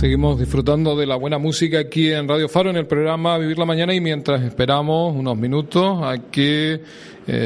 Seguimos 0.00 0.38
disfrutando 0.38 0.96
de 0.96 1.04
la 1.04 1.16
buena 1.16 1.36
música 1.36 1.78
aquí 1.78 2.10
en 2.10 2.26
Radio 2.26 2.48
Faro 2.48 2.70
en 2.70 2.76
el 2.78 2.86
programa 2.86 3.36
Vivir 3.36 3.58
la 3.58 3.66
Mañana 3.66 3.92
y 3.92 4.00
mientras 4.00 4.42
esperamos 4.42 5.14
unos 5.14 5.36
minutos 5.36 5.98
a 6.02 6.30
que 6.30 6.80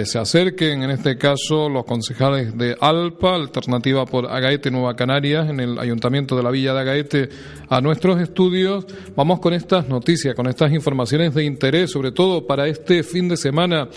se 0.05 0.19
acerquen, 0.19 0.83
en 0.83 0.91
este 0.91 1.19
caso, 1.19 1.69
los 1.69 1.85
concejales 1.85 2.57
de 2.57 2.75
ALPA, 2.81 3.35
Alternativa 3.35 4.07
por 4.07 4.31
Agaete 4.31 4.71
Nueva 4.71 4.97
Canarias, 4.97 5.51
en 5.51 5.61
el 5.61 5.79
Ayuntamiento 5.79 6.37
de 6.37 6.43
la 6.43 6.51
Villa 6.51 6.73
de 6.73 6.81
Agaete, 6.81 7.29
a 7.69 7.81
nuestros 7.81 8.21
estudios. 8.21 8.87
Vamos 9.15 9.41
con 9.41 9.53
estas 9.53 9.89
noticias, 9.89 10.35
con 10.35 10.47
estas 10.47 10.73
informaciones 10.73 11.35
de 11.35 11.45
interés, 11.45 11.91
sobre 11.91 12.13
todo 12.13 12.47
para 12.47 12.67
este 12.67 13.03
fin 13.03 13.29
de 13.29 13.37
semana. 13.37 13.89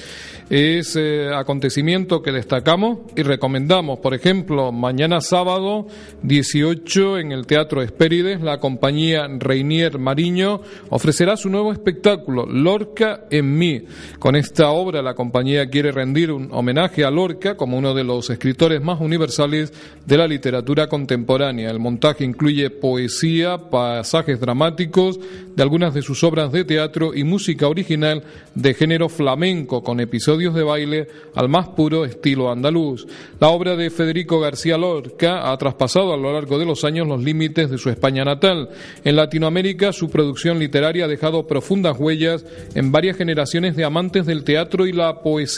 Es 0.49 0.95
eh, 0.95 1.29
acontecimiento 1.33 2.21
que 2.21 2.31
destacamos 2.31 2.99
y 3.15 3.23
recomendamos. 3.23 3.99
Por 3.99 4.13
ejemplo, 4.13 4.71
mañana 4.71 5.21
sábado 5.21 5.87
18 6.23 7.19
en 7.19 7.31
el 7.31 7.45
Teatro 7.45 7.81
Espérides, 7.81 8.41
la 8.41 8.59
compañía 8.59 9.27
Reinier 9.27 9.99
Mariño 9.99 10.61
ofrecerá 10.89 11.37
su 11.37 11.49
nuevo 11.49 11.71
espectáculo, 11.71 12.45
Lorca 12.45 13.25
en 13.29 13.57
mí. 13.57 13.83
Con 14.19 14.35
esta 14.35 14.69
obra, 14.71 15.01
la 15.01 15.13
compañía 15.13 15.69
quiere 15.77 15.91
rendir 15.91 16.31
un 16.31 16.49
homenaje 16.53 17.05
a 17.05 17.11
Lorca 17.11 17.55
como 17.55 17.77
uno 17.77 17.93
de 17.93 18.03
los 18.03 18.31
escritores 18.31 18.81
más 18.81 18.99
universales 18.99 19.71
de 20.07 20.17
la 20.17 20.25
literatura 20.25 20.87
contemporánea. 20.89 21.69
El 21.69 21.77
montaje 21.77 22.23
incluye 22.23 22.71
poesía, 22.71 23.59
pasajes 23.69 24.39
dramáticos 24.39 25.19
de 25.55 25.61
algunas 25.61 25.93
de 25.93 26.01
sus 26.01 26.23
obras 26.23 26.51
de 26.51 26.65
teatro 26.65 27.13
y 27.13 27.23
música 27.23 27.67
original 27.67 28.23
de 28.55 28.73
género 28.73 29.07
flamenco 29.07 29.83
con 29.83 29.99
episodios 29.99 30.55
de 30.55 30.63
baile 30.63 31.07
al 31.35 31.47
más 31.47 31.67
puro 31.67 32.05
estilo 32.05 32.51
andaluz. 32.51 33.05
La 33.39 33.49
obra 33.49 33.75
de 33.75 33.91
Federico 33.91 34.39
García 34.39 34.79
Lorca 34.79 35.51
ha 35.51 35.57
traspasado 35.59 36.11
a 36.11 36.17
lo 36.17 36.33
largo 36.33 36.57
de 36.57 36.65
los 36.65 36.85
años 36.85 37.07
los 37.07 37.23
límites 37.23 37.69
de 37.69 37.77
su 37.77 37.91
España 37.91 38.25
natal. 38.25 38.69
En 39.03 39.15
Latinoamérica 39.15 39.93
su 39.93 40.09
producción 40.09 40.57
literaria 40.57 41.05
ha 41.05 41.07
dejado 41.07 41.45
profundas 41.45 41.99
huellas 41.99 42.43
en 42.73 42.91
varias 42.91 43.17
generaciones 43.17 43.75
de 43.75 43.85
amantes 43.85 44.25
del 44.25 44.43
teatro 44.43 44.87
y 44.87 44.91
la 44.91 45.21
poesía 45.21 45.56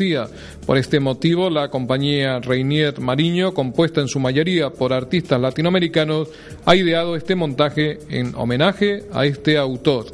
por 0.65 0.77
este 0.77 1.01
motivo, 1.01 1.49
la 1.49 1.69
compañía 1.69 2.39
Reinier 2.39 3.01
Mariño, 3.01 3.53
compuesta 3.53 3.99
en 3.99 4.07
su 4.07 4.19
mayoría 4.19 4.69
por 4.69 4.93
artistas 4.93 5.41
latinoamericanos, 5.41 6.29
ha 6.65 6.75
ideado 6.75 7.17
este 7.17 7.35
montaje 7.35 7.97
en 8.09 8.33
homenaje 8.35 9.03
a 9.11 9.25
este 9.25 9.57
autor. 9.57 10.05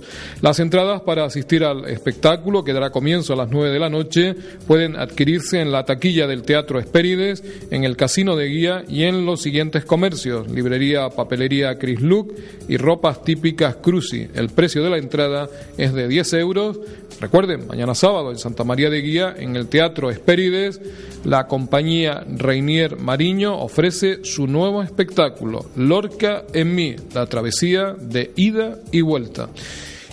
Las 0.42 0.60
entradas 0.60 1.02
para 1.02 1.26
asistir 1.26 1.64
al 1.64 1.86
espectáculo, 1.86 2.64
que 2.64 2.74
dará 2.74 2.90
comienzo 2.90 3.34
a 3.34 3.36
las 3.36 3.52
9 3.52 3.70
de 3.70 3.80
la 3.80 3.90
noche, 3.90 4.36
pueden 4.66 4.96
adquirirse 4.96 5.62
en 5.62 5.72
la 5.72 5.86
taquilla 5.86 6.26
del 6.26 6.42
Teatro 6.42 6.80
Espérides, 6.80 7.44
en 7.70 7.84
el 7.84 7.96
Casino 7.96 8.36
de 8.36 8.48
Guía 8.48 8.84
y 8.88 9.04
en 9.04 9.26
los 9.26 9.44
siguientes 9.44 9.86
comercios, 9.86 10.50
librería, 10.50 11.10
papelería 11.10 11.78
Chris 11.78 12.02
Luke 12.02 12.34
y 12.68 12.78
ropas 12.78 13.24
típicas 13.24 13.76
Cruci. 13.76 14.30
El 14.34 14.50
precio 14.50 14.84
de 14.84 14.90
la 14.90 14.98
entrada 14.98 15.48
es 15.78 15.94
de 15.94 16.08
10 16.08 16.34
euros. 16.34 16.80
Recuerden, 17.22 17.68
mañana 17.68 17.96
sábado 17.96 18.32
en 18.32 18.38
Santa 18.38 18.64
María 18.64 18.90
de 18.90 19.02
Guía, 19.02 19.34
en 19.38 19.56
el 19.56 19.68
Teatro 19.68 19.75
Espérides, 20.10 20.80
la 21.24 21.48
compañía 21.48 22.24
Reinier 22.28 22.98
Mariño 22.98 23.58
ofrece 23.58 24.24
su 24.24 24.48
nuevo 24.48 24.84
espectáculo, 24.84 25.66
Lorca 25.76 26.44
en 26.54 26.76
mí, 26.76 26.96
la 27.14 27.26
travesía 27.26 27.96
de 28.00 28.32
ida 28.36 28.80
y 28.92 29.02
vuelta. 29.02 29.50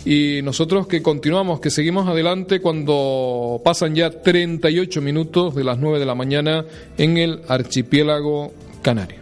Y 0.05 0.41
nosotros 0.43 0.89
que 0.89 1.01
continuamos, 1.01 1.61
que 1.61 1.71
seguimos 1.71 2.09
adelante 2.09 2.61
cuando 2.61 3.61
pasan 3.65 3.95
ya 3.95 4.11
38 4.11 5.01
minutos 5.01 5.55
de 5.55 5.65
las 5.65 5.79
9 5.79 6.01
de 6.01 6.07
la 6.07 6.15
mañana 6.15 6.65
en 6.99 7.19
el 7.19 7.41
archipiélago 7.47 8.53
canario. 8.83 9.22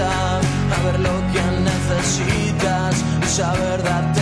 a 0.00 0.40
ver 0.84 1.00
lo 1.00 1.10
que 1.32 1.42
necesitas 1.60 3.04
y 3.22 3.26
saber 3.26 3.82
darte. 3.82 4.21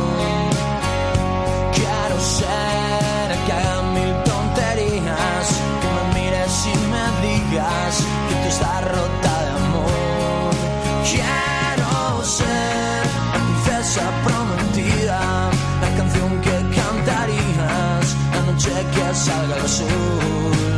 mirarme 19.25 19.53
te 19.53 19.61
hace 19.61 19.83
andar. 19.83 20.70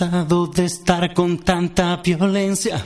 De 0.00 0.64
estar 0.64 1.12
con 1.12 1.38
tanta 1.38 1.96
violencia. 1.96 2.84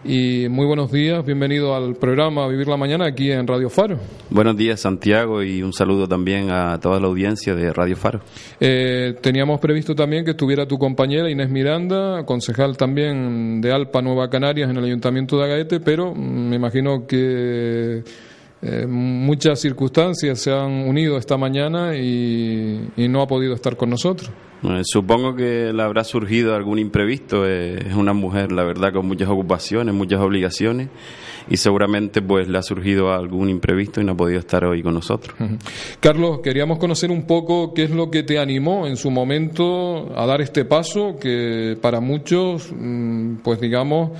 y 0.04 0.48
muy 0.48 0.66
buenos 0.66 0.92
días, 0.92 1.24
bienvenido 1.24 1.74
al 1.74 1.94
programa 1.94 2.46
Vivir 2.46 2.68
la 2.68 2.76
Mañana 2.76 3.06
aquí 3.06 3.30
en 3.30 3.46
Radio 3.46 3.70
Faro. 3.70 3.98
Buenos 4.30 4.56
días 4.56 4.80
Santiago 4.80 5.42
y 5.42 5.62
un 5.62 5.72
saludo 5.72 6.06
también 6.06 6.50
a 6.50 6.78
toda 6.78 7.00
la 7.00 7.06
audiencia 7.06 7.54
de 7.54 7.72
Radio 7.72 7.96
Faro. 7.96 8.20
Eh, 8.60 9.14
teníamos 9.22 9.60
previsto 9.60 9.94
también 9.94 10.24
que 10.24 10.32
estuviera 10.32 10.66
tu 10.66 10.76
compañera 10.76 11.30
Inés 11.30 11.50
Miranda, 11.50 12.24
concejal 12.26 12.76
también 12.76 13.60
de 13.60 13.72
Alpa 13.72 14.02
Nueva 14.02 14.28
Canarias 14.28 14.68
en 14.68 14.76
el 14.76 14.84
Ayuntamiento 14.84 15.38
de 15.38 15.44
Agaete, 15.44 15.80
pero 15.80 16.14
mm, 16.14 16.48
me 16.48 16.56
imagino 16.56 17.06
que 17.06 18.02
eh, 18.62 18.86
muchas 18.86 19.60
circunstancias 19.60 20.38
se 20.38 20.52
han 20.52 20.88
unido 20.88 21.18
esta 21.18 21.36
mañana 21.36 21.96
y, 21.96 22.92
no 22.96 23.20
ha 23.20 23.26
podido 23.26 23.54
estar 23.54 23.76
con 23.76 23.90
nosotros. 23.90 24.30
supongo 24.84 25.34
que 25.34 25.72
le 25.72 25.82
habrá 25.82 26.04
surgido 26.04 26.54
algún 26.54 26.78
imprevisto. 26.78 27.44
Eh, 27.44 27.88
es 27.88 27.94
una 27.94 28.12
mujer, 28.12 28.52
la 28.52 28.62
verdad, 28.62 28.92
con 28.92 29.06
muchas 29.06 29.28
ocupaciones, 29.28 29.92
muchas 29.92 30.20
obligaciones 30.20 30.88
y 31.50 31.56
seguramente 31.56 32.22
pues 32.22 32.46
le 32.46 32.58
ha 32.58 32.62
surgido 32.62 33.12
algún 33.12 33.48
imprevisto 33.48 34.00
y 34.00 34.04
no 34.04 34.12
ha 34.12 34.16
podido 34.16 34.38
estar 34.38 34.64
hoy 34.64 34.80
con 34.80 34.94
nosotros. 34.94 35.36
Carlos, 35.98 36.38
queríamos 36.40 36.78
conocer 36.78 37.10
un 37.10 37.24
poco 37.24 37.74
qué 37.74 37.82
es 37.84 37.90
lo 37.90 38.12
que 38.12 38.22
te 38.22 38.38
animó 38.38 38.86
en 38.86 38.96
su 38.96 39.10
momento 39.10 40.16
a 40.16 40.24
dar 40.24 40.40
este 40.40 40.64
paso 40.64 41.16
que 41.20 41.76
para 41.80 41.98
muchos, 42.00 42.72
mm, 42.72 43.38
pues 43.42 43.60
digamos, 43.60 44.12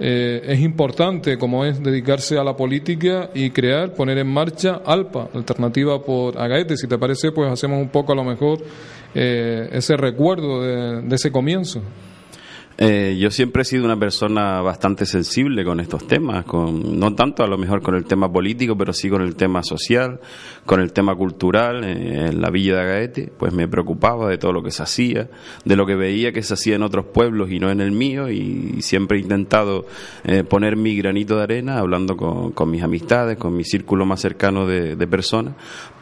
eh, 0.00 0.40
es 0.46 0.60
importante, 0.60 1.36
como 1.36 1.64
es 1.64 1.82
dedicarse 1.82 2.38
a 2.38 2.42
la 2.42 2.56
política 2.56 3.30
y 3.34 3.50
crear, 3.50 3.92
poner 3.92 4.16
en 4.16 4.28
marcha 4.28 4.80
ALPA, 4.84 5.28
Alternativa 5.34 6.02
por 6.02 6.38
Agaete. 6.38 6.76
Si 6.78 6.86
te 6.86 6.96
parece, 6.96 7.32
pues 7.32 7.52
hacemos 7.52 7.80
un 7.80 7.90
poco 7.90 8.12
a 8.12 8.16
lo 8.16 8.24
mejor 8.24 8.60
eh, 9.14 9.68
ese 9.72 9.98
recuerdo 9.98 10.62
de 10.62 11.14
ese 11.14 11.30
comienzo. 11.30 11.82
Eh, 12.82 13.18
yo 13.20 13.30
siempre 13.30 13.60
he 13.60 13.64
sido 13.66 13.84
una 13.84 13.98
persona 13.98 14.62
bastante 14.62 15.04
sensible 15.04 15.66
con 15.66 15.80
estos 15.80 16.06
temas, 16.06 16.46
con, 16.46 16.98
no 16.98 17.14
tanto 17.14 17.44
a 17.44 17.46
lo 17.46 17.58
mejor 17.58 17.82
con 17.82 17.94
el 17.94 18.06
tema 18.06 18.32
político, 18.32 18.74
pero 18.74 18.94
sí 18.94 19.10
con 19.10 19.20
el 19.20 19.36
tema 19.36 19.62
social, 19.62 20.18
con 20.64 20.80
el 20.80 20.90
tema 20.94 21.14
cultural. 21.14 21.84
Eh, 21.84 22.28
en 22.28 22.40
la 22.40 22.48
villa 22.48 22.76
de 22.76 22.80
Agaete, 22.80 23.32
pues 23.38 23.52
me 23.52 23.68
preocupaba 23.68 24.30
de 24.30 24.38
todo 24.38 24.54
lo 24.54 24.62
que 24.62 24.70
se 24.70 24.82
hacía, 24.82 25.28
de 25.62 25.76
lo 25.76 25.84
que 25.84 25.94
veía 25.94 26.32
que 26.32 26.42
se 26.42 26.54
hacía 26.54 26.76
en 26.76 26.82
otros 26.82 27.04
pueblos 27.04 27.50
y 27.50 27.60
no 27.60 27.70
en 27.70 27.82
el 27.82 27.92
mío, 27.92 28.30
y 28.30 28.80
siempre 28.80 29.18
he 29.18 29.20
intentado 29.20 29.84
eh, 30.24 30.42
poner 30.42 30.76
mi 30.76 30.96
granito 30.96 31.36
de 31.36 31.42
arena, 31.42 31.80
hablando 31.80 32.16
con, 32.16 32.70
mis 32.70 32.82
amistades, 32.82 33.36
con 33.36 33.54
mi 33.54 33.64
círculo 33.64 34.06
más 34.06 34.22
cercano 34.22 34.66
de, 34.66 34.96
de 34.96 35.06
personas, 35.06 35.54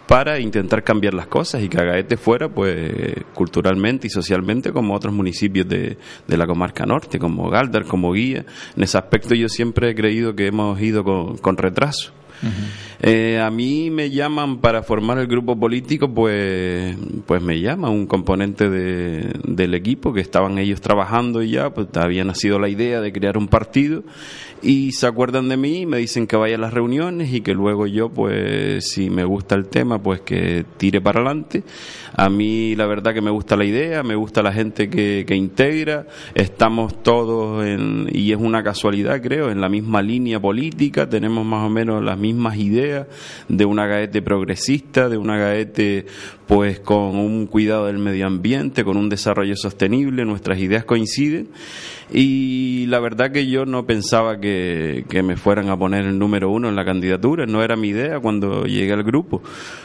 para 0.09 0.41
intentar 0.41 0.83
cambiar 0.83 1.13
las 1.13 1.27
cosas 1.27 1.63
y 1.63 1.69
que 1.69 1.79
Agaete 1.79 2.17
fuera, 2.17 2.49
pues, 2.49 2.91
culturalmente 3.35 4.07
y 4.07 4.11
socialmente 4.11 4.73
como 4.73 4.95
otros 4.95 5.13
municipios 5.13 5.69
de, 5.69 5.99
de 6.27 6.37
la 6.39 6.47
comarca 6.47 6.87
norte, 6.87 7.19
como 7.19 7.51
Galdar, 7.51 7.85
como 7.85 8.13
Guía. 8.13 8.47
En 8.75 8.83
ese 8.83 8.97
aspecto 8.97 9.35
yo 9.35 9.51
siempre 9.51 9.91
he 9.91 9.95
creído 9.95 10.35
que 10.35 10.47
hemos 10.47 10.81
ido 10.81 11.05
con, 11.05 11.37
con 11.37 11.59
retraso. 11.59 12.13
Eh, 13.01 13.41
a 13.41 13.51
mí 13.51 13.91
me 13.91 14.11
llaman 14.11 14.59
para 14.59 14.83
formar 14.83 15.19
el 15.19 15.27
grupo 15.27 15.59
político, 15.59 16.13
pues, 16.13 16.97
pues 17.27 17.43
me 17.43 17.61
llama 17.61 17.91
un 17.91 18.07
componente 18.07 18.69
de, 18.71 19.33
del 19.45 19.75
equipo 19.75 20.13
que 20.13 20.21
estaban 20.21 20.59
ellos 20.59 20.81
trabajando 20.81 21.43
y 21.43 21.51
ya, 21.51 21.71
pues 21.71 21.89
había 21.95 22.25
nacido 22.25 22.59
la 22.59 22.69
idea 22.69 23.01
de 23.01 23.13
crear 23.13 23.37
un 23.37 23.49
partido 23.49 24.05
y 24.63 24.93
se 24.93 25.07
acuerdan 25.07 25.49
de 25.49 25.57
mí, 25.57 25.87
me 25.87 25.99
dicen 25.99 26.27
que 26.27 26.37
vaya 26.37 26.57
a 26.57 26.59
las 26.59 26.73
reuniones 26.73 27.33
y 27.33 27.41
que 27.41 27.55
luego 27.55 27.87
yo, 27.87 28.09
pues, 28.09 28.91
si 28.91 29.11
me 29.11 29.25
gusta 29.25 29.55
el 29.55 29.69
tema, 29.69 30.03
pues 30.03 30.21
que 30.21 30.65
tire 30.77 31.01
para 31.01 31.21
adelante. 31.21 31.63
A 32.17 32.29
mí 32.29 32.75
la 32.75 32.87
verdad 32.87 33.15
que 33.15 33.21
me 33.21 33.31
gusta 33.31 33.57
la 33.57 33.65
idea, 33.65 34.03
me 34.03 34.15
gusta 34.15 34.43
la 34.43 34.53
gente 34.53 34.91
que, 34.91 35.25
que 35.27 35.35
integra, 35.35 36.07
estamos 36.35 37.03
todos 37.03 37.65
en, 37.65 38.09
y 38.13 38.33
es 38.33 38.39
una 38.39 38.63
casualidad 38.63 39.21
creo, 39.23 39.51
en 39.51 39.61
la 39.61 39.69
misma 39.69 40.03
línea 40.03 40.41
política, 40.41 41.09
tenemos 41.09 41.45
más 41.45 41.65
o 41.65 41.71
menos 41.71 42.03
las 42.03 42.19
mismas 42.19 42.57
ideas 42.57 43.07
de 43.49 43.65
una 43.65 43.87
gaete 43.87 44.23
progresista, 44.23 45.09
de 45.09 45.17
una 45.17 45.39
gaete 45.39 46.07
pues 46.49 46.81
con 46.81 47.17
un 47.17 47.47
cuidado 47.47 47.87
del 47.87 47.99
medio 47.99 48.27
ambiente, 48.27 48.83
con 48.83 48.97
un 48.97 49.11
desarrollo 49.11 49.55
sostenible, 49.55 50.25
nuestras 50.25 50.59
ideas 50.59 50.83
coinciden 50.83 51.49
y 52.11 52.87
la 52.87 53.01
verdad 53.01 53.31
que 53.31 53.47
yo 53.47 53.67
no 53.67 53.85
pensaba 53.85 54.41
que, 54.41 55.05
que, 55.11 55.23
me 55.23 55.37
fueran 55.37 55.69
a 55.69 55.77
poner 55.77 56.07
el 56.07 56.19
número 56.19 56.51
uno 56.51 56.71
en 56.71 56.75
la 56.75 56.87
candidatura, 56.87 57.45
no 57.45 57.63
era 57.63 57.77
mi 57.77 57.89
idea 57.89 58.19
cuando 58.19 58.65
llegué 58.65 58.95
al 58.95 59.03
grupo. 59.03 59.43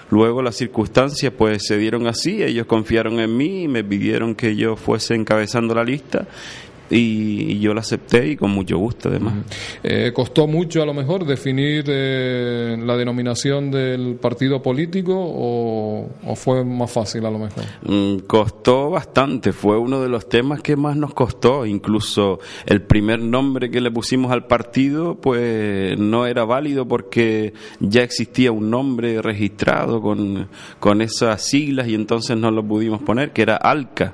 Luego 0.09 0.41
las 0.41 0.55
circunstancias 0.55 1.33
pues 1.37 1.67
se 1.67 1.77
dieron 1.77 2.07
así, 2.07 2.41
ellos 2.41 2.65
confiaron 2.65 3.19
en 3.19 3.35
mí 3.35 3.63
y 3.63 3.67
me 3.67 3.83
pidieron 3.83 4.33
que 4.33 4.55
yo 4.55 4.77
fuese 4.77 5.15
encabezando 5.15 5.75
la 5.75 5.83
lista 5.83 6.27
y, 6.89 7.59
yo 7.59 7.73
la 7.73 7.81
acepté 7.81 8.29
y 8.29 8.35
con 8.35 8.51
mucho 8.51 8.77
gusto 8.77 9.09
además. 9.09 9.35
Eh, 9.83 10.11
¿Costó 10.13 10.47
mucho 10.47 10.81
a 10.81 10.85
lo 10.85 10.93
mejor 10.93 11.25
definir 11.25 11.85
eh, 11.87 12.77
la 12.79 12.97
denominación 12.97 13.71
del 13.71 14.15
partido 14.15 14.61
político 14.61 15.13
o, 15.15 16.09
fue 16.35 16.63
más 16.63 16.91
fácil 16.91 17.25
a 17.25 17.31
lo 17.31 17.39
mejor? 17.39 17.63
Mm, 17.83 18.19
costó 18.27 18.89
bastante, 18.89 19.53
fue 19.53 19.77
uno 19.77 20.01
de 20.01 20.09
los 20.09 20.27
temas 20.27 20.61
que 20.61 20.75
más 20.75 20.95
nos 20.95 21.13
costó, 21.13 21.65
incluso 21.65 22.39
el 22.65 22.81
primer 22.81 23.19
nombre 23.19 23.69
que 23.69 23.81
le 23.81 23.91
pusimos 23.91 24.31
al 24.31 24.45
partido 24.47 25.15
pues 25.15 25.97
no 25.97 26.25
era 26.25 26.43
válido 26.45 26.87
porque 26.87 27.53
ya 27.79 28.03
existía 28.03 28.51
un 28.51 28.69
nombre 28.69 29.21
registrado 29.21 30.01
con, 30.01 30.47
con 30.79 31.01
esas 31.01 31.41
siglas 31.41 31.87
y 31.87 31.95
entonces 31.95 32.37
no 32.37 32.51
lo 32.51 32.63
pudimos 32.63 33.01
poner, 33.01 33.31
que 33.31 33.41
era 33.41 33.55
ALCA 33.55 34.13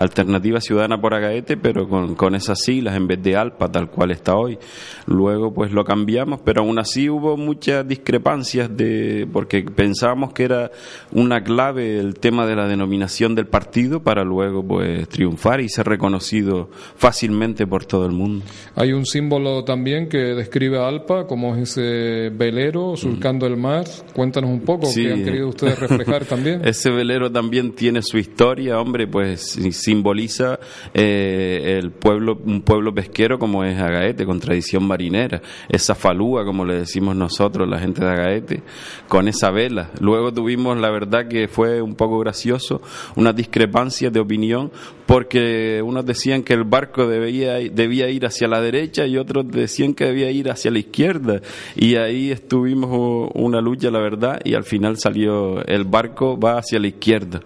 Alternativa 0.00 0.62
Ciudadana 0.62 0.98
por 0.98 1.12
Agaete, 1.12 1.58
pero 1.58 1.86
con, 1.86 2.14
con 2.14 2.34
esas 2.34 2.58
siglas 2.60 2.96
en 2.96 3.06
vez 3.06 3.22
de 3.22 3.36
ALPA, 3.36 3.70
tal 3.70 3.90
cual 3.90 4.10
está 4.10 4.34
hoy. 4.34 4.58
Luego 5.06 5.52
pues 5.52 5.72
lo 5.72 5.84
cambiamos, 5.84 6.40
pero 6.42 6.62
aún 6.62 6.78
así 6.78 7.10
hubo 7.10 7.36
muchas 7.36 7.86
discrepancias 7.86 8.74
de 8.74 9.28
porque 9.30 9.62
pensábamos 9.62 10.32
que 10.32 10.44
era 10.44 10.70
una 11.12 11.44
clave 11.44 11.98
el 11.98 12.14
tema 12.14 12.46
de 12.46 12.56
la 12.56 12.66
denominación 12.66 13.34
del 13.34 13.46
partido 13.46 14.02
para 14.02 14.24
luego 14.24 14.66
pues 14.66 15.06
triunfar 15.10 15.60
y 15.60 15.68
ser 15.68 15.86
reconocido 15.86 16.70
fácilmente 16.96 17.66
por 17.66 17.84
todo 17.84 18.06
el 18.06 18.12
mundo. 18.12 18.46
Hay 18.76 18.94
un 18.94 19.04
símbolo 19.04 19.64
también 19.64 20.08
que 20.08 20.18
describe 20.18 20.78
a 20.78 20.88
ALPA 20.88 21.26
como 21.26 21.54
es 21.56 21.76
ese 21.76 22.30
velero 22.30 22.96
surcando 22.96 23.46
el 23.46 23.58
mar. 23.58 23.84
Cuéntanos 24.14 24.50
un 24.50 24.60
poco 24.60 24.88
qué 24.94 25.12
han 25.12 25.24
querido 25.24 25.48
ustedes 25.48 25.78
reflejar 25.78 26.24
también. 26.24 26.62
ese 26.64 26.90
velero 26.90 27.30
también 27.30 27.72
tiene 27.72 28.00
su 28.02 28.16
historia, 28.16 28.80
hombre, 28.80 29.06
pues 29.06 29.58
simboliza 29.90 30.60
eh, 30.94 31.78
el 31.80 31.90
pueblo, 31.90 32.38
un 32.44 32.62
pueblo 32.62 32.94
pesquero 32.94 33.40
como 33.40 33.64
es 33.64 33.76
Agaete, 33.76 34.24
con 34.24 34.38
tradición 34.38 34.84
marinera, 34.84 35.42
esa 35.68 35.96
falúa, 35.96 36.44
como 36.44 36.64
le 36.64 36.76
decimos 36.76 37.16
nosotros, 37.16 37.68
la 37.68 37.80
gente 37.80 38.04
de 38.04 38.10
Agaete, 38.10 38.62
con 39.08 39.26
esa 39.26 39.50
vela. 39.50 39.90
Luego 40.00 40.32
tuvimos, 40.32 40.78
la 40.78 40.90
verdad 40.90 41.26
que 41.26 41.48
fue 41.48 41.82
un 41.82 41.96
poco 41.96 42.20
gracioso, 42.20 42.80
una 43.16 43.32
discrepancia 43.32 44.10
de 44.10 44.20
opinión, 44.20 44.70
porque 45.06 45.82
unos 45.84 46.06
decían 46.06 46.44
que 46.44 46.52
el 46.54 46.62
barco 46.62 47.08
debía, 47.08 47.54
debía 47.54 48.08
ir 48.10 48.26
hacia 48.26 48.46
la 48.46 48.60
derecha 48.60 49.06
y 49.06 49.16
otros 49.16 49.50
decían 49.50 49.94
que 49.94 50.04
debía 50.04 50.30
ir 50.30 50.50
hacia 50.50 50.70
la 50.70 50.78
izquierda. 50.78 51.40
Y 51.74 51.96
ahí 51.96 52.30
estuvimos 52.30 53.28
una 53.34 53.60
lucha, 53.60 53.90
la 53.90 53.98
verdad, 53.98 54.40
y 54.44 54.54
al 54.54 54.62
final 54.62 54.98
salió 54.98 55.64
el 55.66 55.82
barco 55.82 56.38
va 56.38 56.58
hacia 56.58 56.78
la 56.78 56.86
izquierda 56.86 57.40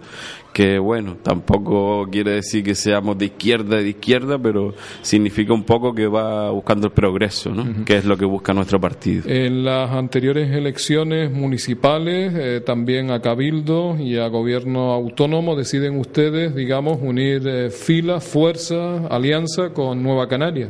que 0.55 0.79
bueno, 0.79 1.17
tampoco 1.21 2.07
quiere 2.09 2.35
decir 2.35 2.63
que 2.63 2.75
seamos 2.75 3.17
de 3.17 3.25
izquierda 3.25 3.75
de 3.75 3.89
izquierda, 3.89 4.39
pero 4.39 4.73
significa 5.01 5.53
un 5.53 5.65
poco 5.65 5.93
que 5.93 6.07
va 6.07 6.49
buscando 6.49 6.87
el 6.87 6.93
progreso, 6.93 7.49
¿no? 7.49 7.83
que 7.83 7.97
es 7.97 8.05
lo 8.05 8.15
que 8.15 8.23
busca 8.23 8.53
nuestro 8.53 8.79
partido. 8.79 9.23
En 9.27 9.65
las 9.65 9.91
anteriores 9.91 10.49
elecciones 10.55 11.29
municipales, 11.29 12.31
eh, 12.33 12.61
también 12.65 13.11
a 13.11 13.19
Cabildo 13.19 13.97
y 13.99 14.17
a 14.17 14.29
Gobierno 14.29 14.93
Autónomo, 14.93 15.57
deciden 15.57 15.99
ustedes, 15.99 16.55
digamos, 16.55 16.99
unir 17.01 17.45
eh, 17.45 17.69
filas, 17.69 18.23
fuerza, 18.23 19.07
alianza 19.07 19.73
con 19.73 20.01
Nueva 20.01 20.29
Canarias. 20.29 20.69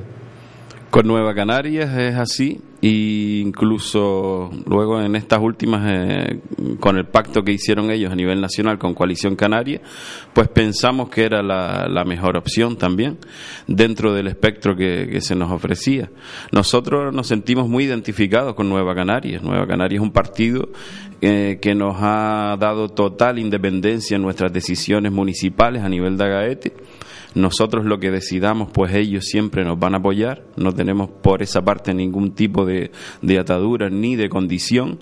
Con 0.90 1.06
Nueva 1.06 1.36
Canarias 1.36 1.96
es 1.96 2.16
así 2.16 2.60
e 2.86 3.42
incluso 3.44 4.52
luego 4.68 5.02
en 5.02 5.16
estas 5.16 5.40
últimas, 5.42 5.92
eh, 5.92 6.40
con 6.80 6.98
el 6.98 7.08
pacto 7.08 7.42
que 7.42 7.52
hicieron 7.52 7.90
ellos 7.90 8.12
a 8.12 8.16
nivel 8.16 8.40
nacional 8.40 8.78
con 8.78 8.94
Coalición 8.94 9.36
Canaria, 9.36 9.82
pues 10.34 10.50
pensamos 10.50 11.10
que 11.10 11.24
era 11.24 11.42
la, 11.42 11.88
la 11.90 12.06
mejor 12.06 12.38
opción 12.38 12.78
también 12.78 13.18
dentro 13.66 14.14
del 14.14 14.28
espectro 14.28 14.76
que, 14.76 15.20
se 15.20 15.36
nos 15.36 15.52
ofrecía. 15.52 16.12
Nosotros 16.52 17.12
nos 17.12 17.26
sentimos 17.26 17.68
muy 17.68 17.86
identificados 17.86 18.54
con 18.54 18.70
Nueva 18.70 18.94
Canarias. 18.94 19.42
Nueva 19.42 19.66
Canarias 19.66 20.00
es 20.00 20.06
un 20.06 20.14
partido 20.14 20.70
eh, 21.22 21.58
que 21.60 21.74
nos 21.74 21.96
ha 22.00 22.56
dado 22.60 22.90
total 22.90 23.40
independencia 23.40 24.16
en 24.16 24.22
nuestras 24.22 24.54
decisiones 24.54 25.12
municipales 25.12 25.82
a 25.82 25.90
nivel 25.90 26.18
de 26.18 26.24
Agaete 26.24 26.74
nosotros 27.36 27.86
lo 27.86 28.00
que 28.00 28.12
decidamos, 28.12 28.70
pues 28.72 28.94
ellos 28.96 29.26
siempre 29.26 29.64
nos 29.64 29.78
van 29.78 29.94
a 29.94 29.98
apoyar, 29.98 30.44
no 30.56 30.74
tenemos 30.74 31.10
por 31.10 31.44
esa 31.44 31.64
parte 31.64 31.94
ningún 31.94 32.32
tipo 32.32 32.66
de, 32.66 32.92
de 33.22 33.40
atadura 33.40 33.90
ni 33.90 34.16
de 34.16 34.30
condición 34.30 35.00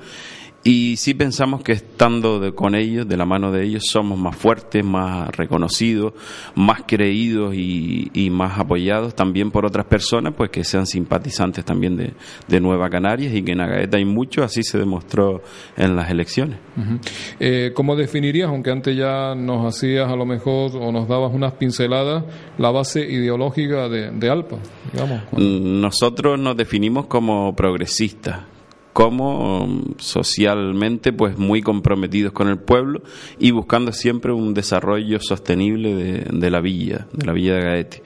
y 0.65 0.95
sí 0.95 1.13
pensamos 1.13 1.62
que 1.62 1.73
estando 1.73 2.56
con 2.56 2.73
ellos, 2.73 3.06
de 3.08 3.17
la 3.17 3.26
mano 3.26 3.52
de 3.52 3.65
ellos, 3.65 3.84
somos 3.86 4.17
más 4.17 4.36
fuertes, 4.36 4.84
más 4.84 5.36
reconocidos, 5.36 6.13
más 6.56 6.84
creídos 6.88 7.54
y, 7.54 8.10
y, 8.13 8.30
más 8.30 8.58
apoyados 8.58 9.13
también 9.13 9.52
por 9.52 9.65
otras 9.65 9.86
personas, 9.86 10.34
pues 10.38 10.52
que 10.52 10.63
sean 10.63 10.86
simpatizantes 10.86 11.65
también 11.65 11.97
de, 11.97 12.13
de 12.47 12.60
Nueva 12.62 12.89
Canarias 12.89 13.34
y 13.34 13.43
que 13.43 13.52
en 13.52 13.60
Agaeta 13.60 13.97
hay 13.97 14.06
mucho, 14.06 14.41
así 14.41 14.63
se 14.63 14.78
demostró 14.78 15.41
en 15.76 15.97
las 15.97 16.10
elecciones. 16.10 16.58
Uh 16.78 16.80
-huh. 16.80 16.99
eh, 17.41 17.71
¿Cómo 17.76 17.97
definirías, 17.97 18.47
aunque 18.47 18.71
antes 18.71 18.95
ya 18.95 19.36
nos 19.36 19.65
hacías 19.65 20.10
a 20.10 20.15
lo 20.15 20.26
mejor 20.26 20.78
o 20.78 20.93
nos 20.93 21.10
dabas 21.10 21.34
unas 21.34 21.54
pinceladas, 21.54 22.23
la 22.58 22.71
base 22.71 23.02
ideológica 23.02 23.89
de, 23.89 24.12
de 24.12 24.30
ALPA? 24.30 24.60
Digamos? 24.93 25.23
Nosotros 25.34 26.39
nos 26.39 26.56
definimos 26.56 27.08
como 27.08 27.54
progresistas 27.54 28.52
como 28.93 29.82
socialmente 29.97 31.12
pues 31.12 31.38
muy 31.38 31.62
comprometidos 31.62 32.32
con 32.32 32.47
el 32.47 32.60
pueblo 32.60 33.01
y 33.39 33.51
buscando 33.51 33.91
siempre 33.91 34.32
un 34.32 34.53
desarrollo 34.53 35.19
sostenible 35.19 35.95
de, 35.95 36.51
la 36.51 36.62
villa, 36.62 37.08
de 37.12 37.25
la 37.25 37.34
villa 37.34 37.56
de 37.56 37.62
Gaete. 37.62 38.03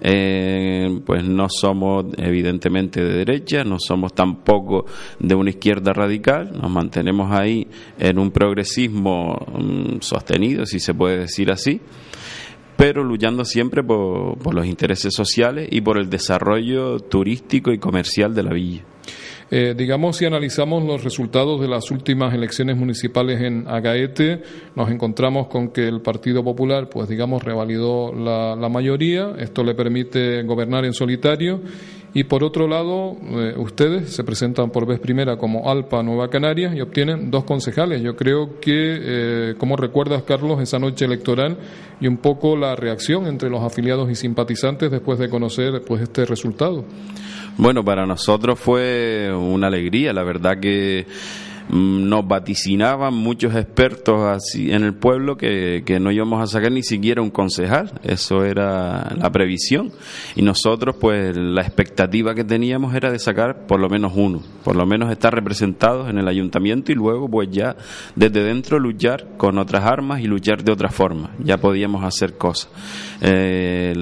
Eh, 0.00 1.00
pues 1.06 1.22
no 1.22 1.46
somos 1.48 2.06
evidentemente 2.18 3.00
de 3.00 3.14
derecha, 3.14 3.62
no 3.62 3.78
somos 3.78 4.12
tampoco 4.12 4.86
de 5.20 5.36
una 5.36 5.50
izquierda 5.50 5.92
radical, 5.92 6.52
nos 6.52 6.68
mantenemos 6.68 7.30
ahí 7.30 7.68
en 7.96 8.18
un 8.18 8.32
progresismo 8.32 9.38
um, 9.54 10.00
sostenido, 10.00 10.66
si 10.66 10.80
se 10.80 10.94
puede 10.94 11.18
decir 11.18 11.50
así 11.50 11.80
pero 12.76 13.04
luchando 13.04 13.44
siempre 13.44 13.84
por 13.84 14.52
los 14.52 14.66
intereses 14.66 15.14
sociales 15.14 15.68
y 15.70 15.80
por 15.80 15.96
el 15.96 16.10
desarrollo 16.10 16.98
turístico 16.98 17.72
y 17.72 17.78
comercial 17.78 18.34
de 18.34 18.42
la 18.42 18.52
villa. 18.52 18.84
Eh, 19.56 19.72
digamos, 19.76 20.16
si 20.16 20.24
analizamos 20.24 20.82
los 20.82 21.04
resultados 21.04 21.60
de 21.60 21.68
las 21.68 21.92
últimas 21.92 22.34
elecciones 22.34 22.76
municipales 22.76 23.40
en 23.40 23.68
Agaete, 23.68 24.42
nos 24.74 24.90
encontramos 24.90 25.46
con 25.46 25.68
que 25.68 25.86
el 25.86 26.00
Partido 26.00 26.42
Popular, 26.42 26.88
pues 26.88 27.08
digamos, 27.08 27.44
revalidó 27.44 28.12
la, 28.12 28.68
mayoría. 28.68 29.36
Esto 29.38 29.62
le 29.62 29.76
permite 29.76 30.42
gobernar 30.42 30.84
en 30.84 30.92
solitario. 30.92 31.60
Y 32.14 32.24
por 32.24 32.42
otro 32.42 32.66
lado, 32.66 33.16
eh, 33.22 33.54
ustedes 33.56 34.12
se 34.12 34.24
presentan 34.24 34.70
por 34.70 34.88
vez 34.88 34.98
primera 34.98 35.36
como 35.36 35.70
ALPA 35.70 36.02
Nueva 36.02 36.28
Canarias 36.30 36.74
y 36.74 36.80
obtienen 36.80 37.30
dos 37.30 37.44
concejales. 37.44 38.02
Yo 38.02 38.16
creo 38.16 38.58
que, 38.58 38.72
eh, 38.72 39.54
¿cómo 39.56 39.76
recuerdas, 39.76 40.24
Carlos, 40.24 40.60
esa 40.62 40.80
noche 40.80 41.04
electoral 41.04 41.58
y 42.00 42.08
un 42.08 42.16
poco 42.16 42.56
la 42.56 42.74
reacción 42.74 43.28
entre 43.28 43.50
los 43.50 43.62
afiliados 43.62 44.10
y 44.10 44.16
simpatizantes 44.16 44.90
después 44.90 45.20
de 45.20 45.28
conocer 45.28 45.82
pues, 45.86 46.02
este 46.02 46.24
resultado? 46.24 46.84
Bueno, 47.56 47.84
para 47.84 48.04
nosotros 48.04 48.58
fue 48.58 49.32
una 49.32 49.68
alegría, 49.68 50.12
la 50.12 50.24
verdad 50.24 50.58
que 50.58 51.06
nos 51.70 52.26
vaticinaban 52.26 53.14
muchos 53.14 53.54
expertos 53.54 54.20
así 54.20 54.70
en 54.70 54.84
el 54.84 54.94
pueblo 54.94 55.36
que, 55.36 55.82
que, 55.86 55.98
no 55.98 56.12
íbamos 56.12 56.42
a 56.42 56.46
sacar 56.46 56.70
ni 56.70 56.82
siquiera 56.82 57.22
un 57.22 57.30
concejal, 57.30 57.92
eso 58.02 58.44
era 58.44 59.14
la 59.16 59.30
previsión. 59.32 59.90
Y 60.36 60.42
nosotros 60.42 60.96
pues 61.00 61.36
la 61.36 61.62
expectativa 61.62 62.34
que 62.34 62.44
teníamos 62.44 62.94
era 62.94 63.10
de 63.10 63.18
sacar 63.18 63.66
por 63.66 63.80
lo 63.80 63.88
menos 63.88 64.12
uno, 64.14 64.42
por 64.62 64.76
lo 64.76 64.84
menos 64.84 65.10
estar 65.10 65.34
representados 65.34 66.10
en 66.10 66.18
el 66.18 66.28
ayuntamiento 66.28 66.92
y 66.92 66.96
luego 66.96 67.28
pues 67.28 67.48
ya 67.50 67.76
desde 68.14 68.42
dentro 68.42 68.78
luchar 68.78 69.36
con 69.36 69.58
otras 69.58 69.84
armas 69.84 70.20
y 70.20 70.24
luchar 70.24 70.62
de 70.62 70.72
otra 70.72 70.90
forma, 70.90 71.30
ya 71.42 71.56
podíamos 71.58 72.04
hacer 72.04 72.36
cosas. 72.36 72.68
Eh, 73.20 73.94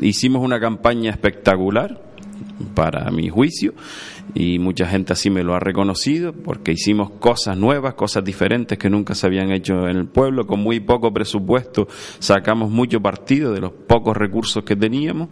hicimos 0.00 0.42
una 0.42 0.58
campaña 0.58 1.10
espectacular 1.10 2.05
para 2.74 3.10
mi 3.10 3.28
juicio 3.28 3.74
y 4.34 4.58
mucha 4.58 4.86
gente 4.86 5.12
así 5.12 5.30
me 5.30 5.42
lo 5.42 5.54
ha 5.54 5.60
reconocido 5.60 6.32
porque 6.32 6.72
hicimos 6.72 7.10
cosas 7.18 7.56
nuevas, 7.56 7.94
cosas 7.94 8.24
diferentes 8.24 8.78
que 8.78 8.90
nunca 8.90 9.14
se 9.14 9.26
habían 9.26 9.50
hecho 9.50 9.88
en 9.88 9.96
el 9.96 10.06
pueblo, 10.06 10.46
con 10.46 10.60
muy 10.60 10.80
poco 10.80 11.12
presupuesto 11.12 11.88
sacamos 12.18 12.70
mucho 12.70 13.00
partido 13.00 13.52
de 13.52 13.60
los 13.60 13.72
pocos 13.72 14.16
recursos 14.16 14.64
que 14.64 14.76
teníamos 14.76 15.28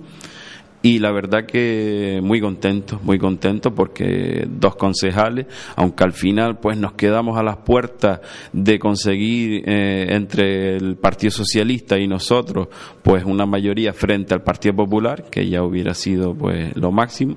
y 0.85 0.99
la 0.99 1.13
verdad 1.13 1.47
que 1.47 2.21
muy 2.23 2.43
contento, 2.43 3.01
muy 3.03 3.19
contento 3.19 3.75
porque 3.75 4.47
dos 4.47 4.77
concejales, 4.77 5.47
aunque 5.77 6.05
al 6.05 6.13
final 6.13 6.59
pues 6.59 6.77
nos 6.77 6.93
quedamos 6.93 7.39
a 7.39 7.43
las 7.43 7.57
puertas 7.57 8.21
de 8.53 8.79
conseguir 8.79 9.63
eh, 9.65 10.09
entre 10.11 10.77
el 10.77 10.97
Partido 10.97 11.31
Socialista 11.31 11.99
y 11.99 12.07
nosotros 12.07 12.69
pues 13.03 13.25
una 13.25 13.47
mayoría 13.47 13.95
frente 13.95 14.35
al 14.35 14.43
Partido 14.43 14.77
Popular, 14.77 15.25
que 15.31 15.49
ya 15.49 15.63
hubiera 15.63 15.95
sido 15.95 16.35
pues 16.35 16.77
lo 16.77 16.93
máximo, 16.93 17.37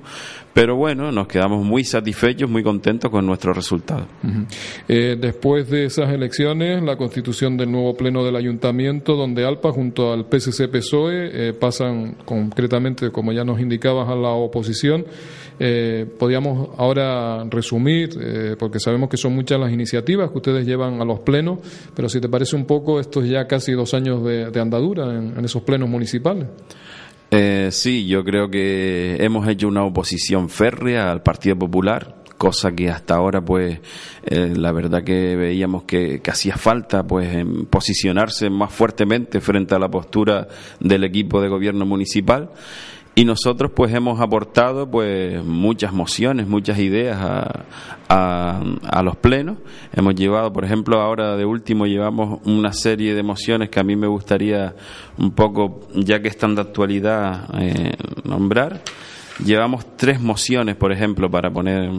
pero 0.58 0.76
bueno, 0.76 1.12
nos 1.12 1.28
quedamos 1.28 1.63
muy 1.63 1.84
satisfechos, 1.84 2.50
muy 2.50 2.63
contentos 2.63 3.12
con 3.12 3.28
nuestro 3.28 3.54
resultado. 3.54 4.08
Eh, 4.88 5.15
después 5.22 5.70
de 5.70 5.86
esas 5.86 6.10
elecciones, 6.10 6.82
la 6.82 6.98
constitución 6.98 7.58
del 7.58 7.72
nuevo 7.72 7.96
pleno 7.96 8.24
del 8.24 8.36
ayuntamiento, 8.36 9.15
donde 9.15 9.46
ALPA 9.46 9.72
junto 9.72 10.12
al 10.12 10.26
PSC 10.26 10.67
PSOE 10.67 11.50
eh, 11.50 11.54
pasan 11.54 12.15
concretamente, 12.26 13.12
como 13.12 13.34
ya 13.34 13.43
nos 13.43 13.60
indicabas, 13.60 14.10
a 14.10 14.15
la 14.15 14.30
oposición. 14.30 15.06
Eh, 15.60 16.08
podríamos 16.17 16.70
ahora 16.80 17.43
resumir, 17.43 18.17
eh, 18.20 18.56
porque 18.58 18.80
sabemos 18.80 19.10
que 19.10 19.17
son 19.17 19.36
muchas 19.36 19.60
las 19.60 19.72
iniciativas 19.72 20.32
que 20.32 20.38
ustedes 20.38 20.65
llevan 20.65 21.00
a 21.00 21.06
los 21.06 21.20
plenos, 21.20 21.60
pero 21.96 22.10
si 22.10 22.20
te 22.20 22.30
parece 22.30 22.56
un 22.56 22.65
poco, 22.65 23.00
estos 23.00 23.30
ya 23.30 23.46
casi 23.46 23.74
dos 23.74 23.93
años 23.93 24.24
de, 24.24 24.60
andadura 24.60 25.13
en 25.13 25.46
esos 25.46 25.62
plenos 25.62 25.88
municipales. 25.88 26.48
Eh, 27.30 27.70
sí, 27.72 28.08
yo 28.08 28.24
creo 28.24 28.50
que 28.50 29.18
hemos 29.20 29.48
hecho 29.48 29.68
una 29.68 29.84
oposición 29.84 30.50
férrea 30.50 31.12
al 31.12 31.24
Partido 31.24 31.58
Popular, 31.58 32.24
cosa 32.38 32.72
que 32.72 32.90
hasta 32.90 33.16
ahora 33.16 33.44
pues 33.44 33.80
eh, 34.26 34.54
la 34.56 34.72
verdad 34.72 35.04
que 35.04 35.36
veíamos 35.36 35.84
que, 35.84 36.22
que, 36.22 36.32
hacía 36.32 36.56
falta 36.56 37.06
pues 37.06 37.34
en 37.34 37.66
posicionarse 37.66 38.50
más 38.50 38.72
fuertemente 38.72 39.42
frente 39.42 39.76
a 39.76 39.80
la 39.80 39.90
postura 39.90 40.48
del 40.80 41.04
equipo 41.04 41.42
de 41.42 41.50
gobierno 41.50 41.86
municipal 41.86 42.52
y 43.17 43.25
nosotros 43.25 43.71
pues 43.73 43.91
hemos 43.95 44.21
aportado 44.21 44.91
pues 44.91 45.43
muchas 45.43 45.91
mociones, 45.91 46.47
muchas 46.47 46.77
ideas 46.77 47.17
a, 47.19 48.62
a, 48.84 49.01
los 49.01 49.15
plenos. 49.15 49.58
Hemos 49.91 50.13
llevado, 50.13 50.53
por 50.53 50.63
ejemplo, 50.63 51.01
ahora 51.01 51.36
de 51.36 51.43
último 51.43 51.88
llevamos 51.88 52.39
una 52.45 52.71
serie 52.73 53.15
de 53.15 53.23
mociones 53.23 53.69
que 53.69 53.80
a 53.80 53.84
mí 53.84 53.95
me 53.95 54.06
gustaría 54.06 54.75
un 55.17 55.32
poco, 55.32 55.88
ya 55.95 56.21
que 56.21 56.27
están 56.27 56.53
de 56.53 56.62
actualidad, 56.62 57.49
eh, 57.60 57.93
nombrar. 58.23 58.84
Llevamos 59.43 59.97
tres 59.97 60.21
mociones, 60.21 60.75
por 60.75 60.91
ejemplo, 60.91 61.27
para 61.27 61.49
poner 61.49 61.89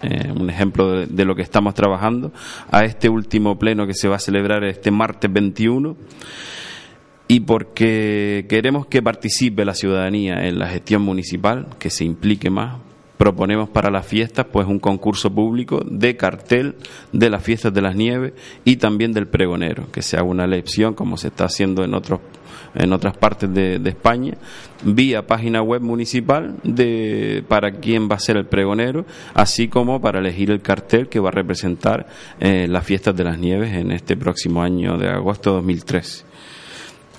eh, 0.00 0.32
un 0.34 0.48
ejemplo 0.48 0.92
de, 0.92 1.06
de, 1.08 1.24
lo 1.26 1.34
que 1.34 1.42
estamos 1.42 1.74
trabajando, 1.74 2.32
a 2.70 2.86
este 2.86 3.10
último 3.10 3.58
pleno 3.58 3.86
que 3.86 3.92
se 3.92 4.08
va 4.08 4.16
a 4.16 4.18
celebrar 4.18 4.64
este 4.64 4.90
martes 4.90 5.30
21 5.30 5.94
y 7.26 7.40
porque 7.40 8.46
queremos 8.48 8.86
que 8.86 9.02
participe 9.02 9.64
la 9.64 9.74
ciudadanía 9.74 10.46
en 10.46 10.58
la 10.58 10.68
gestión 10.68 11.02
municipal, 11.02 11.68
que 11.78 11.90
se 11.90 12.04
implique 12.04 12.50
más. 12.50 12.76
Proponemos 13.16 13.68
para 13.68 13.90
las 13.90 14.06
fiestas 14.06 14.46
pues 14.52 14.66
un 14.66 14.80
concurso 14.80 15.32
público 15.32 15.80
de 15.88 16.16
cartel 16.16 16.74
de 17.12 17.30
las 17.30 17.42
fiestas 17.42 17.72
de 17.72 17.80
las 17.80 17.94
nieves 17.94 18.32
y 18.64 18.76
también 18.76 19.12
del 19.12 19.28
pregonero, 19.28 19.90
que 19.92 20.02
se 20.02 20.16
haga 20.16 20.26
una 20.26 20.44
elección 20.44 20.94
como 20.94 21.16
se 21.16 21.28
está 21.28 21.44
haciendo 21.44 21.84
en 21.84 21.94
otros 21.94 22.20
en 22.74 22.92
otras 22.92 23.16
partes 23.16 23.52
de, 23.52 23.80
España, 23.84 24.34
vía 24.82 25.26
página 25.26 25.62
web 25.62 25.80
municipal 25.80 26.56
de 26.64 27.44
para 27.46 27.72
quién 27.72 28.08
va 28.10 28.16
a 28.16 28.18
ser 28.18 28.36
el 28.36 28.46
pregonero, 28.46 29.06
así 29.32 29.68
como 29.68 30.00
para 30.00 30.18
elegir 30.18 30.50
el 30.50 30.60
cartel 30.60 31.08
que 31.08 31.20
va 31.20 31.28
a 31.28 31.32
representar 31.32 32.06
eh, 32.40 32.66
las 32.68 32.84
fiestas 32.84 33.16
de 33.16 33.24
las 33.24 33.38
nieves 33.38 33.72
en 33.74 33.92
este 33.92 34.16
próximo 34.16 34.62
año 34.62 34.98
de 34.98 35.08
agosto 35.08 35.50
de 35.50 35.56
2013. 35.56 36.33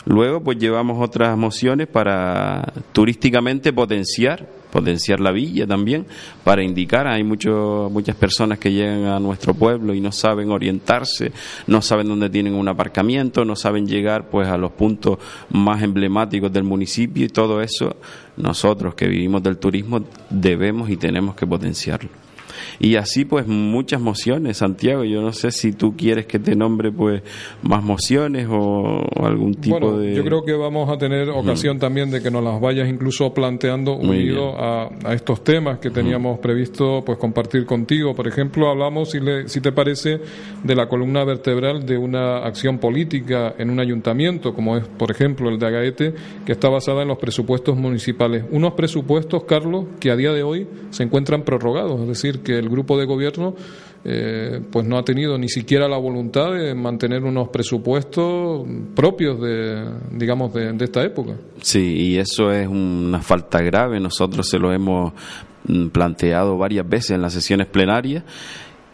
Luego, 0.05 0.41
pues 0.41 0.59
llevamos 0.59 1.03
otras 1.03 1.35
mociones 1.35 1.87
para 1.87 2.73
turísticamente 2.91 3.73
potenciar, 3.73 4.47
potenciar 4.71 5.19
la 5.19 5.31
villa 5.31 5.65
también, 5.65 6.05
para 6.43 6.61
indicar, 6.61 7.07
hay 7.07 7.23
mucho, 7.23 7.89
muchas 7.91 8.15
personas 8.15 8.59
que 8.59 8.71
llegan 8.71 9.05
a 9.05 9.19
nuestro 9.19 9.55
pueblo 9.55 9.95
y 9.95 10.01
no 10.01 10.11
saben 10.11 10.51
orientarse, 10.51 11.31
no 11.65 11.81
saben 11.81 12.07
dónde 12.07 12.29
tienen 12.29 12.53
un 12.53 12.67
aparcamiento, 12.67 13.45
no 13.45 13.55
saben 13.55 13.87
llegar 13.87 14.29
pues 14.29 14.47
a 14.47 14.57
los 14.57 14.73
puntos 14.73 15.17
más 15.49 15.81
emblemáticos 15.81 16.53
del 16.53 16.65
municipio 16.65 17.25
y 17.25 17.29
todo 17.29 17.61
eso 17.61 17.95
nosotros 18.37 18.93
que 18.93 19.07
vivimos 19.07 19.41
del 19.41 19.57
turismo 19.57 20.03
debemos 20.29 20.89
y 20.89 20.97
tenemos 20.97 21.35
que 21.35 21.47
potenciarlo. 21.47 22.24
Y 22.79 22.95
así 22.95 23.25
pues 23.25 23.47
muchas 23.47 24.01
mociones, 24.01 24.57
Santiago, 24.57 25.03
yo 25.03 25.21
no 25.21 25.33
sé 25.33 25.51
si 25.51 25.73
tú 25.73 25.95
quieres 25.95 26.25
que 26.25 26.39
te 26.39 26.55
nombre 26.55 26.91
pues 26.91 27.21
más 27.61 27.83
mociones 27.83 28.47
o, 28.49 29.03
algún 29.23 29.55
tipo 29.55 29.79
bueno, 29.79 29.97
de... 29.97 30.15
Yo 30.15 30.23
creo 30.23 30.43
que 30.43 30.53
vamos 30.53 30.89
a 30.89 30.97
tener 30.97 31.29
ocasión 31.29 31.79
también 31.79 32.11
de 32.11 32.21
que 32.21 32.31
nos 32.31 32.43
las 32.43 32.59
vayas 32.59 32.87
incluso 32.89 33.33
planteando 33.33 33.95
unido 33.95 34.57
a, 34.59 34.89
a, 35.03 35.13
estos 35.13 35.43
temas 35.43 35.79
que 35.79 35.89
teníamos 35.89 36.39
previsto 36.39 37.03
pues 37.05 37.17
compartir 37.17 37.65
contigo. 37.65 38.13
Por 38.13 38.27
ejemplo, 38.27 38.69
hablamos, 38.69 39.11
si, 39.11 39.19
le, 39.19 39.47
si 39.47 39.61
te 39.61 39.71
parece, 39.71 40.19
de 40.63 40.75
la 40.75 40.87
columna 40.87 41.23
vertebral 41.23 41.85
de 41.85 41.97
una 41.97 42.37
acción 42.37 42.79
política 42.79 43.55
en 43.57 43.69
un 43.69 43.79
ayuntamiento, 43.79 44.53
como 44.53 44.77
es, 44.77 44.87
por 44.87 45.11
ejemplo, 45.11 45.49
el 45.49 45.59
de 45.59 45.67
Agaete, 45.67 46.13
que 46.45 46.51
está 46.51 46.69
basada 46.69 47.01
en 47.01 47.07
los 47.07 47.17
presupuestos 47.17 47.77
municipales. 47.77 48.43
Unos 48.51 48.73
presupuestos, 48.73 49.43
Carlos, 49.45 49.85
que 49.99 50.11
a 50.11 50.15
día 50.15 50.31
de 50.31 50.43
hoy 50.43 50.67
se 50.89 51.03
encuentran 51.03 51.43
prorrogados, 51.43 52.01
es 52.01 52.07
decir, 52.07 52.39
que 52.39 52.54
el 52.59 52.69
grupo 52.69 52.97
de 52.97 53.05
gobierno 53.05 53.55
eh, 54.03 54.61
pues 54.71 54.85
no 54.85 54.97
ha 54.97 55.03
tenido 55.03 55.37
ni 55.37 55.49
siquiera 55.49 55.87
la 55.87 55.97
voluntad 55.97 56.53
de 56.53 56.75
mantener 56.75 57.23
unos 57.23 57.49
presupuestos 57.49 58.67
propios 58.95 59.41
de 59.41 59.83
digamos 60.11 60.53
de, 60.53 60.73
de 60.73 60.85
esta 60.85 61.03
época 61.03 61.33
sí 61.61 61.95
y 61.97 62.17
eso 62.17 62.51
es 62.51 62.67
una 62.67 63.21
falta 63.21 63.61
grave 63.61 63.99
nosotros 63.99 64.47
se 64.47 64.59
lo 64.59 64.71
hemos 64.71 65.13
mm, 65.67 65.87
planteado 65.87 66.57
varias 66.57 66.87
veces 66.87 67.11
en 67.11 67.21
las 67.21 67.33
sesiones 67.33 67.67
plenarias 67.67 68.23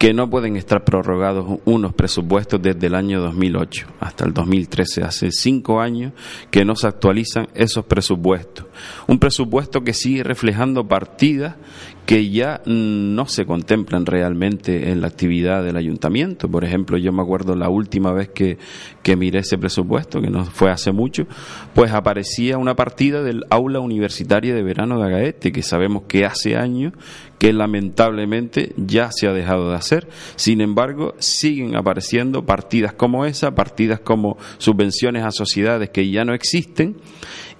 que 0.01 0.15
no 0.15 0.27
pueden 0.31 0.55
estar 0.55 0.83
prorrogados 0.83 1.59
unos 1.63 1.93
presupuestos 1.93 2.59
desde 2.59 2.87
el 2.87 2.95
año 2.95 3.21
2008 3.21 3.85
hasta 3.99 4.25
el 4.25 4.33
2013. 4.33 5.03
Hace 5.03 5.31
cinco 5.31 5.79
años 5.79 6.13
que 6.49 6.65
no 6.65 6.75
se 6.75 6.87
actualizan 6.87 7.49
esos 7.53 7.85
presupuestos. 7.85 8.65
Un 9.05 9.19
presupuesto 9.19 9.83
que 9.83 9.93
sigue 9.93 10.23
reflejando 10.23 10.87
partidas 10.87 11.53
que 12.05 12.29
ya 12.29 12.61
no 12.65 13.27
se 13.27 13.45
contemplan 13.45 14.05
realmente 14.05 14.91
en 14.91 15.01
la 15.01 15.07
actividad 15.07 15.63
del 15.63 15.77
ayuntamiento. 15.77 16.49
Por 16.49 16.65
ejemplo, 16.65 16.97
yo 16.97 17.13
me 17.13 17.21
acuerdo 17.21 17.55
la 17.55 17.69
última 17.69 18.11
vez 18.11 18.29
que, 18.29 18.57
que 19.03 19.15
miré 19.15 19.39
ese 19.39 19.57
presupuesto, 19.57 20.21
que 20.21 20.29
no 20.29 20.45
fue 20.45 20.71
hace 20.71 20.91
mucho, 20.91 21.25
pues 21.73 21.91
aparecía 21.91 22.57
una 22.57 22.75
partida 22.75 23.23
del 23.23 23.45
aula 23.49 23.79
universitaria 23.79 24.53
de 24.53 24.63
verano 24.63 24.99
de 24.99 25.07
Agaete, 25.07 25.51
que 25.51 25.63
sabemos 25.63 26.03
que 26.07 26.25
hace 26.25 26.57
años 26.57 26.93
que 27.41 27.53
lamentablemente 27.53 28.73
ya 28.77 29.09
se 29.11 29.27
ha 29.27 29.33
dejado 29.33 29.71
de 29.71 29.75
hacer. 29.75 30.07
Sin 30.35 30.61
embargo, 30.61 31.15
siguen 31.17 31.75
apareciendo 31.75 32.45
partidas 32.45 32.93
como 32.93 33.25
esa, 33.25 33.55
partidas 33.55 33.99
como 33.99 34.37
subvenciones 34.59 35.23
a 35.23 35.31
sociedades 35.31 35.89
que 35.89 36.09
ya 36.11 36.23
no 36.23 36.35
existen 36.35 36.97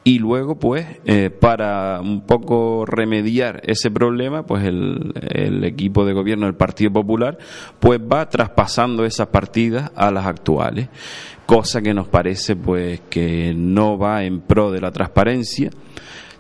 y 0.03 0.19
luego 0.19 0.57
pues 0.57 0.85
eh, 1.05 1.29
para 1.29 2.01
un 2.01 2.21
poco 2.21 2.85
remediar 2.85 3.61
ese 3.65 3.91
problema 3.91 4.45
pues 4.45 4.63
el, 4.63 5.13
el, 5.29 5.63
equipo 5.63 6.05
de 6.05 6.13
gobierno 6.13 6.47
del 6.47 6.55
Partido 6.55 6.91
Popular 6.91 7.37
pues 7.79 7.99
va 7.99 8.27
traspasando 8.27 9.05
esas 9.05 9.27
partidas 9.27 9.91
a 9.95 10.09
las 10.09 10.25
actuales 10.25 10.89
cosa 11.45 11.81
que 11.81 11.93
nos 11.93 12.07
parece 12.07 12.55
pues 12.55 13.01
que 13.09 13.53
no 13.55 13.97
va 13.97 14.23
en 14.23 14.41
pro 14.41 14.71
de 14.71 14.81
la 14.81 14.91
transparencia 14.91 15.69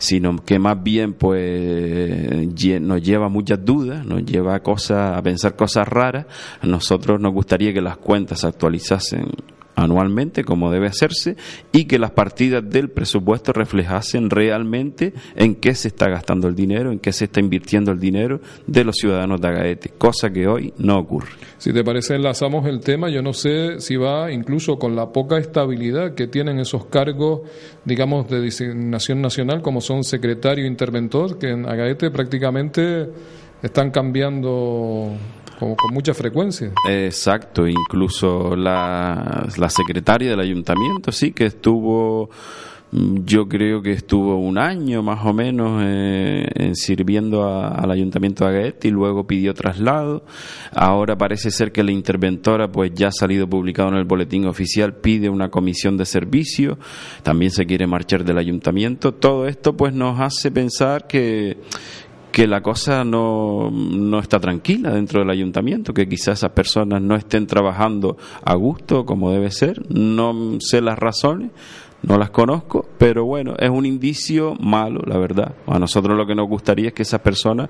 sino 0.01 0.43
que 0.43 0.57
más 0.57 0.81
bien 0.81 1.13
pues 1.13 2.47
nos 2.81 3.01
lleva 3.03 3.29
muchas 3.29 3.63
dudas, 3.63 4.03
nos 4.03 4.25
lleva 4.25 4.55
a 4.55 4.63
cosas 4.63 5.15
a 5.15 5.21
pensar 5.21 5.55
cosas 5.55 5.87
raras. 5.87 6.25
A 6.59 6.65
nosotros 6.65 7.19
nos 7.21 7.31
gustaría 7.31 7.71
que 7.71 7.81
las 7.81 7.97
cuentas 7.97 8.39
se 8.39 8.47
actualizasen 8.47 9.27
anualmente 9.75 10.43
como 10.43 10.71
debe 10.71 10.87
hacerse 10.87 11.35
y 11.71 11.85
que 11.85 11.99
las 11.99 12.11
partidas 12.11 12.67
del 12.67 12.89
presupuesto 12.89 13.53
reflejasen 13.53 14.29
realmente 14.29 15.13
en 15.35 15.55
qué 15.55 15.75
se 15.75 15.89
está 15.89 16.09
gastando 16.09 16.47
el 16.47 16.55
dinero, 16.55 16.91
en 16.91 16.99
qué 16.99 17.11
se 17.11 17.25
está 17.25 17.39
invirtiendo 17.39 17.91
el 17.91 17.99
dinero 17.99 18.41
de 18.67 18.83
los 18.83 18.95
ciudadanos 18.97 19.41
de 19.41 19.47
Agaete, 19.47 19.89
cosa 19.97 20.29
que 20.31 20.47
hoy 20.47 20.73
no 20.77 20.97
ocurre. 20.97 21.29
Si 21.57 21.73
te 21.73 21.83
parece, 21.83 22.15
enlazamos 22.15 22.65
el 22.67 22.79
tema. 22.79 23.09
Yo 23.09 23.21
no 23.21 23.33
sé 23.33 23.79
si 23.79 23.95
va 23.95 24.31
incluso 24.31 24.77
con 24.77 24.95
la 24.95 25.11
poca 25.11 25.37
estabilidad 25.37 26.15
que 26.15 26.27
tienen 26.27 26.59
esos 26.59 26.85
cargos, 26.85 27.41
digamos, 27.85 28.29
de 28.29 28.41
designación 28.41 29.21
nacional, 29.21 29.61
como 29.61 29.81
son 29.81 30.03
secretario 30.03 30.65
e 30.65 30.67
interventor, 30.67 31.37
que 31.37 31.49
en 31.49 31.67
Agaete 31.67 32.11
prácticamente 32.11 33.09
están 33.61 33.91
cambiando 33.91 35.11
con, 35.75 35.93
mucha 35.93 36.13
frecuencia. 36.13 36.71
Exacto, 36.89 37.67
incluso 37.67 38.55
la, 38.55 39.47
la 39.57 39.69
secretaria 39.69 40.31
del 40.31 40.39
ayuntamiento, 40.39 41.11
sí, 41.11 41.31
que 41.31 41.45
estuvo 41.45 42.29
yo 42.91 43.47
creo 43.47 43.81
que 43.81 43.93
estuvo 43.93 44.35
un 44.35 44.57
año 44.57 45.01
más 45.01 45.25
o 45.25 45.33
menos 45.33 45.81
eh, 45.85 46.71
sirviendo 46.73 47.43
a, 47.43 47.69
al 47.69 47.89
ayuntamiento 47.89 48.43
de 48.43 48.51
Agaete 48.51 48.89
y 48.89 48.91
luego 48.91 49.25
pidió 49.25 49.53
traslado. 49.53 50.25
Ahora 50.73 51.17
parece 51.17 51.51
ser 51.51 51.71
que 51.71 51.83
la 51.83 51.91
interventora, 51.91 52.69
pues 52.69 52.91
ya 52.93 53.07
ha 53.07 53.11
salido 53.11 53.47
publicado 53.47 53.89
en 53.89 53.95
el 53.95 54.03
boletín 54.03 54.45
oficial, 54.45 54.95
pide 54.95 55.29
una 55.29 55.49
comisión 55.49 55.95
de 55.95 56.05
servicio, 56.05 56.77
también 57.23 57.51
se 57.51 57.65
quiere 57.65 57.87
marchar 57.87 58.25
del 58.25 58.37
ayuntamiento. 58.37 59.13
Todo 59.13 59.47
esto 59.47 59.77
pues 59.77 59.93
nos 59.93 60.19
hace 60.19 60.51
pensar 60.51 61.07
que 61.07 61.57
que 62.31 62.47
la 62.47 62.61
cosa 62.61 63.03
no, 63.03 63.69
no, 63.71 64.19
está 64.19 64.39
tranquila 64.39 64.91
dentro 64.91 65.19
del 65.19 65.29
ayuntamiento, 65.29 65.93
que 65.93 66.07
quizás 66.07 66.39
esas 66.39 66.51
personas 66.51 67.01
no 67.01 67.15
estén 67.15 67.45
trabajando 67.45 68.17
a 68.43 68.55
gusto 68.55 69.05
como 69.05 69.31
debe 69.31 69.51
ser, 69.51 69.83
no 69.89 70.57
sé 70.59 70.81
las 70.81 70.97
razones, 70.97 71.51
no 72.03 72.17
las 72.17 72.31
conozco, 72.31 72.85
pero 72.97 73.25
bueno, 73.25 73.55
es 73.59 73.69
un 73.69 73.85
indicio 73.85 74.55
malo, 74.55 75.01
la 75.05 75.17
verdad. 75.17 75.55
A 75.67 75.77
nosotros 75.77 76.17
lo 76.17 76.25
que 76.25 76.33
nos 76.33 76.47
gustaría 76.47 76.87
es 76.87 76.93
que 76.93 77.03
esas 77.03 77.21
personas 77.21 77.69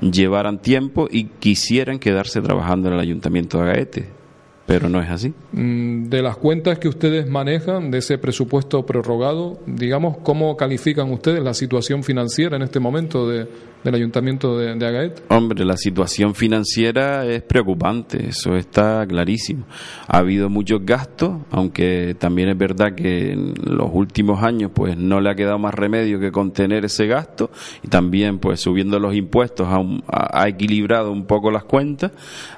llevaran 0.00 0.58
tiempo 0.58 1.08
y 1.10 1.24
quisieran 1.24 1.98
quedarse 1.98 2.40
trabajando 2.40 2.88
en 2.88 2.94
el 2.94 3.00
ayuntamiento 3.00 3.58
de 3.58 3.70
Agaete 3.70 4.22
pero 4.66 4.88
no 4.88 5.02
es 5.02 5.10
así. 5.10 5.34
De 5.52 6.22
las 6.22 6.36
cuentas 6.36 6.78
que 6.78 6.88
ustedes 6.88 7.28
manejan, 7.28 7.90
de 7.90 7.98
ese 7.98 8.16
presupuesto 8.16 8.86
prorrogado, 8.86 9.58
digamos, 9.66 10.18
¿cómo 10.22 10.56
califican 10.56 11.10
ustedes 11.12 11.42
la 11.42 11.52
situación 11.52 12.02
financiera 12.04 12.56
en 12.56 12.62
este 12.62 12.80
momento 12.80 13.28
de, 13.28 13.48
del 13.84 13.94
ayuntamiento 13.94 14.58
de, 14.58 14.74
de? 14.74 15.12
Hombre, 15.28 15.64
la 15.64 15.76
situación 15.76 16.34
financiera 16.34 17.26
es 17.26 17.42
preocupante, 17.42 18.28
eso 18.28 18.56
está 18.56 19.04
clarísimo. 19.06 19.64
Ha 20.06 20.18
habido 20.18 20.48
muchos 20.48 20.84
gastos, 20.84 21.38
aunque 21.50 22.14
también 22.18 22.48
es 22.48 22.58
verdad 22.58 22.94
que 22.94 23.32
en 23.32 23.54
los 23.64 23.90
últimos 23.92 24.42
años 24.42 24.70
pues 24.74 24.96
no 24.96 25.20
le 25.20 25.30
ha 25.30 25.34
quedado 25.34 25.58
más 25.58 25.74
remedio 25.74 26.20
que 26.20 26.30
contener 26.30 26.84
ese 26.84 27.06
gasto 27.06 27.50
y 27.82 27.88
también 27.88 28.38
pues 28.38 28.60
subiendo 28.60 28.98
los 28.98 29.14
impuestos 29.14 29.66
ha, 29.68 29.82
ha 30.08 30.48
equilibrado 30.48 31.10
un 31.10 31.26
poco 31.26 31.50
las 31.50 31.64
cuentas 31.64 32.12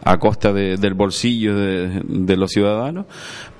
a 0.05 0.19
costa 0.19 0.53
de, 0.53 0.77
del 0.77 0.95
bolsillo 0.95 1.57
de 1.57 2.37
los 2.37 2.51
ciudadanos, 2.51 3.07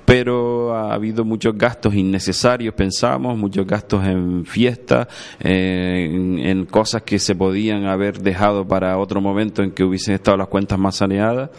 pero 0.05 0.75
ha 0.75 0.93
habido 0.93 1.25
muchos 1.25 1.57
gastos 1.57 1.95
innecesarios, 1.95 2.73
pensamos, 2.75 3.37
muchos 3.37 3.65
gastos 3.65 4.05
en 4.05 4.45
fiestas, 4.45 5.07
en, 5.39 6.65
cosas 6.67 7.01
que 7.01 7.19
se 7.19 7.35
podían 7.35 7.85
haber 7.85 8.19
dejado 8.19 8.67
para 8.67 8.97
otro 8.97 9.19
momento 9.19 9.63
en 9.63 9.71
que 9.71 9.83
hubiesen 9.83 10.15
estado 10.15 10.37
las 10.37 10.47
cuentas 10.47 10.77
más 10.77 10.95
saneadas 10.95 11.49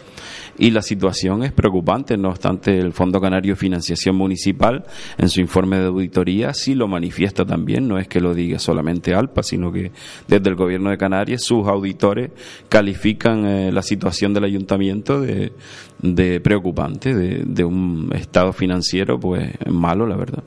y 0.59 0.71
la 0.71 0.83
situación 0.83 1.43
es 1.43 1.53
preocupante, 1.53 2.17
no 2.17 2.31
obstante 2.31 2.79
el 2.79 2.93
Fondo 2.93 3.21
Canario 3.21 3.53
de 3.53 3.57
Financiación 3.57 4.17
Municipal 4.17 4.85
en 5.19 5.29
su 5.29 5.41
informe 5.41 5.79
de 5.79 5.87
auditoría 5.87 6.55
sí 6.55 6.75
lo 6.75 6.89
manifiesta 6.89 7.45
también, 7.45 7.89
no 7.89 7.99
es 7.99 8.09
que 8.09 8.21
lo 8.21 8.35
diga 8.35 8.59
solamente 8.59 9.15
ALPA, 9.15 9.43
sino 9.43 9.73
que 9.73 9.93
desde 10.29 10.49
el 10.49 10.57
gobierno 10.57 10.91
de 10.91 10.99
Canarias 10.99 11.43
sus 11.45 11.67
auditores 11.67 12.31
califican 12.69 13.47
eh, 13.47 13.73
la 13.73 13.83
situación 13.83 14.35
del 14.35 14.45
ayuntamiento 14.45 15.21
de, 15.21 15.53
de 16.01 16.41
preocupante, 16.41 17.15
de, 17.15 17.43
de 17.45 17.65
un 17.65 18.11
estado 18.15 18.53
financiero 18.53 19.19
pues 19.19 19.53
malo, 19.71 20.07
la 20.07 20.17
verdad. 20.17 20.43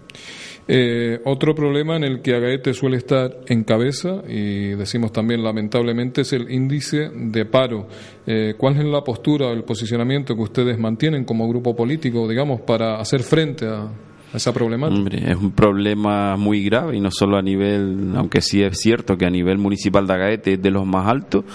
Eh, 0.72 1.20
otro 1.26 1.56
problema 1.56 1.96
en 1.96 2.04
el 2.04 2.22
que 2.22 2.36
Agaete 2.36 2.76
suele 2.76 2.98
estar 2.98 3.38
en 3.48 3.64
cabeza, 3.64 4.22
y 4.28 4.76
decimos 4.76 5.12
también 5.12 5.44
lamentablemente, 5.44 6.22
es 6.22 6.32
el 6.32 6.52
índice 6.52 7.10
de 7.12 7.46
paro. 7.46 7.88
Eh, 8.28 8.54
¿Cuál 8.56 8.78
es 8.78 8.86
la 8.86 9.04
postura 9.04 9.52
el 9.52 9.64
posicionamiento 9.64 10.36
que 10.36 10.42
ustedes 10.44 10.78
mantienen 10.78 11.26
como 11.26 11.50
grupo 11.50 11.76
político, 11.76 12.28
digamos, 12.28 12.62
para 12.62 13.00
hacer 13.00 13.24
frente 13.24 13.66
a, 13.66 13.86
a 13.86 14.38
esa 14.38 14.54
problemática? 14.54 15.00
Hombre, 15.00 15.32
es 15.32 15.38
un 15.38 15.54
problema 15.54 16.38
muy 16.38 16.64
grave 16.64 16.98
y 16.98 17.00
no 17.00 17.10
solo 17.10 17.38
a 17.38 17.42
nivel, 17.42 18.12
aunque 18.16 18.40
sí 18.40 18.62
es 18.62 18.78
cierto 18.78 19.18
que 19.18 19.26
a 19.26 19.32
nivel 19.32 19.58
municipal 19.58 20.06
de 20.06 20.14
Agaete 20.14 20.54
es 20.54 20.62
de 20.62 20.70
los 20.70 20.86
más 20.86 21.08
altos, 21.08 21.46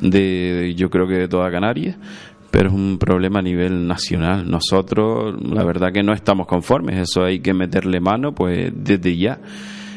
de 0.00 0.74
yo 0.76 0.90
creo 0.90 1.06
que 1.06 1.14
de 1.14 1.28
toda 1.28 1.48
Canarias 1.50 1.96
pero 2.50 2.68
es 2.68 2.74
un 2.74 2.98
problema 2.98 3.40
a 3.40 3.42
nivel 3.42 3.86
nacional. 3.86 4.50
Nosotros, 4.50 5.36
la 5.42 5.64
verdad 5.64 5.92
que 5.92 6.02
no 6.02 6.12
estamos 6.12 6.46
conformes, 6.46 6.96
eso 6.98 7.24
hay 7.24 7.40
que 7.40 7.54
meterle 7.54 8.00
mano 8.00 8.34
pues 8.34 8.72
desde 8.74 9.16
ya. 9.16 9.40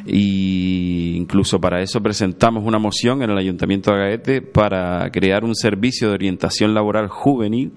Y 0.06 1.16
incluso 1.16 1.62
para 1.62 1.82
eso 1.82 2.02
presentamos 2.02 2.64
una 2.66 2.80
moción 2.80 3.22
en 3.22 3.30
el 3.30 3.38
Ayuntamiento 3.38 3.92
de 3.92 4.04
Agaete 4.04 4.42
para 4.42 5.10
crear 5.12 5.44
un 5.44 5.56
servicio 5.56 6.10
de 6.10 6.16
orientación 6.16 6.74
laboral 6.74 7.08
juvenil 7.08 7.74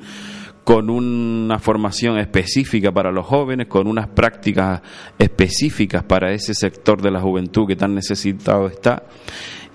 con 0.65 0.89
una 0.89 1.59
formación 1.59 2.19
específica 2.19 2.91
para 2.91 3.13
los 3.13 3.27
jóvenes, 3.27 3.67
con 3.67 3.87
unas 3.87 4.09
prácticas 4.09 4.81
específicas 5.19 6.03
para 6.05 6.33
ese 6.33 6.55
sector 6.55 7.03
de 7.03 7.11
la 7.11 7.21
juventud 7.21 7.67
que 7.67 7.77
tan 7.77 7.95
necesitado 7.95 8.67
está 8.69 9.03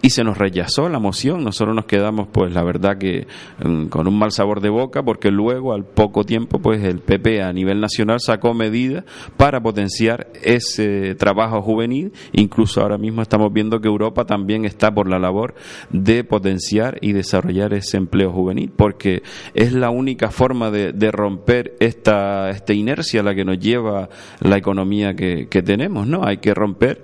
y 0.01 0.11
se 0.11 0.23
nos 0.23 0.37
rechazó 0.37 0.87
la 0.89 0.99
moción. 0.99 1.43
Nosotros 1.43 1.75
nos 1.75 1.85
quedamos, 1.85 2.27
pues 2.31 2.53
la 2.53 2.63
verdad 2.63 2.97
que 2.97 3.27
mm, 3.63 3.87
con 3.87 4.07
un 4.07 4.17
mal 4.17 4.31
sabor 4.31 4.61
de 4.61 4.69
boca, 4.69 5.03
porque 5.03 5.31
luego 5.31 5.73
al 5.73 5.85
poco 5.85 6.23
tiempo, 6.23 6.59
pues 6.59 6.83
el 6.83 6.99
PP 6.99 7.41
a 7.41 7.51
nivel 7.51 7.81
nacional 7.81 8.19
sacó 8.19 8.53
medidas 8.53 9.03
para 9.37 9.61
potenciar 9.61 10.27
ese 10.41 11.15
trabajo 11.15 11.61
juvenil. 11.61 12.13
Incluso 12.31 12.81
ahora 12.81 12.97
mismo 12.97 13.21
estamos 13.21 13.51
viendo 13.51 13.81
que 13.81 13.87
Europa 13.87 14.25
también 14.25 14.65
está 14.65 14.93
por 14.93 15.09
la 15.09 15.19
labor 15.19 15.55
de 15.89 16.23
potenciar 16.23 16.97
y 17.01 17.11
desarrollar 17.11 17.73
ese 17.73 17.97
empleo 17.97 18.31
juvenil, 18.31 18.71
porque 18.75 19.23
es 19.53 19.73
la 19.73 19.89
única 19.89 20.31
forma 20.31 20.71
de, 20.71 21.09
romper 21.09 21.75
esta, 21.79 22.51
esta 22.51 22.73
inercia 22.73 23.23
la 23.23 23.33
que 23.33 23.43
nos 23.43 23.59
lleva 23.59 24.09
la 24.41 24.57
economía 24.57 25.15
que, 25.15 25.47
que 25.49 25.63
tenemos, 25.63 26.07
¿no? 26.07 26.23
Hay 26.23 26.37
que 26.37 26.53
romper 26.53 27.03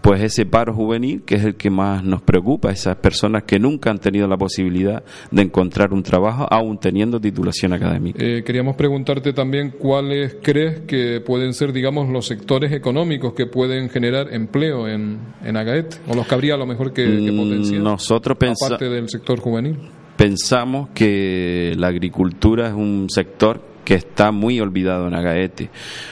pues 0.00 0.22
ese 0.22 0.46
paro 0.46 0.74
juvenil 0.74 1.22
que 1.22 1.36
es 1.36 1.44
el 1.44 1.54
que 1.56 1.70
más 1.70 2.04
nos 2.04 2.22
preocupa, 2.22 2.70
esas 2.70 2.96
personas 2.96 3.44
que 3.44 3.58
nunca 3.58 3.90
han 3.90 3.98
tenido 3.98 4.28
la 4.28 4.36
posibilidad 4.36 5.02
de 5.30 5.42
encontrar 5.42 5.92
un 5.92 6.02
trabajo 6.02 6.46
aún 6.50 6.78
teniendo 6.78 7.20
titulación 7.20 7.72
académica. 7.72 8.22
Eh, 8.22 8.42
queríamos 8.44 8.76
preguntarte 8.76 9.32
también 9.32 9.70
cuáles 9.78 10.36
crees 10.42 10.80
que 10.80 11.20
pueden 11.20 11.54
ser, 11.54 11.72
digamos, 11.72 12.08
los 12.08 12.26
sectores 12.26 12.72
económicos 12.72 13.34
que 13.34 13.46
pueden 13.46 13.88
generar 13.88 14.32
empleo 14.32 14.88
en, 14.88 15.18
en 15.44 15.56
Agaete, 15.56 15.96
o 16.08 16.14
los 16.14 16.26
que 16.26 16.34
habría 16.34 16.54
a 16.54 16.58
lo 16.58 16.66
mejor 16.66 16.92
que, 16.92 17.04
que 17.04 17.32
mm, 17.32 17.36
potenciar, 17.36 17.80
Nosotros 17.80 18.36
aparte 18.40 18.88
del 18.88 19.08
sector 19.08 19.40
juvenil. 19.40 19.76
Pensamos 20.16 20.90
que 20.94 21.74
la 21.78 21.88
agricultura 21.88 22.68
es 22.68 22.74
un 22.74 23.06
sector 23.08 23.62
que 23.84 23.94
está 23.94 24.30
muy 24.30 24.60
olvidado 24.60 25.08
en 25.08 25.14
Agaete. 25.14 25.70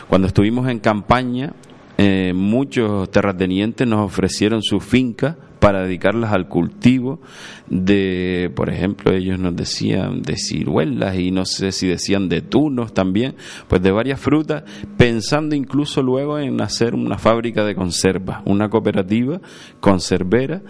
Cuando 0.08 0.26
estuvimos 0.26 0.68
en 0.68 0.78
campaña, 0.78 1.52
eh, 2.00 2.32
muchos 2.32 3.11
terratenientes 3.11 3.87
nos 3.87 4.06
ofrecieron 4.06 4.62
sus 4.62 4.84
fincas 4.84 5.34
para 5.58 5.82
dedicarlas 5.82 6.32
al 6.32 6.48
cultivo 6.48 7.20
de, 7.68 8.52
por 8.54 8.70
ejemplo, 8.70 9.12
ellos 9.12 9.38
nos 9.38 9.56
decían 9.56 10.22
de 10.22 10.37
ciruelas 10.37 11.16
y 11.18 11.32
no 11.32 11.44
sé 11.44 11.72
si 11.72 11.88
decían 11.88 12.28
de 12.28 12.40
tunos 12.40 12.94
también, 12.94 13.34
pues 13.66 13.82
de 13.82 13.90
varias 13.90 14.20
frutas, 14.20 14.62
pensando 14.96 15.56
incluso 15.56 16.02
luego 16.02 16.38
en 16.38 16.61
hacer 16.61 16.94
una 16.94 17.18
fábrica 17.18 17.64
de 17.64 17.74
conservas, 17.74 18.42
una 18.44 18.70
cooperativa 18.70 19.40
conservera 19.80 20.62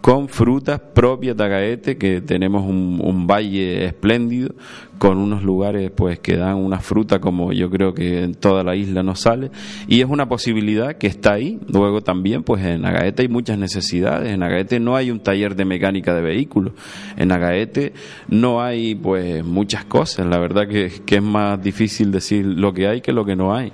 con 0.00 0.28
frutas 0.28 0.80
propias 0.80 1.36
de 1.36 1.44
Agaete, 1.44 1.98
que 1.98 2.20
tenemos 2.20 2.64
un, 2.64 3.00
un, 3.02 3.26
valle 3.26 3.84
espléndido, 3.84 4.54
con 4.98 5.18
unos 5.18 5.42
lugares 5.42 5.90
pues 5.90 6.18
que 6.18 6.36
dan 6.36 6.56
una 6.56 6.80
fruta 6.80 7.20
como 7.20 7.52
yo 7.52 7.70
creo 7.70 7.94
que 7.94 8.22
en 8.22 8.34
toda 8.34 8.64
la 8.64 8.74
isla 8.74 9.02
no 9.02 9.14
sale, 9.14 9.50
y 9.86 10.00
es 10.00 10.06
una 10.06 10.28
posibilidad 10.28 10.96
que 10.96 11.06
está 11.06 11.34
ahí. 11.34 11.58
Luego 11.68 12.00
también 12.00 12.42
pues 12.42 12.64
en 12.64 12.84
Agaete 12.84 13.22
hay 13.22 13.28
muchas 13.28 13.58
necesidades, 13.58 14.32
en 14.32 14.42
Agaete 14.42 14.80
no 14.80 14.96
hay 14.96 15.10
un 15.10 15.20
taller 15.20 15.56
de 15.56 15.64
mecánica 15.64 16.14
de 16.14 16.22
vehículos, 16.22 16.72
en 17.16 17.32
Agaete 17.32 17.92
no 18.28 18.62
hay 18.62 18.94
pues 18.94 19.44
muchas 19.44 19.84
cosas, 19.84 20.26
la 20.26 20.38
verdad 20.38 20.68
que, 20.68 20.90
que 21.04 21.16
es 21.16 21.22
más 21.22 21.62
difícil 21.62 22.10
decir 22.10 22.44
lo 22.44 22.72
que 22.72 22.88
hay 22.88 23.00
que 23.00 23.12
lo 23.12 23.24
que 23.24 23.36
no 23.36 23.54
hay 23.54 23.72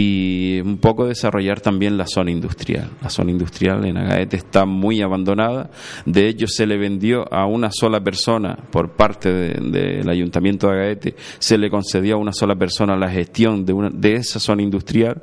y 0.00 0.60
un 0.60 0.78
poco 0.78 1.06
desarrollar 1.06 1.60
también 1.60 1.98
la 1.98 2.06
zona 2.06 2.30
industrial. 2.30 2.88
La 3.02 3.10
zona 3.10 3.32
industrial 3.32 3.84
en 3.84 3.96
Agaete 3.96 4.36
está 4.36 4.64
muy 4.64 5.02
abandonada. 5.02 5.70
De 6.06 6.28
hecho, 6.28 6.46
se 6.46 6.66
le 6.66 6.78
vendió 6.78 7.24
a 7.34 7.46
una 7.46 7.70
sola 7.72 8.00
persona 8.00 8.56
por 8.70 8.92
parte 8.92 9.28
del 9.28 10.08
Ayuntamiento 10.08 10.68
de 10.68 10.74
Agaete, 10.74 11.16
se 11.40 11.58
le 11.58 11.68
concedió 11.68 12.14
a 12.14 12.18
una 12.18 12.32
sola 12.32 12.54
persona 12.54 12.96
la 12.96 13.10
gestión 13.10 13.64
de, 13.64 13.72
una, 13.72 13.90
de 13.90 14.14
esa 14.14 14.38
zona 14.38 14.62
industrial 14.62 15.20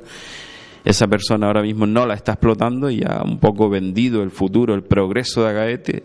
esa 0.86 1.08
persona 1.08 1.48
ahora 1.48 1.62
mismo 1.62 1.84
no 1.84 2.06
la 2.06 2.14
está 2.14 2.32
explotando 2.32 2.88
y 2.88 3.02
ha 3.02 3.22
un 3.24 3.40
poco 3.40 3.68
vendido 3.68 4.22
el 4.22 4.30
futuro, 4.30 4.72
el 4.72 4.84
progreso 4.84 5.42
de 5.42 5.50
Agaete, 5.50 6.04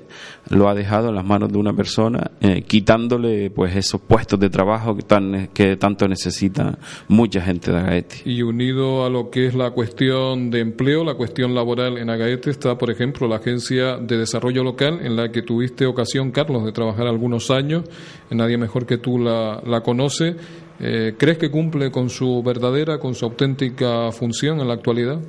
lo 0.49 0.67
ha 0.67 0.73
dejado 0.73 1.09
en 1.09 1.15
las 1.15 1.23
manos 1.23 1.51
de 1.51 1.59
una 1.59 1.71
persona, 1.73 2.31
eh, 2.41 2.63
quitándole 2.63 3.51
pues 3.51 3.75
esos 3.75 4.01
puestos 4.01 4.39
de 4.39 4.49
trabajo 4.49 4.95
que, 4.95 5.03
tan, 5.03 5.49
que 5.53 5.77
tanto 5.77 6.07
necesita 6.07 6.79
mucha 7.07 7.41
gente 7.41 7.71
de 7.71 7.77
Agaete. 7.77 8.15
Y 8.25 8.41
unido 8.41 9.05
a 9.05 9.11
lo 9.11 9.29
que 9.29 9.45
es 9.45 9.53
la 9.53 9.69
cuestión 9.69 10.49
de 10.49 10.61
empleo, 10.61 11.03
la 11.03 11.13
cuestión 11.13 11.53
laboral 11.53 11.99
en 11.99 12.09
Agaete, 12.09 12.49
está 12.49 12.75
por 12.79 12.89
ejemplo 12.89 13.27
la 13.27 13.35
Agencia 13.35 13.97
de 13.97 14.17
Desarrollo 14.17 14.63
Local, 14.63 14.99
en 15.03 15.15
la 15.15 15.31
que 15.31 15.43
tuviste 15.43 15.85
ocasión, 15.85 16.31
Carlos, 16.31 16.65
de 16.65 16.71
trabajar 16.71 17.05
algunos 17.05 17.51
años, 17.51 17.83
nadie 18.31 18.57
mejor 18.57 18.87
que 18.87 18.97
tú 18.97 19.19
la, 19.19 19.61
la 19.63 19.81
conoce 19.81 20.37
eh, 20.83 21.13
¿Crees 21.15 21.37
que 21.37 21.51
cumple 21.51 21.91
con 21.91 22.09
su 22.09 22.41
verdadera, 22.41 22.97
con 22.97 23.13
su 23.13 23.25
auténtica 23.25 24.11
función 24.11 24.59
en 24.59 24.67
la 24.67 24.73
actualidad? 24.73 25.19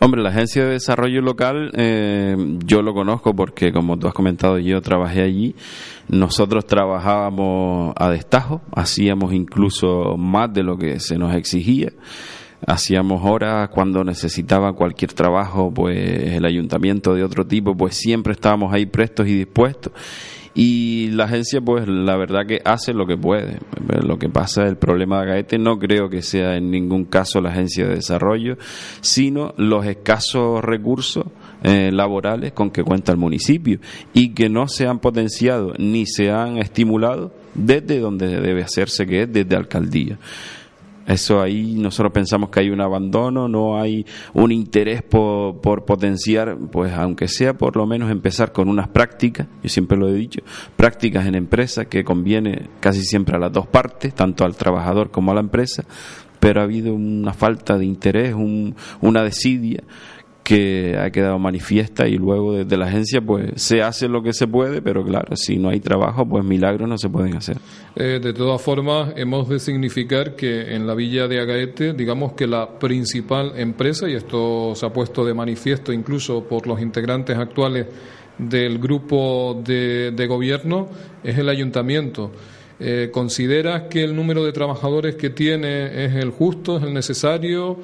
Hombre, 0.00 0.20
la 0.20 0.30
Agencia 0.30 0.64
de 0.64 0.72
Desarrollo 0.72 1.22
Local 1.22 1.70
eh, 1.76 2.34
yo 2.66 2.82
lo 2.82 2.92
conozco 2.92 3.36
porque, 3.36 3.72
como 3.72 3.96
tú 3.96 4.08
has 4.08 4.14
comentado, 4.14 4.58
yo 4.58 4.82
trabajé 4.82 5.22
allí. 5.22 5.54
Nosotros 6.08 6.66
trabajábamos 6.66 7.94
a 7.96 8.10
destajo, 8.10 8.62
hacíamos 8.74 9.32
incluso 9.32 10.16
más 10.18 10.52
de 10.52 10.64
lo 10.64 10.76
que 10.76 10.98
se 10.98 11.18
nos 11.18 11.36
exigía. 11.36 11.92
Hacíamos 12.66 13.22
horas 13.24 13.68
cuando 13.68 14.02
necesitaba 14.02 14.72
cualquier 14.72 15.12
trabajo, 15.12 15.72
pues 15.72 16.32
el 16.32 16.44
ayuntamiento 16.44 17.14
de 17.14 17.22
otro 17.22 17.46
tipo, 17.46 17.76
pues 17.76 17.94
siempre 17.94 18.32
estábamos 18.32 18.74
ahí 18.74 18.86
prestos 18.86 19.28
y 19.28 19.36
dispuestos 19.36 19.92
y 20.54 21.08
la 21.10 21.24
agencia, 21.24 21.60
pues 21.60 21.88
la 21.88 22.16
verdad 22.16 22.46
que 22.46 22.60
hace 22.64 22.94
lo 22.94 23.06
que 23.06 23.16
puede. 23.16 23.58
Lo 24.02 24.18
que 24.18 24.28
pasa, 24.28 24.62
el 24.62 24.76
problema 24.76 25.20
de 25.20 25.26
Gaete 25.26 25.58
no 25.58 25.78
creo 25.78 26.08
que 26.08 26.22
sea 26.22 26.56
en 26.56 26.70
ningún 26.70 27.06
caso 27.06 27.40
la 27.40 27.50
agencia 27.50 27.86
de 27.86 27.96
desarrollo, 27.96 28.56
sino 29.00 29.52
los 29.56 29.84
escasos 29.84 30.62
recursos 30.62 31.26
eh, 31.64 31.90
laborales 31.92 32.52
con 32.52 32.70
que 32.70 32.84
cuenta 32.84 33.10
el 33.10 33.18
municipio 33.18 33.80
y 34.12 34.32
que 34.32 34.48
no 34.48 34.68
se 34.68 34.86
han 34.86 35.00
potenciado 35.00 35.74
ni 35.78 36.06
se 36.06 36.30
han 36.30 36.58
estimulado 36.58 37.34
desde 37.54 37.98
donde 37.98 38.28
debe 38.28 38.62
hacerse, 38.62 39.06
que 39.06 39.22
es 39.22 39.32
desde 39.32 39.56
alcaldía. 39.56 40.18
Eso 41.06 41.42
ahí 41.42 41.74
nosotros 41.74 42.12
pensamos 42.12 42.48
que 42.48 42.60
hay 42.60 42.70
un 42.70 42.80
abandono, 42.80 43.46
no 43.46 43.78
hay 43.78 44.06
un 44.32 44.52
interés 44.52 45.02
por, 45.02 45.60
por, 45.60 45.84
potenciar, 45.84 46.56
pues 46.72 46.94
aunque 46.94 47.28
sea 47.28 47.52
por 47.54 47.76
lo 47.76 47.86
menos 47.86 48.10
empezar 48.10 48.52
con 48.52 48.68
unas 48.68 48.88
prácticas, 48.88 49.46
yo 49.62 49.68
siempre 49.68 49.98
lo 49.98 50.08
he 50.08 50.14
dicho, 50.14 50.40
prácticas 50.76 51.26
en 51.26 51.34
empresa 51.34 51.84
que 51.84 52.04
conviene 52.04 52.70
casi 52.80 53.02
siempre 53.02 53.36
a 53.36 53.38
las 53.38 53.52
dos 53.52 53.66
partes, 53.66 54.14
tanto 54.14 54.44
al 54.44 54.56
trabajador 54.56 55.10
como 55.10 55.30
a 55.30 55.34
la 55.34 55.40
empresa, 55.40 55.84
pero 56.40 56.60
ha 56.60 56.64
habido 56.64 56.94
una 56.94 57.34
falta 57.34 57.76
de 57.76 57.84
interés, 57.84 58.32
un, 58.34 58.74
una 59.02 59.22
desidia 59.22 59.82
que 60.44 60.96
ha 60.98 61.10
quedado 61.10 61.38
manifiesta 61.38 62.06
y 62.06 62.18
luego 62.18 62.52
desde 62.52 62.76
la 62.76 62.86
agencia 62.86 63.22
pues 63.22 63.50
se 63.56 63.82
hace 63.82 64.08
lo 64.08 64.22
que 64.22 64.34
se 64.34 64.46
puede, 64.46 64.82
pero 64.82 65.02
claro, 65.02 65.34
si 65.36 65.56
no 65.56 65.70
hay 65.70 65.80
trabajo 65.80 66.28
pues 66.28 66.44
milagros 66.44 66.86
no 66.86 66.98
se 66.98 67.08
pueden 67.08 67.34
hacer. 67.34 67.56
Eh, 67.96 68.20
de 68.22 68.34
todas 68.34 68.60
formas, 68.60 69.14
hemos 69.16 69.48
de 69.48 69.58
significar 69.58 70.36
que 70.36 70.74
en 70.74 70.86
la 70.86 70.94
villa 70.94 71.26
de 71.28 71.40
Agaete, 71.40 71.94
digamos 71.94 72.34
que 72.34 72.46
la 72.46 72.78
principal 72.78 73.54
empresa, 73.56 74.06
y 74.06 74.12
esto 74.12 74.74
se 74.74 74.84
ha 74.84 74.92
puesto 74.92 75.24
de 75.24 75.32
manifiesto 75.32 75.92
incluso 75.94 76.44
por 76.44 76.66
los 76.66 76.80
integrantes 76.80 77.38
actuales 77.38 77.86
del 78.36 78.78
grupo 78.78 79.62
de, 79.64 80.10
de 80.10 80.26
gobierno, 80.26 80.88
es 81.22 81.38
el 81.38 81.48
ayuntamiento. 81.48 82.30
Eh, 82.80 83.08
¿Consideras 83.10 83.84
que 83.88 84.04
el 84.04 84.14
número 84.14 84.44
de 84.44 84.52
trabajadores 84.52 85.14
que 85.14 85.30
tiene 85.30 86.04
es 86.04 86.14
el 86.14 86.30
justo, 86.30 86.76
es 86.76 86.82
el 86.82 86.92
necesario? 86.92 87.78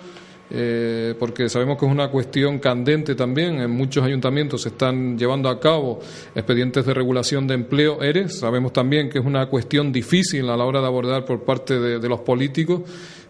Eh, 0.53 1.15
porque 1.19 1.49
sabemos 1.49 1.79
que 1.79 1.87
es 1.87 1.93
una 1.93 2.09
cuestión 2.09 2.59
candente 2.59 3.15
también. 3.15 3.61
En 3.61 3.71
muchos 3.71 4.05
ayuntamientos 4.05 4.63
se 4.63 4.71
están 4.71 5.17
llevando 5.17 5.49
a 5.49 5.61
cabo 5.61 6.01
expedientes 6.35 6.85
de 6.85 6.95
regulación 6.95 7.47
de 7.47 7.55
empleo, 7.55 8.03
ERES. 8.03 8.41
Sabemos 8.41 8.73
también 8.73 9.09
que 9.09 9.19
es 9.19 9.25
una 9.25 9.47
cuestión 9.47 9.93
difícil 9.93 10.49
a 10.51 10.57
la 10.57 10.65
hora 10.65 10.81
de 10.81 10.87
abordar 10.87 11.25
por 11.25 11.45
parte 11.45 11.79
de, 11.79 11.99
de 12.01 12.09
los 12.09 12.21
políticos, 12.21 12.83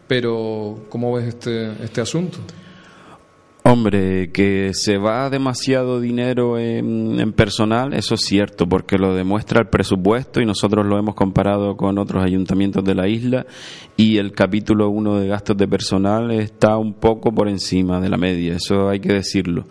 pero 0.09 0.87
¿cómo 0.89 1.13
ves 1.13 1.27
este, 1.27 1.73
este 1.85 2.01
asunto? 2.01 2.39
Hombre, 3.63 4.31
que 4.33 4.71
se 4.73 4.97
va 4.97 5.29
demasiado 5.29 6.01
dinero 6.01 6.59
en, 6.59 7.33
personal, 7.33 7.93
eso 7.93 8.15
es 8.15 8.23
cierto, 8.23 8.67
porque 8.67 8.97
lo 8.97 9.15
demuestra 9.15 9.61
el 9.61 9.69
presupuesto 9.69 10.41
y 10.41 10.47
nosotros 10.47 10.87
lo 10.87 10.99
hemos 10.99 11.15
comparado 11.15 11.77
con 11.77 11.99
otros 11.99 12.25
ayuntamientos 12.25 12.83
de 12.85 12.95
la 12.95 13.07
isla 13.07 13.47
y 13.99 14.17
el 14.17 14.33
capítulo 14.33 14.89
1 14.89 15.21
de 15.21 15.29
gastos 15.29 15.59
de 15.59 15.69
personal 15.69 16.31
está 16.31 16.79
un 16.79 16.95
poco 16.95 17.33
por 17.35 17.49
encima 17.49 18.01
de 18.01 18.09
la 18.09 18.17
media, 18.17 18.55
eso 18.55 18.89
hay 18.89 19.01
que 19.01 19.13
decirlo. 19.13 19.67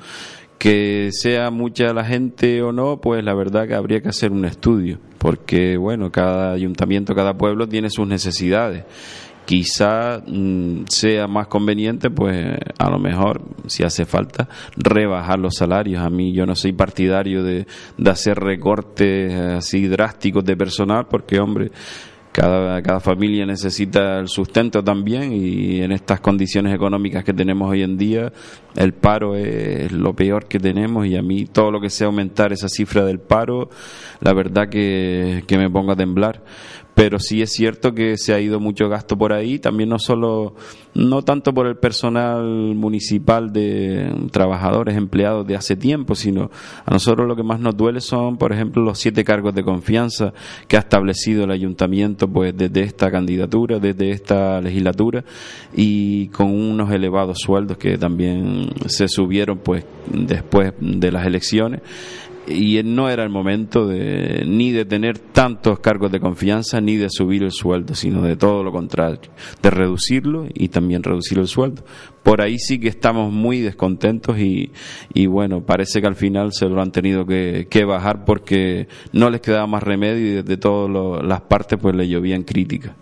Que 0.60 1.10
sea 1.12 1.52
mucha 1.52 1.94
la 1.94 2.04
gente 2.04 2.62
o 2.62 2.72
no, 2.72 3.00
pues 3.02 3.24
la 3.24 3.34
verdad 3.34 3.68
que 3.68 3.76
habría 3.76 4.02
que 4.02 4.10
hacer 4.10 4.32
un 4.32 4.46
estudio, 4.46 5.00
porque 5.18 5.78
bueno, 5.78 6.12
cada 6.12 6.52
ayuntamiento, 6.52 7.16
cada 7.16 7.38
pueblo 7.38 7.68
tiene 7.68 7.90
sus 7.90 8.06
necesidades 8.06 8.84
quizá 9.50 10.22
mm, 10.28 10.84
sea 10.90 11.26
más 11.26 11.48
conveniente, 11.48 12.12
pues 12.12 12.56
a 12.78 12.88
lo 12.88 13.00
mejor, 13.00 13.42
si 13.66 13.82
hace 13.82 14.06
falta, 14.06 14.48
rebajar 14.78 15.40
los 15.40 15.56
salarios. 15.56 16.04
A 16.04 16.10
mí 16.12 16.34
yo 16.34 16.46
no 16.46 16.54
soy 16.54 16.72
partidario 16.72 17.42
de, 17.42 17.66
de 17.98 18.10
hacer 18.12 18.38
recortes 18.38 19.34
así 19.34 19.88
drásticos 19.88 20.46
de 20.46 20.56
personal, 20.56 21.08
porque 21.10 21.40
hombre, 21.40 21.72
cada, 22.32 22.80
cada 22.84 23.00
familia 23.00 23.44
necesita 23.48 24.20
el 24.20 24.28
sustento 24.28 24.84
también 24.84 25.34
y 25.34 25.82
en 25.82 25.94
estas 25.94 26.20
condiciones 26.20 26.76
económicas 26.76 27.24
que 27.24 27.34
tenemos 27.34 27.72
hoy 27.72 27.82
en 27.82 27.98
día, 27.98 28.32
el 28.76 28.94
paro 28.94 29.36
es 29.36 29.92
lo 29.92 30.16
peor 30.16 30.46
que 30.46 30.60
tenemos 30.60 31.08
y 31.08 31.16
a 31.16 31.24
mí 31.24 31.46
todo 31.46 31.72
lo 31.72 31.82
que 31.82 31.90
sea 31.90 32.06
aumentar 32.06 32.54
esa 32.54 32.70
cifra 32.70 33.04
del 33.04 33.20
paro, 33.20 33.72
la 34.22 34.34
verdad 34.34 34.70
que, 34.70 35.44
que 35.48 35.58
me 35.58 35.72
pongo 35.72 35.94
a 35.94 35.96
temblar 35.96 36.44
pero 37.00 37.18
sí 37.18 37.42
es 37.42 37.54
cierto 37.54 37.94
que 37.94 38.18
se 38.18 38.34
ha 38.34 38.42
ido 38.42 38.60
mucho 38.60 38.90
gasto 38.90 39.18
por 39.18 39.32
ahí, 39.32 39.58
también 39.58 39.88
no 39.88 40.00
solo, 40.00 40.56
no 40.94 41.22
tanto 41.22 41.54
por 41.54 41.66
el 41.66 41.78
personal 41.78 42.44
municipal 42.76 43.54
de 43.54 44.14
trabajadores, 44.32 44.98
empleados 44.98 45.48
de 45.48 45.56
hace 45.56 45.78
tiempo, 45.78 46.14
sino 46.14 46.52
a 46.86 46.92
nosotros 46.92 47.26
lo 47.26 47.38
que 47.38 47.44
más 47.44 47.62
nos 47.62 47.78
duele 47.78 48.02
son, 48.02 48.36
por 48.36 48.52
ejemplo, 48.52 48.84
los 48.84 49.00
siete 49.00 49.24
cargos 49.24 49.56
de 49.56 49.64
confianza 49.64 50.34
que 50.68 50.76
ha 50.76 50.82
establecido 50.82 51.46
el 51.46 51.52
ayuntamiento 51.52 52.28
pues 52.28 52.54
desde 52.58 52.82
esta 52.82 53.10
candidatura, 53.10 53.80
desde 53.80 54.12
esta 54.12 54.60
legislatura 54.60 55.24
y 55.74 56.28
con 56.28 56.48
unos 56.48 56.92
elevados 56.92 57.40
sueldos 57.40 57.78
que 57.78 57.98
también 57.98 58.72
se 58.88 59.08
subieron 59.08 59.60
pues 59.60 59.86
después 60.12 60.74
de 60.82 61.14
las 61.14 61.26
elecciones 61.26 61.80
y 62.50 62.82
no 62.84 63.10
era 63.10 63.24
el 63.24 63.30
momento 63.30 63.88
de, 63.88 64.44
ni 64.46 64.72
de 64.72 64.86
tener 64.86 65.20
tantos 65.20 65.80
cargos 65.80 66.12
de 66.12 66.20
confianza 66.20 66.82
ni 66.82 66.98
de 66.98 67.10
subir 67.10 67.44
el 67.44 67.52
sueldo, 67.52 67.96
sino 67.96 68.22
de 68.22 68.36
todo 68.36 68.64
lo 68.64 68.72
contrario, 68.72 69.32
de 69.62 69.70
reducirlo 69.70 70.48
y 70.54 70.70
también 70.70 71.04
reducir 71.04 71.38
el 71.40 71.48
sueldo. 71.48 71.84
Por 72.24 72.42
ahí 72.42 72.58
sí 72.60 72.80
que 72.80 72.90
estamos 72.90 73.32
muy 73.32 73.60
descontentos 73.60 74.40
y, 74.40 74.72
y 75.14 75.28
bueno, 75.28 75.62
parece 75.66 76.02
que 76.02 76.08
al 76.08 76.16
final 76.16 76.52
se 76.52 76.68
lo 76.68 76.82
han 76.82 76.92
tenido 76.92 77.26
que, 77.26 77.68
que 77.70 77.86
bajar 77.86 78.26
porque 78.26 78.88
no 79.14 79.30
les 79.30 79.42
quedaba 79.42 79.68
más 79.68 79.84
remedio 79.84 80.28
y 80.28 80.32
desde 80.42 80.58
todas 80.58 81.24
las 81.24 81.42
partes 81.42 81.80
pues 81.82 81.96
le 81.96 82.08
llovían 82.08 82.44
críticas. 82.44 82.94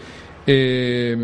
Eh, 0.51 1.15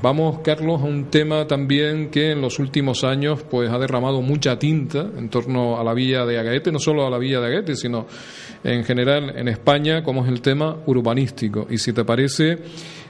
vamos, 0.00 0.38
Carlos, 0.38 0.80
a 0.80 0.84
un 0.84 1.10
tema 1.10 1.46
también 1.46 2.08
que 2.08 2.30
en 2.30 2.40
los 2.40 2.58
últimos 2.58 3.04
años 3.04 3.42
pues 3.42 3.70
ha 3.70 3.78
derramado 3.78 4.22
mucha 4.22 4.58
tinta 4.58 5.10
en 5.14 5.28
torno 5.28 5.78
a 5.78 5.84
la 5.84 5.92
villa 5.92 6.24
de 6.24 6.38
Agaete, 6.38 6.72
no 6.72 6.78
solo 6.78 7.06
a 7.06 7.10
la 7.10 7.18
villa 7.18 7.38
de 7.38 7.48
Agaete, 7.48 7.76
sino 7.76 8.06
en 8.64 8.82
general 8.84 9.36
en 9.36 9.48
España, 9.48 10.02
como 10.02 10.24
es 10.24 10.32
el 10.32 10.40
tema 10.40 10.74
urbanístico. 10.86 11.66
Y 11.68 11.76
si 11.76 11.92
te 11.92 12.06
parece, 12.06 12.60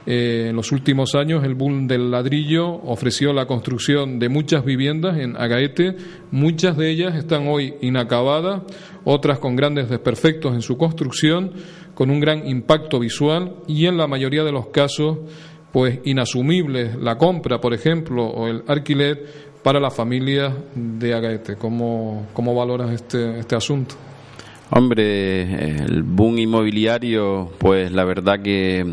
eh, 0.05 0.47
en 0.49 0.55
los 0.57 0.73
últimos 0.73 1.15
años 1.15 1.45
el 1.45 1.55
boom 1.55 1.87
del 1.87 2.11
ladrillo 2.11 2.67
ofreció 2.67 3.31
la 3.31 3.45
construcción 3.45 4.19
de 4.19 4.27
muchas 4.27 4.65
viviendas 4.65 5.17
en 5.17 5.37
Agaete, 5.37 5.95
muchas 6.31 6.75
de 6.75 6.89
ellas 6.89 7.15
están 7.15 7.47
hoy 7.47 7.75
inacabadas, 7.79 8.63
otras 9.05 9.39
con 9.39 9.55
grandes 9.55 9.89
desperfectos 9.89 10.53
en 10.55 10.61
su 10.61 10.77
construcción, 10.77 11.53
con 11.93 12.09
un 12.09 12.19
gran 12.19 12.47
impacto 12.47 12.99
visual 12.99 13.55
y 13.67 13.85
en 13.85 13.97
la 13.97 14.07
mayoría 14.07 14.43
de 14.43 14.51
los 14.51 14.67
casos 14.67 15.19
pues 15.73 15.99
inasumible 16.05 16.91
la 17.01 17.17
compra, 17.17 17.59
por 17.59 17.73
ejemplo, 17.73 18.27
o 18.27 18.47
el 18.47 18.63
alquiler 18.67 19.25
para 19.63 19.79
las 19.79 19.95
familias 19.95 20.53
de 20.75 21.15
Agaete. 21.15 21.55
¿Cómo, 21.55 22.27
cómo 22.31 22.53
valoras 22.53 22.91
este, 22.91 23.39
este 23.39 23.55
asunto? 23.55 23.95
Hombre, 24.69 25.77
el 25.83 26.03
boom 26.03 26.37
inmobiliario, 26.37 27.51
pues 27.57 27.91
la 27.91 28.05
verdad 28.05 28.39
que 28.43 28.85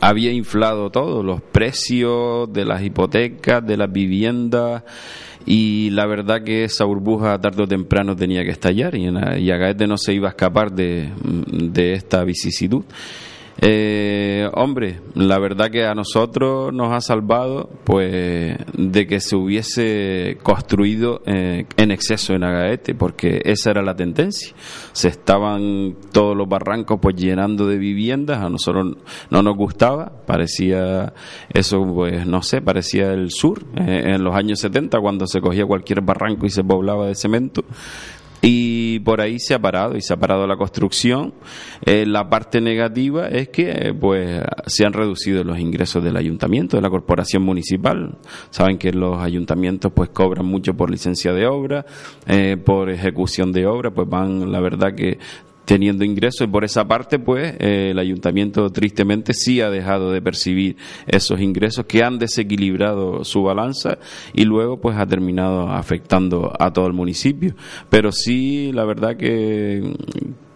había 0.00 0.32
inflado 0.32 0.90
todo, 0.90 1.22
los 1.22 1.40
precios 1.40 2.52
de 2.52 2.64
las 2.64 2.82
hipotecas, 2.82 3.64
de 3.64 3.76
las 3.76 3.92
viviendas, 3.92 4.82
y 5.46 5.90
la 5.90 6.06
verdad 6.06 6.42
que 6.42 6.64
esa 6.64 6.84
burbuja 6.84 7.40
tarde 7.40 7.62
o 7.62 7.68
temprano 7.68 8.16
tenía 8.16 8.42
que 8.42 8.50
estallar 8.50 8.96
y, 8.96 9.08
y 9.08 9.50
Agaete 9.52 9.86
no 9.86 9.96
se 9.96 10.14
iba 10.14 10.28
a 10.28 10.30
escapar 10.30 10.72
de, 10.72 11.10
de 11.22 11.92
esta 11.92 12.24
vicisitud. 12.24 12.84
Eh, 13.60 14.48
hombre, 14.54 15.00
la 15.14 15.38
verdad 15.40 15.68
que 15.68 15.84
a 15.84 15.94
nosotros 15.94 16.72
nos 16.72 16.92
ha 16.92 17.00
salvado 17.00 17.68
pues 17.82 18.56
de 18.72 19.06
que 19.08 19.18
se 19.18 19.34
hubiese 19.34 20.38
construido 20.44 21.22
eh, 21.26 21.66
en 21.76 21.90
exceso 21.90 22.34
en 22.34 22.44
Agaete, 22.44 22.94
porque 22.94 23.40
esa 23.44 23.70
era 23.70 23.82
la 23.82 23.96
tendencia. 23.96 24.54
Se 24.92 25.08
estaban 25.08 25.96
todos 26.12 26.36
los 26.36 26.48
barrancos 26.48 27.00
pues 27.02 27.16
llenando 27.16 27.66
de 27.66 27.78
viviendas, 27.78 28.38
a 28.38 28.48
nosotros 28.48 28.96
no 29.30 29.42
nos 29.42 29.56
gustaba, 29.56 30.12
parecía 30.24 31.12
eso 31.52 31.84
pues 31.84 32.26
no 32.26 32.42
sé, 32.42 32.62
parecía 32.62 33.12
el 33.12 33.32
sur 33.32 33.64
eh, 33.76 34.14
en 34.14 34.22
los 34.22 34.36
años 34.36 34.60
70 34.60 35.00
cuando 35.00 35.26
se 35.26 35.40
cogía 35.40 35.66
cualquier 35.66 36.00
barranco 36.02 36.46
y 36.46 36.50
se 36.50 36.62
poblaba 36.62 37.08
de 37.08 37.16
cemento 37.16 37.64
y 38.40 39.00
por 39.00 39.20
ahí 39.20 39.38
se 39.38 39.54
ha 39.54 39.58
parado 39.58 39.96
y 39.96 40.00
se 40.00 40.12
ha 40.12 40.16
parado 40.16 40.46
la 40.46 40.56
construcción. 40.56 41.34
Eh, 41.84 42.06
la 42.06 42.28
parte 42.28 42.60
negativa 42.60 43.28
es 43.28 43.48
que 43.48 43.94
pues 43.98 44.42
se 44.66 44.86
han 44.86 44.92
reducido 44.92 45.42
los 45.44 45.58
ingresos 45.58 46.02
del 46.02 46.16
ayuntamiento, 46.16 46.76
de 46.76 46.82
la 46.82 46.90
corporación 46.90 47.42
municipal. 47.42 48.18
Saben 48.50 48.78
que 48.78 48.92
los 48.92 49.20
ayuntamientos 49.20 49.92
pues 49.92 50.10
cobran 50.10 50.46
mucho 50.46 50.74
por 50.74 50.90
licencia 50.90 51.32
de 51.32 51.46
obra, 51.46 51.84
eh, 52.26 52.56
por 52.56 52.90
ejecución 52.90 53.52
de 53.52 53.66
obra, 53.66 53.90
pues 53.90 54.08
van 54.08 54.52
la 54.52 54.60
verdad 54.60 54.94
que 54.94 55.18
teniendo 55.68 56.02
ingresos. 56.02 56.46
Y 56.46 56.50
por 56.50 56.64
esa 56.64 56.88
parte 56.88 57.18
pues 57.18 57.54
eh, 57.58 57.90
el 57.90 57.98
ayuntamiento 57.98 58.70
tristemente 58.70 59.34
sí 59.34 59.60
ha 59.60 59.68
dejado 59.68 60.10
de 60.10 60.22
percibir 60.22 60.76
esos 61.06 61.40
ingresos 61.40 61.84
que 61.84 62.02
han 62.02 62.18
desequilibrado 62.18 63.22
su 63.22 63.42
balanza 63.42 63.98
y 64.32 64.44
luego 64.46 64.80
pues 64.80 64.96
ha 64.96 65.06
terminado 65.06 65.68
afectando 65.68 66.54
a 66.58 66.72
todo 66.72 66.86
el 66.86 66.94
municipio. 66.94 67.54
Pero 67.90 68.12
sí 68.12 68.72
la 68.72 68.86
verdad 68.86 69.18
que 69.18 69.94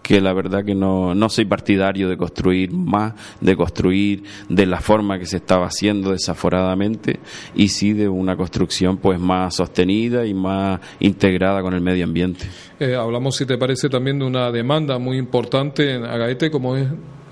que 0.03 0.19
la 0.21 0.33
verdad 0.33 0.63
que 0.63 0.75
no, 0.75 1.15
no 1.15 1.29
soy 1.29 1.45
partidario 1.45 2.09
de 2.09 2.17
construir 2.17 2.71
más, 2.71 3.13
de 3.39 3.55
construir 3.55 4.23
de 4.49 4.65
la 4.65 4.81
forma 4.81 5.17
que 5.17 5.25
se 5.25 5.37
estaba 5.37 5.65
haciendo 5.65 6.11
desaforadamente 6.11 7.21
y 7.55 7.69
sí 7.69 7.93
de 7.93 8.09
una 8.09 8.35
construcción 8.35 8.97
pues 8.97 9.19
más 9.19 9.55
sostenida 9.55 10.25
y 10.25 10.33
más 10.33 10.81
integrada 10.99 11.61
con 11.61 11.73
el 11.73 11.81
medio 11.81 12.03
ambiente. 12.03 12.45
Eh, 12.79 12.95
hablamos, 12.95 13.37
si 13.37 13.45
te 13.45 13.57
parece, 13.57 13.89
también 13.89 14.19
de 14.19 14.25
una 14.25 14.51
demanda 14.51 14.99
muy 14.99 15.17
importante 15.17 15.95
en 15.95 16.03
Agaete 16.03 16.51
como 16.51 16.75
es 16.75 16.87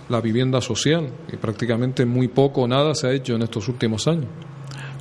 la 0.07 0.21
vivienda 0.21 0.61
social 0.61 1.09
y 1.31 1.35
prácticamente 1.35 2.05
muy 2.05 2.29
poco 2.29 2.61
o 2.61 2.67
nada 2.67 2.95
se 2.95 3.07
ha 3.07 3.11
hecho 3.11 3.35
en 3.35 3.41
estos 3.41 3.67
últimos 3.67 4.07
años. 4.07 4.27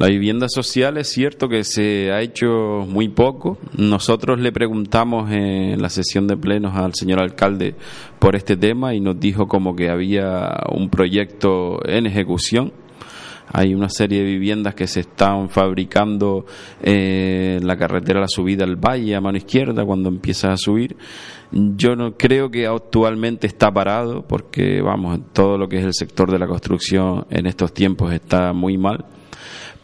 La 0.00 0.06
vivienda 0.06 0.48
social 0.48 0.96
es 0.96 1.08
cierto 1.08 1.46
que 1.46 1.62
se 1.62 2.10
ha 2.10 2.22
hecho 2.22 2.86
muy 2.88 3.10
poco. 3.10 3.58
Nosotros 3.76 4.40
le 4.40 4.50
preguntamos 4.50 5.30
en 5.30 5.82
la 5.82 5.90
sesión 5.90 6.26
de 6.26 6.38
plenos 6.38 6.74
al 6.74 6.94
señor 6.94 7.20
alcalde 7.20 7.74
por 8.18 8.34
este 8.34 8.56
tema 8.56 8.94
y 8.94 9.00
nos 9.00 9.20
dijo 9.20 9.46
como 9.46 9.76
que 9.76 9.90
había 9.90 10.56
un 10.72 10.88
proyecto 10.88 11.86
en 11.86 12.06
ejecución. 12.06 12.72
Hay 13.52 13.74
una 13.74 13.90
serie 13.90 14.20
de 14.20 14.24
viviendas 14.24 14.74
que 14.74 14.86
se 14.86 15.00
están 15.00 15.50
fabricando 15.50 16.46
en 16.80 17.66
la 17.66 17.76
carretera 17.76 18.20
La 18.20 18.28
Subida 18.28 18.64
al 18.64 18.76
Valle 18.76 19.14
a 19.14 19.20
mano 19.20 19.36
izquierda 19.36 19.84
cuando 19.84 20.08
empieza 20.08 20.50
a 20.50 20.56
subir. 20.56 20.96
Yo 21.52 21.94
no 21.94 22.16
creo 22.16 22.50
que 22.50 22.66
actualmente 22.66 23.46
está 23.46 23.70
parado 23.70 24.26
porque 24.26 24.80
vamos, 24.80 25.20
todo 25.34 25.58
lo 25.58 25.68
que 25.68 25.76
es 25.76 25.84
el 25.84 25.92
sector 25.92 26.32
de 26.32 26.38
la 26.38 26.46
construcción 26.46 27.26
en 27.28 27.44
estos 27.44 27.74
tiempos 27.74 28.14
está 28.14 28.54
muy 28.54 28.78
mal 28.78 29.04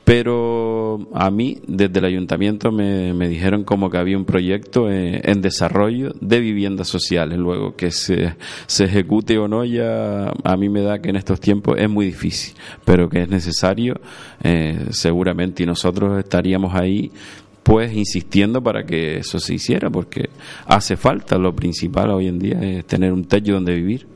pero 0.07 1.09
a 1.15 1.33
mí 1.33 1.59
desde 1.67 1.99
el 1.99 2.05
ayuntamiento 2.05 2.71
me, 2.71 3.13
dijeron 3.29 3.65
como 3.65 3.91
que 3.91 3.99
había 3.99 4.17
un 4.17 4.25
proyecto 4.25 4.89
en, 4.89 5.43
desarrollo 5.43 6.13
de 6.21 6.39
viviendas 6.39 6.87
sociales. 6.87 7.37
Luego 7.41 7.75
que 7.75 7.91
se, 7.91 8.37
se 8.69 8.85
ejecute 8.85 9.37
o 9.37 9.49
no, 9.49 9.65
ya 9.65 10.33
a 10.45 10.57
mí 10.57 10.69
me 10.69 10.83
da 10.83 11.01
que 11.01 11.11
en 11.11 11.17
estos 11.17 11.41
tiempos 11.41 11.75
es 11.81 11.91
muy 11.91 12.07
difícil, 12.07 12.55
pero 12.85 13.09
que 13.09 13.23
es 13.23 13.29
necesario 13.29 14.01
eh, 14.45 14.87
seguramente 14.91 15.65
y 15.65 15.67
nosotros 15.67 16.17
estaríamos 16.21 16.73
ahí 16.77 17.11
pues 17.65 17.93
insistiendo 17.93 18.63
para 18.63 18.87
que 18.87 19.17
eso 19.17 19.41
se 19.41 19.55
hiciera, 19.55 19.91
porque 19.91 20.31
hace 20.67 20.97
falta, 20.97 21.37
lo 21.37 21.53
principal 21.53 22.11
hoy 22.11 22.29
en 22.29 22.39
día 22.39 22.61
es 22.63 22.87
tener 22.87 23.13
un 23.13 23.25
techo 23.25 23.55
donde 23.55 23.75
vivir. 23.75 24.07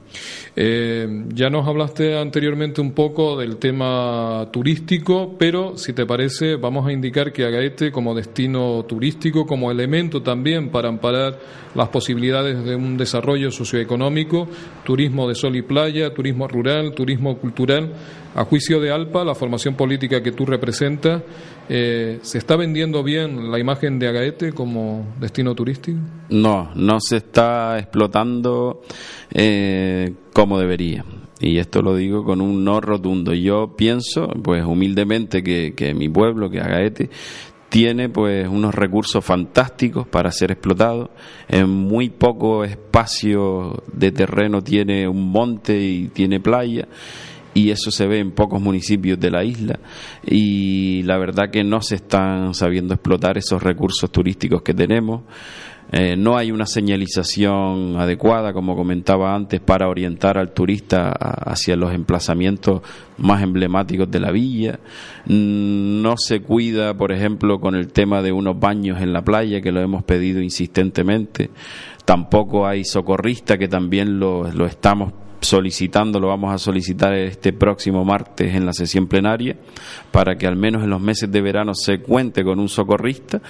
Eh, 0.56 1.24
ya 1.32 1.48
nos 1.48 1.66
hablaste 1.66 2.18
anteriormente 2.18 2.80
un 2.80 2.92
poco 2.92 3.38
del 3.38 3.56
tema 3.56 4.48
turístico, 4.52 5.36
pero 5.38 5.78
si 5.78 5.92
te 5.92 6.06
parece, 6.06 6.56
vamos 6.56 6.86
a 6.86 6.92
indicar 6.92 7.32
que 7.32 7.44
Agaete 7.44 7.92
como 7.92 8.14
destino 8.14 8.84
turístico, 8.84 9.46
como 9.46 9.70
elemento 9.70 10.22
también 10.22 10.70
para 10.70 10.88
amparar 10.88 11.38
las 11.74 11.88
posibilidades 11.88 12.64
de 12.64 12.74
un 12.74 12.96
desarrollo 12.96 13.50
socioeconómico, 13.50 14.48
turismo 14.84 15.28
de 15.28 15.34
sol 15.34 15.56
y 15.56 15.62
playa, 15.62 16.12
turismo 16.12 16.48
rural, 16.48 16.92
turismo 16.92 17.38
cultural, 17.38 17.92
A 18.32 18.44
juicio 18.44 18.80
de 18.80 18.92
Alpa, 18.92 19.24
la 19.24 19.34
formación 19.34 19.74
política 19.74 20.22
que 20.22 20.30
tú 20.30 20.46
representas, 20.46 21.22
eh, 21.72 22.18
¿se 22.22 22.38
está 22.38 22.56
vendiendo 22.56 23.04
bien 23.04 23.52
la 23.52 23.60
imagen 23.60 24.00
de 24.00 24.08
Agaete 24.08 24.52
como 24.52 25.06
destino 25.20 25.54
turístico? 25.54 26.00
No, 26.28 26.72
no 26.74 26.98
se 27.00 27.18
está 27.18 27.78
explotando 27.78 28.82
eh, 29.32 30.12
como 30.32 30.58
debería. 30.58 31.04
Y 31.38 31.58
esto 31.58 31.80
lo 31.80 31.94
digo 31.94 32.24
con 32.24 32.40
un 32.40 32.64
no 32.64 32.80
rotundo. 32.80 33.32
Yo 33.34 33.76
pienso, 33.76 34.26
pues 34.42 34.64
humildemente, 34.64 35.44
que, 35.44 35.72
que 35.76 35.94
mi 35.94 36.08
pueblo, 36.08 36.50
que 36.50 36.60
Agaete, 36.60 37.08
tiene 37.68 38.08
pues 38.08 38.48
unos 38.48 38.74
recursos 38.74 39.24
fantásticos 39.24 40.08
para 40.08 40.32
ser 40.32 40.50
explotados. 40.50 41.10
En 41.48 41.70
muy 41.70 42.10
poco 42.10 42.64
espacio 42.64 43.84
de 43.92 44.10
terreno 44.10 44.60
tiene 44.60 45.06
un 45.06 45.30
monte 45.30 45.80
y 45.80 46.08
tiene 46.08 46.40
playa 46.40 46.88
y 47.60 47.70
eso 47.70 47.90
se 47.90 48.06
ve 48.06 48.20
en 48.20 48.30
pocos 48.30 48.60
municipios 48.60 49.20
de 49.20 49.30
la 49.30 49.44
isla 49.44 49.78
y 50.24 51.02
la 51.02 51.18
verdad 51.18 51.50
que 51.50 51.62
no 51.62 51.82
se 51.82 51.96
están 51.96 52.54
sabiendo 52.54 52.94
explotar 52.94 53.36
esos 53.36 53.62
recursos 53.62 54.10
turísticos 54.10 54.62
que 54.62 54.72
tenemos. 54.72 55.22
Eh, 55.92 56.16
no 56.16 56.38
hay 56.38 56.52
una 56.52 56.66
señalización 56.66 57.96
adecuada, 57.98 58.52
como 58.52 58.76
comentaba 58.76 59.34
antes, 59.34 59.60
para 59.60 59.88
orientar 59.88 60.38
al 60.38 60.52
turista 60.52 61.10
hacia 61.10 61.74
los 61.74 61.92
emplazamientos 61.92 62.80
más 63.18 63.42
emblemáticos 63.42 64.08
de 64.08 64.20
la 64.20 64.30
villa. 64.30 64.78
Mm, 65.26 66.00
no 66.00 66.16
se 66.16 66.40
cuida, 66.42 66.94
por 66.94 67.10
ejemplo, 67.10 67.58
con 67.60 67.74
el 67.74 67.88
tema 67.88 68.22
de 68.22 68.30
unos 68.30 68.58
baños 68.58 69.02
en 69.02 69.12
la 69.12 69.22
playa, 69.22 69.60
que 69.60 69.72
lo 69.72 69.80
hemos 69.80 70.04
pedido 70.04 70.40
insistentemente. 70.40 71.50
Tampoco 72.04 72.66
hay 72.66 72.84
socorrista, 72.84 73.58
que 73.58 73.66
también 73.68 74.20
lo, 74.20 74.44
lo 74.52 74.66
estamos 74.66 75.12
solicitando, 75.40 76.20
lo 76.20 76.28
vamos 76.28 76.52
a 76.54 76.58
solicitar 76.58 77.14
este 77.14 77.52
próximo 77.52 78.04
martes 78.04 78.54
en 78.54 78.66
la 78.66 78.72
sesión 78.72 79.06
plenaria, 79.06 79.56
para 80.10 80.36
que 80.36 80.46
al 80.46 80.56
menos 80.56 80.82
en 80.82 80.90
los 80.90 81.00
meses 81.00 81.30
de 81.30 81.40
verano 81.40 81.74
se 81.74 82.00
cuente 82.00 82.44
con 82.44 82.58
un 82.60 82.68
socorrista. 82.68 83.40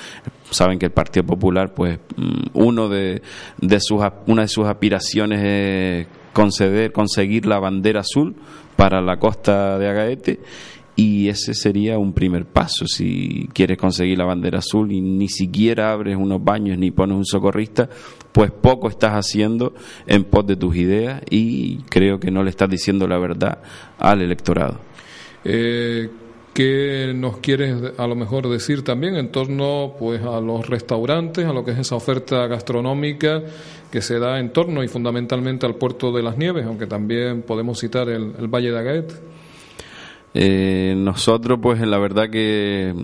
Saben 0.50 0.78
que 0.78 0.86
el 0.86 0.92
Partido 0.92 1.24
Popular, 1.24 1.74
pues, 1.74 1.98
mm, 2.16 2.50
uno 2.54 2.88
de, 2.88 3.22
de 3.58 3.80
sus, 3.80 4.02
una 4.26 4.42
de 4.42 4.48
sus 4.48 4.66
aspiraciones 4.66 5.40
es 5.42 6.06
conceder, 6.32 6.92
conseguir 6.92 7.46
la 7.46 7.58
bandera 7.58 8.00
azul 8.00 8.34
para 8.76 9.00
la 9.00 9.18
costa 9.18 9.78
de 9.78 9.88
Agaete 9.88 10.40
y 11.00 11.30
ese 11.30 11.54
sería 11.54 11.96
un 11.96 12.12
primer 12.12 12.44
paso. 12.44 12.86
Si 12.86 13.48
quieres 13.54 13.78
conseguir 13.78 14.18
la 14.18 14.26
bandera 14.26 14.58
azul 14.58 14.92
y 14.92 15.00
ni 15.00 15.28
siquiera 15.28 15.92
abres 15.92 16.14
unos 16.14 16.44
baños 16.44 16.76
ni 16.76 16.90
pones 16.90 17.16
un 17.16 17.24
socorrista, 17.24 17.88
pues 18.32 18.50
poco 18.50 18.90
estás 18.90 19.12
haciendo 19.12 19.72
en 20.06 20.24
pos 20.24 20.46
de 20.46 20.56
tus 20.56 20.76
ideas 20.76 21.22
y 21.30 21.78
creo 21.88 22.20
que 22.20 22.30
no 22.30 22.42
le 22.44 22.50
estás 22.50 22.68
diciendo 22.68 23.08
la 23.08 23.18
verdad 23.18 23.62
al 23.98 24.20
electorado. 24.20 24.78
Eh, 25.42 26.10
¿Qué 26.52 27.14
nos 27.16 27.38
quieres 27.38 27.76
a 27.96 28.06
lo 28.06 28.14
mejor 28.14 28.50
decir 28.50 28.84
también 28.84 29.16
en 29.16 29.32
torno 29.32 29.94
pues 29.98 30.20
a 30.20 30.38
los 30.38 30.68
restaurantes, 30.68 31.46
a 31.46 31.54
lo 31.54 31.64
que 31.64 31.70
es 31.70 31.78
esa 31.78 31.96
oferta 31.96 32.46
gastronómica 32.46 33.42
que 33.90 34.02
se 34.02 34.18
da 34.18 34.38
en 34.38 34.52
torno 34.52 34.84
y 34.84 34.88
fundamentalmente 34.88 35.64
al 35.64 35.76
puerto 35.76 36.12
de 36.12 36.22
las 36.22 36.36
Nieves, 36.36 36.66
aunque 36.66 36.86
también 36.86 37.40
podemos 37.40 37.80
citar 37.80 38.10
el, 38.10 38.32
Valle 38.48 38.70
de 38.70 38.78
Agaet? 38.78 39.39
Eh, 40.32 40.94
nosotros, 40.96 41.58
pues, 41.60 41.80
la 41.80 41.98
verdad 41.98 42.30
que, 42.30 42.94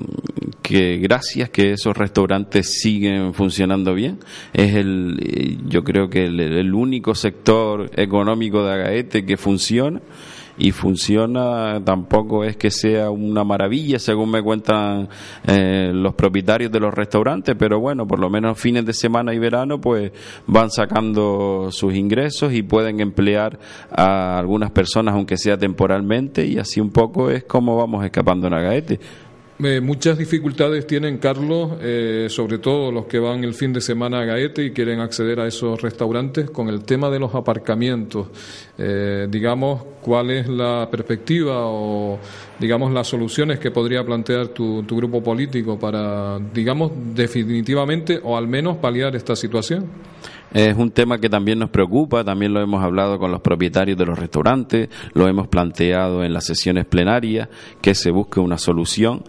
que 0.63 0.99
gracias 0.99 1.51
que 1.51 1.73
esos 1.73 1.97
restaurantes 1.97 2.81
siguen 2.81 3.35
funcionando 3.35 3.95
bien. 3.95 4.19
Es 4.53 4.75
el, 4.75 5.19
eh, 5.23 5.59
yo 5.67 5.83
creo 5.83 6.09
que 6.09 6.27
el, 6.27 6.39
el 6.41 6.75
único 6.75 7.15
sector 7.15 7.91
económico 7.97 8.65
de 8.65 8.73
Agaete 8.75 9.25
que 9.25 9.37
funciona 9.37 10.01
y 10.59 10.73
funciona 10.73 11.81
tampoco 11.85 12.45
es 12.45 12.57
que 12.57 12.71
sea 12.71 13.11
una 13.11 13.45
maravilla 13.45 13.99
según 13.99 14.31
me 14.31 14.43
cuentan 14.43 15.09
eh, 15.47 15.91
los 15.93 16.15
propietarios 16.15 16.73
de 16.73 16.81
los 16.81 16.95
restaurantes 16.95 17.55
pero 17.59 17.81
bueno 17.81 18.07
por 18.07 18.19
lo 18.19 18.31
menos 18.31 18.59
fines 18.59 18.85
de 18.87 18.93
semana 18.93 19.35
y 19.35 19.39
verano 19.39 19.81
pues 19.81 20.13
van 20.47 20.71
sacando 20.71 21.69
sus 21.71 21.95
ingresos 21.95 22.53
y 22.53 22.63
pueden 22.63 23.01
emplear 23.01 23.59
a 23.91 24.39
algunas 24.39 24.71
personas 24.71 25.15
aunque 25.15 25.37
sea 25.37 25.59
temporalmente 25.59 26.47
y 26.47 26.59
así 26.59 26.81
un 26.81 26.91
poco 26.91 27.31
es 27.31 27.45
como 27.45 27.77
vamos 27.77 28.05
escapando 28.05 28.47
en 28.47 28.55
Agaete 28.55 29.01
eh, 29.63 29.81
muchas 29.81 30.19
dificultades 30.19 30.87
tienen, 30.87 31.17
Carlos, 31.17 31.73
eh, 31.81 32.27
sobre 32.29 32.59
todo 32.59 32.93
los 32.93 33.07
que 33.07 33.19
van 33.19 33.43
el 33.43 33.55
fin 33.55 33.73
de 33.73 33.81
semana 33.81 34.21
a 34.21 34.25
Gaete 34.25 34.65
y 34.65 34.71
quieren 34.73 35.01
acceder 35.01 35.41
a 35.41 35.47
esos 35.47 35.81
restaurantes 35.81 36.51
con 36.51 36.69
el 36.69 36.85
tema 36.85 37.09
de 37.09 37.19
los 37.19 37.35
aparcamientos. 37.35 38.27
Eh, 38.77 39.27
digamos, 39.31 39.83
¿cuál 40.03 40.31
es 40.31 40.49
la 40.49 40.89
perspectiva 40.91 41.55
o, 41.59 42.19
digamos, 42.59 42.93
las 42.93 43.09
soluciones 43.09 43.59
que 43.59 43.71
podría 43.71 44.05
plantear 44.05 44.49
tu, 44.49 44.83
tu 44.83 44.97
grupo 44.97 45.23
político 45.23 45.79
para, 45.79 46.39
digamos, 46.53 46.93
definitivamente 47.15 48.21
o 48.23 48.37
al 48.37 48.49
menos 48.49 48.77
paliar 48.77 49.17
esta 49.17 49.35
situación? 49.35 49.87
Es 50.57 50.75
un 50.75 50.91
tema 50.91 51.19
que 51.19 51.29
también 51.29 51.59
nos 51.59 51.69
preocupa, 51.69 52.25
también 52.25 52.55
lo 52.55 52.63
hemos 52.63 52.83
hablado 52.83 53.19
con 53.19 53.31
los 53.31 53.43
propietarios 53.43 53.99
de 53.99 54.07
los 54.07 54.19
restaurantes, 54.19 54.89
lo 55.13 55.29
hemos 55.29 55.49
planteado 55.49 56.25
en 56.25 56.33
las 56.33 56.47
sesiones 56.47 56.87
plenarias, 56.87 57.51
que 57.83 57.95
se 57.95 58.11
busque 58.11 58.41
una 58.41 58.57
solución, 58.57 59.23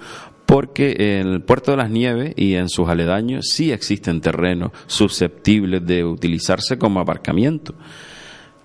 porque 0.46 1.20
en 1.20 1.28
el 1.28 1.42
puerto 1.42 1.72
de 1.72 1.78
las 1.78 1.90
Nieves 1.90 2.34
y 2.38 2.54
en 2.54 2.70
sus 2.70 2.88
aledaños 2.88 3.50
sí 3.50 3.74
existen 3.74 4.22
terrenos 4.22 4.72
susceptibles 4.86 5.86
de 5.86 6.06
utilizarse 6.06 6.78
como 6.78 7.02
aparcamiento. 7.02 7.76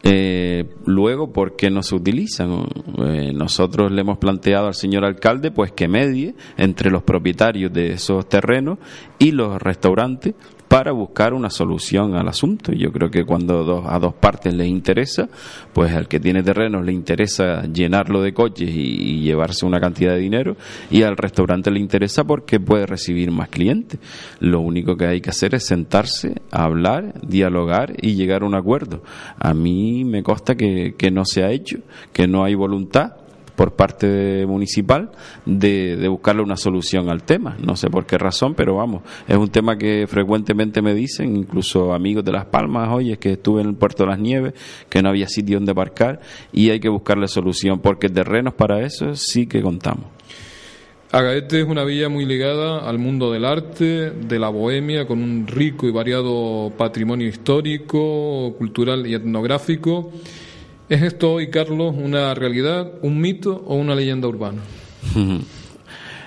Eh, 0.04 0.64
luego, 0.86 1.32
¿por 1.32 1.54
qué 1.54 1.70
no 1.70 1.82
se 1.82 1.94
utilizan? 1.94 2.66
Eh, 2.98 3.32
nosotros 3.32 3.92
le 3.92 4.00
hemos 4.00 4.18
planteado 4.18 4.66
al 4.66 4.74
señor 4.74 5.04
alcalde 5.04 5.50
pues 5.52 5.72
que 5.72 5.86
medie 5.86 6.34
entre 6.56 6.90
los 6.90 7.02
propietarios 7.02 7.72
de 7.72 7.92
esos 7.92 8.28
terrenos 8.28 8.78
y 9.18 9.30
los 9.30 9.62
restaurantes 9.62 10.34
para 10.72 10.92
buscar 10.92 11.34
una 11.34 11.50
solución 11.50 12.14
al 12.16 12.28
asunto. 12.28 12.72
Y 12.72 12.78
yo 12.78 12.90
creo 12.90 13.10
que 13.10 13.26
cuando 13.26 13.84
a 13.86 13.98
dos 13.98 14.14
partes 14.14 14.54
les 14.54 14.68
interesa, 14.68 15.28
pues 15.74 15.92
al 15.92 16.08
que 16.08 16.18
tiene 16.18 16.42
terrenos 16.42 16.82
le 16.82 16.94
interesa 16.94 17.64
llenarlo 17.64 18.22
de 18.22 18.32
coches 18.32 18.70
y, 18.70 19.20
llevarse 19.20 19.66
una 19.66 19.80
cantidad 19.80 20.14
de 20.14 20.20
dinero, 20.20 20.56
y 20.90 21.02
al 21.02 21.18
restaurante 21.18 21.70
le 21.70 21.78
interesa 21.78 22.24
porque 22.24 22.58
puede 22.58 22.86
recibir 22.86 23.30
más 23.30 23.50
clientes. 23.50 24.00
Lo 24.40 24.60
único 24.60 24.96
que 24.96 25.04
hay 25.04 25.20
que 25.20 25.28
hacer 25.28 25.54
es 25.54 25.66
sentarse, 25.66 26.40
hablar, 26.50 27.20
dialogar 27.20 27.92
y 28.00 28.14
llegar 28.14 28.40
a 28.40 28.46
un 28.46 28.54
acuerdo. 28.54 29.02
A 29.38 29.52
mí 29.52 29.91
me 30.04 30.22
consta 30.22 30.54
que, 30.54 30.94
que 30.96 31.10
no 31.10 31.24
se 31.24 31.44
ha 31.44 31.50
hecho, 31.50 31.78
que 32.12 32.26
no 32.26 32.44
hay 32.44 32.54
voluntad 32.54 33.16
por 33.56 33.74
parte 33.74 34.46
municipal 34.46 35.10
de, 35.44 35.96
de, 35.96 36.08
buscarle 36.08 36.42
una 36.42 36.56
solución 36.56 37.10
al 37.10 37.22
tema. 37.22 37.56
No 37.64 37.76
sé 37.76 37.90
por 37.90 38.06
qué 38.06 38.18
razón, 38.18 38.54
pero 38.54 38.76
vamos, 38.76 39.02
es 39.28 39.36
un 39.36 39.48
tema 39.48 39.76
que 39.76 40.06
frecuentemente 40.08 40.82
me 40.82 40.94
dicen, 40.94 41.36
incluso 41.36 41.92
amigos 41.92 42.24
de 42.24 42.32
Las 42.32 42.46
Palmas, 42.46 42.88
oye, 42.90 43.18
que 43.18 43.32
estuve 43.32 43.62
en 43.62 43.68
el 43.68 43.74
Puerto 43.74 44.04
de 44.04 44.10
las 44.10 44.18
Nieves, 44.18 44.54
que 44.88 45.02
no 45.02 45.10
había 45.10 45.28
sitio 45.28 45.58
donde 45.58 45.72
aparcar 45.72 46.20
y 46.52 46.70
hay 46.70 46.80
que 46.80 46.88
buscarle 46.88 47.28
solución, 47.28 47.80
porque 47.80 48.08
terrenos 48.08 48.54
para 48.54 48.80
eso 48.84 49.14
sí 49.14 49.46
que 49.46 49.62
contamos. 49.62 50.06
Agaete 51.12 51.60
es 51.60 51.68
una 51.68 51.84
villa 51.84 52.08
muy 52.08 52.24
ligada 52.24 52.88
al 52.88 52.98
mundo 52.98 53.30
del 53.30 53.44
arte, 53.44 54.12
de 54.12 54.38
la 54.38 54.48
bohemia, 54.48 55.06
con 55.06 55.22
un 55.22 55.46
rico 55.46 55.86
y 55.86 55.90
variado 55.90 56.72
patrimonio 56.78 57.28
histórico, 57.28 58.54
cultural 58.56 59.06
y 59.06 59.12
etnográfico. 59.12 60.10
¿Es 60.88 61.02
esto 61.02 61.34
hoy, 61.34 61.50
Carlos, 61.50 61.94
una 61.94 62.32
realidad, 62.32 62.94
un 63.02 63.20
mito 63.20 63.62
o 63.66 63.74
una 63.74 63.94
leyenda 63.94 64.26
urbana? 64.26 64.62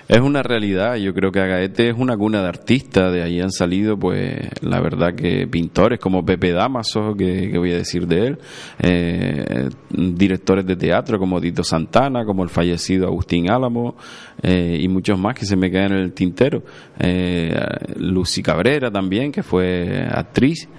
Es 0.07 0.19
una 0.19 0.43
realidad, 0.43 0.97
yo 0.97 1.15
creo 1.15 1.31
que 1.31 1.39
Agaete 1.39 1.89
es 1.89 1.95
una 1.97 2.15
cuna 2.15 2.43
de 2.43 2.47
artistas, 2.47 3.11
de 3.11 3.23
ahí 3.23 3.41
han 3.41 3.49
salido, 3.49 3.97
pues, 3.97 4.37
la 4.61 4.79
verdad 4.79 5.15
que 5.15 5.47
pintores 5.47 5.99
como 5.99 6.23
Pepe 6.23 6.51
Damaso, 6.51 7.15
que, 7.15 7.51
voy 7.57 7.71
a 7.71 7.77
decir 7.77 8.05
de 8.05 8.27
él, 8.27 8.37
eh, 8.77 9.69
directores 9.89 10.63
de 10.67 10.75
teatro 10.75 11.17
como 11.17 11.41
Tito 11.41 11.63
Santana, 11.63 12.23
como 12.23 12.43
el 12.43 12.49
fallecido 12.49 13.07
Agustín 13.07 13.49
Álamo, 13.49 13.95
eh, 14.43 14.77
y 14.79 14.87
muchos 14.89 15.17
más 15.17 15.33
que 15.33 15.45
se 15.45 15.55
me 15.55 15.71
quedan 15.71 15.93
en 15.93 15.99
el 15.99 16.13
tintero. 16.13 16.61
Eh, 16.99 17.57
Lucy 17.95 18.43
Cabrera 18.43 18.91
también, 18.91 19.31
que 19.31 19.41
fue 19.41 20.05
actriz, 20.07 20.69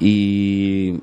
y 0.00 0.94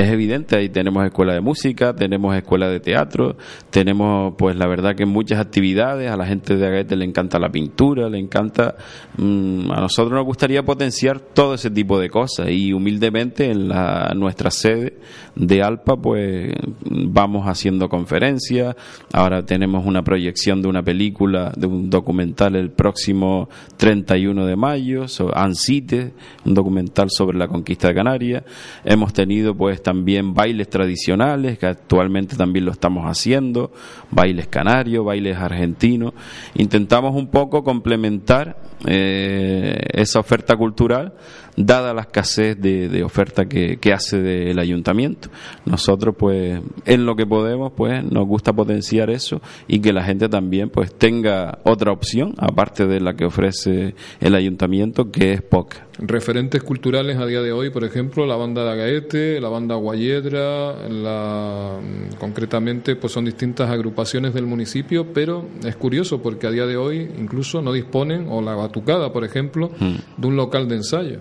es 0.00 0.10
evidente, 0.10 0.56
ahí 0.56 0.68
tenemos 0.68 1.04
escuela 1.04 1.34
de 1.34 1.40
música, 1.40 1.94
tenemos 1.94 2.34
escuela 2.34 2.68
de 2.68 2.80
teatro, 2.80 3.36
tenemos 3.70 4.34
pues 4.38 4.56
la 4.56 4.66
verdad 4.66 4.94
que 4.94 5.04
muchas 5.04 5.38
actividades, 5.38 6.10
a 6.10 6.16
la 6.16 6.26
gente 6.26 6.56
de 6.56 6.66
Agaete 6.66 6.96
le 6.96 7.04
encanta 7.04 7.38
la 7.38 7.50
pintura, 7.50 8.08
le 8.08 8.18
encanta, 8.18 8.76
mmm, 9.18 9.70
a 9.70 9.80
nosotros 9.80 10.14
nos 10.14 10.24
gustaría 10.24 10.62
potenciar 10.64 11.20
todo 11.20 11.54
ese 11.54 11.70
tipo 11.70 11.98
de 11.98 12.08
cosas 12.08 12.48
y 12.50 12.72
humildemente 12.72 13.50
en 13.50 13.68
la, 13.68 14.12
nuestra 14.16 14.50
sede 14.50 14.98
de 15.34 15.62
Alpa 15.62 15.96
pues 15.96 16.54
vamos 16.90 17.46
haciendo 17.46 17.88
conferencias, 17.88 18.76
ahora 19.12 19.44
tenemos 19.44 19.84
una 19.84 20.02
proyección 20.02 20.62
de 20.62 20.68
una 20.68 20.82
película, 20.82 21.52
de 21.56 21.66
un 21.66 21.90
documental 21.90 22.56
el 22.56 22.70
próximo 22.70 23.48
31 23.76 24.46
de 24.46 24.56
mayo, 24.56 25.08
sobre 25.08 25.38
Ancite, 25.38 26.12
un 26.44 26.54
documental 26.54 27.10
sobre 27.10 27.36
la 27.36 27.48
conquista 27.48 27.88
de 27.88 27.94
Canarias, 27.94 28.44
hemos 28.84 29.12
tenido 29.12 29.54
pues 29.54 29.82
también 29.90 30.34
bailes 30.34 30.70
tradicionales, 30.70 31.58
que 31.58 31.66
actualmente 31.66 32.36
también 32.36 32.64
lo 32.64 32.70
estamos 32.70 33.06
haciendo, 33.06 33.72
bailes 34.12 34.46
canarios, 34.46 35.04
bailes 35.04 35.36
argentinos. 35.36 36.12
Intentamos 36.54 37.16
un 37.16 37.26
poco 37.26 37.64
complementar 37.64 38.56
eh, 38.86 39.80
esa 39.92 40.20
oferta 40.20 40.56
cultural 40.56 41.14
dada 41.56 41.94
la 41.94 42.02
escasez 42.02 42.60
de, 42.60 43.02
oferta 43.02 43.46
que, 43.46 43.78
hace 43.92 44.50
el 44.50 44.58
ayuntamiento. 44.58 45.28
Nosotros, 45.64 46.14
pues, 46.16 46.60
en 46.86 47.06
lo 47.06 47.16
que 47.16 47.26
podemos, 47.26 47.72
pues, 47.76 48.04
nos 48.04 48.26
gusta 48.26 48.52
potenciar 48.52 49.10
eso 49.10 49.40
y 49.66 49.80
que 49.80 49.92
la 49.92 50.04
gente 50.04 50.28
también, 50.28 50.70
pues, 50.70 50.94
tenga 50.94 51.58
otra 51.64 51.92
opción, 51.92 52.34
aparte 52.38 52.86
de 52.86 53.00
la 53.00 53.14
que 53.14 53.24
ofrece 53.24 53.94
el 54.20 54.34
ayuntamiento, 54.34 55.10
que 55.10 55.32
es 55.32 55.42
poca. 55.42 55.86
Referentes 55.98 56.62
culturales 56.62 57.18
a 57.18 57.26
día 57.26 57.42
de 57.42 57.52
hoy, 57.52 57.70
por 57.70 57.84
ejemplo, 57.84 58.24
la 58.26 58.36
banda 58.36 58.64
de 58.64 58.70
Agaete, 58.70 59.40
la 59.40 59.48
banda 59.48 59.74
Guayedra, 59.74 60.88
la, 60.88 61.78
concretamente, 62.18 62.96
pues, 62.96 63.12
son 63.12 63.24
distintas 63.24 63.68
agrupaciones 63.70 64.32
del 64.32 64.46
municipio, 64.46 65.12
pero 65.12 65.46
es 65.64 65.76
curioso 65.76 66.22
porque 66.22 66.46
a 66.46 66.50
día 66.50 66.66
de 66.66 66.76
hoy 66.76 67.10
incluso 67.18 67.60
no 67.60 67.72
disponen, 67.72 68.26
o 68.30 68.40
la 68.40 68.54
Batucada, 68.54 69.12
por 69.12 69.24
ejemplo, 69.24 69.70
hmm. 69.78 70.20
de 70.20 70.26
un 70.26 70.36
local 70.36 70.68
de 70.68 70.76
ensayo 70.76 71.20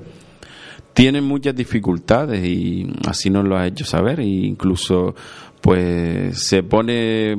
tienen 0.94 1.24
muchas 1.24 1.56
dificultades 1.56 2.44
y 2.46 2.88
así 3.08 3.30
nos 3.30 3.46
lo 3.46 3.58
ha 3.58 3.68
hecho 3.68 3.86
saber 3.86 4.20
e 4.20 4.26
incluso 4.26 5.16
pues 5.62 6.40
se 6.42 6.64
pone 6.64 7.36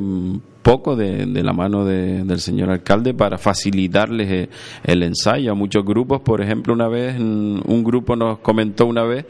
poco 0.62 0.94
de, 0.94 1.26
la 1.26 1.52
mano 1.52 1.84
del 1.84 2.38
señor 2.40 2.70
alcalde 2.70 3.14
para 3.14 3.38
facilitarles 3.38 4.30
eh, 4.30 4.48
el, 4.84 5.02
ensayo 5.02 5.52
a 5.52 5.54
muchos 5.54 5.84
grupos 5.84 6.20
por 6.20 6.42
ejemplo 6.42 6.74
una 6.74 6.88
vez 6.88 7.18
un 7.18 7.82
grupo 7.84 8.16
nos 8.16 8.38
comentó 8.38 8.86
una 8.86 9.04
vez 9.04 9.26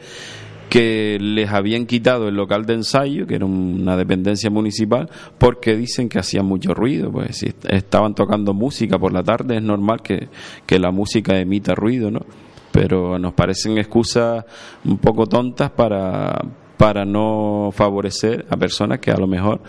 que 0.71 1.17
les 1.19 1.49
habían 1.49 1.85
quitado 1.85 2.29
el 2.29 2.35
local 2.35 2.65
de 2.65 2.75
ensayo, 2.75 3.27
que 3.27 3.35
era 3.35 3.45
una 3.45 3.97
dependencia 3.97 4.49
municipal, 4.49 5.09
porque 5.37 5.75
dicen 5.75 6.07
que 6.07 6.17
hacía 6.17 6.43
mucho 6.43 6.73
ruido. 6.73 7.11
Pues 7.11 7.39
si 7.39 7.53
estaban 7.67 8.15
tocando 8.15 8.53
música 8.53 8.97
por 8.97 9.11
la 9.11 9.21
tarde, 9.21 9.57
es 9.57 9.61
normal 9.61 10.01
que, 10.01 10.29
que 10.65 10.79
la 10.79 10.91
música 10.91 11.37
emita 11.37 11.75
ruido, 11.75 12.09
¿no? 12.09 12.21
Pero 12.71 13.19
nos 13.19 13.33
parecen 13.33 13.77
excusas 13.77 14.45
un 14.85 14.97
poco 14.97 15.27
tontas 15.27 15.71
para, 15.71 16.39
para 16.77 17.05
no 17.05 17.69
favorecer 17.73 18.45
a 18.49 18.57
personas 18.57 18.99
que 18.99 19.11
a 19.11 19.17
lo 19.17 19.27
mejor 19.27 19.61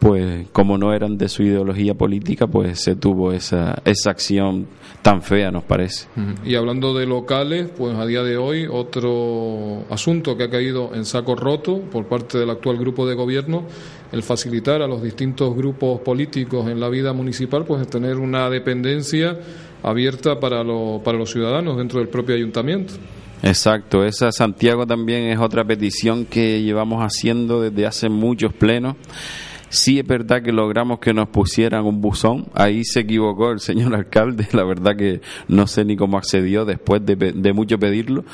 pues 0.00 0.48
como 0.52 0.78
no 0.78 0.94
eran 0.94 1.18
de 1.18 1.28
su 1.28 1.42
ideología 1.42 1.92
política, 1.92 2.46
pues 2.46 2.80
se 2.80 2.96
tuvo 2.96 3.32
esa, 3.32 3.82
esa 3.84 4.10
acción 4.10 4.66
tan 5.02 5.20
fea, 5.20 5.50
nos 5.50 5.62
parece. 5.64 6.08
Y 6.42 6.54
hablando 6.54 6.94
de 6.94 7.04
locales, 7.04 7.70
pues 7.76 7.94
a 7.96 8.06
día 8.06 8.22
de 8.22 8.38
hoy 8.38 8.66
otro 8.66 9.84
asunto 9.90 10.38
que 10.38 10.44
ha 10.44 10.50
caído 10.50 10.94
en 10.94 11.04
saco 11.04 11.36
roto 11.36 11.80
por 11.80 12.06
parte 12.06 12.38
del 12.38 12.48
actual 12.48 12.78
grupo 12.78 13.06
de 13.06 13.14
gobierno, 13.14 13.64
el 14.10 14.22
facilitar 14.22 14.80
a 14.80 14.86
los 14.86 15.02
distintos 15.02 15.54
grupos 15.54 16.00
políticos 16.00 16.68
en 16.70 16.80
la 16.80 16.88
vida 16.88 17.12
municipal, 17.12 17.66
pues 17.66 17.86
tener 17.86 18.16
una 18.16 18.48
dependencia 18.48 19.38
abierta 19.82 20.40
para, 20.40 20.62
para 21.04 21.18
los 21.18 21.30
ciudadanos 21.30 21.76
dentro 21.76 22.00
del 22.00 22.08
propio 22.08 22.34
ayuntamiento. 22.34 22.94
Exacto, 23.42 24.04
esa 24.04 24.32
Santiago 24.32 24.86
también 24.86 25.24
es 25.24 25.38
otra 25.38 25.64
petición 25.64 26.26
que 26.26 26.62
llevamos 26.62 27.02
haciendo 27.02 27.62
desde 27.62 27.86
hace 27.86 28.08
muchos 28.10 28.52
plenos 28.52 28.96
Sí 29.70 30.00
es 30.00 30.06
verdad 30.06 30.42
que 30.42 30.50
logramos 30.52 30.98
que 30.98 31.14
nos 31.14 31.28
pusieran 31.28 31.86
un 31.86 32.00
buzón. 32.00 32.48
Ahí 32.54 32.84
se 32.84 33.00
equivocó 33.00 33.52
el 33.52 33.60
señor 33.60 33.94
alcalde. 33.96 34.48
La 34.52 34.64
verdad 34.64 34.96
que 34.96 35.20
no 35.48 35.66
sé 35.66 35.84
ni 35.84 35.96
cómo 35.96 36.18
accedió 36.18 36.64
después 36.64 37.06
de, 37.06 37.14
de 37.14 37.52
mucho 37.52 37.78
pedirlo. 37.78 38.24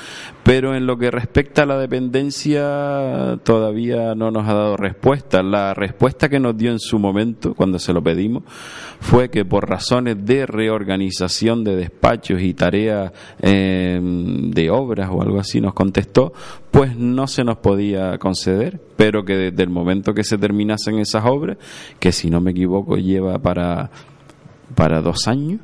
Pero 0.43 0.75
en 0.75 0.87
lo 0.87 0.97
que 0.97 1.11
respecta 1.11 1.63
a 1.63 1.67
la 1.67 1.79
dependencia, 1.79 3.39
todavía 3.45 4.15
no 4.15 4.31
nos 4.31 4.49
ha 4.49 4.55
dado 4.55 4.77
respuesta. 4.77 5.43
La 5.43 5.75
respuesta 5.75 6.31
que 6.31 6.41
nos 6.41 6.57
dio 6.57 6.71
en 6.71 6.81
su 6.81 6.99
momento, 6.99 7.55
cuando 7.55 7.79
se 7.79 7.93
lo 7.93 8.03
pedimos, 8.03 8.43
fue 9.01 9.29
que 9.31 9.45
por 9.45 9.69
razones 9.69 10.25
de 10.25 10.47
reorganización 10.47 11.65
de 11.65 11.77
despachos 11.77 12.41
y 12.41 12.55
tareas 12.55 13.13
eh, 13.43 14.01
de 14.03 14.71
obras 14.71 15.11
o 15.13 15.21
algo 15.21 15.39
así 15.39 15.61
nos 15.61 15.75
contestó, 15.75 16.33
pues 16.77 16.95
no 16.95 17.27
se 17.27 17.43
nos 17.43 17.57
podía 17.57 18.19
conceder, 18.19 18.79
pero 18.97 19.25
que 19.25 19.35
desde 19.35 19.63
el 19.63 19.71
momento 19.71 20.13
que 20.13 20.25
se 20.25 20.37
terminasen 20.37 20.99
esas 20.99 21.25
obras, 21.25 21.57
que 21.99 22.13
si 22.13 22.29
no 22.29 22.39
me 22.43 22.51
equivoco 22.51 22.99
lleva 22.99 23.39
para, 23.39 23.91
para 24.75 25.01
dos 25.01 25.27
años, 25.27 25.63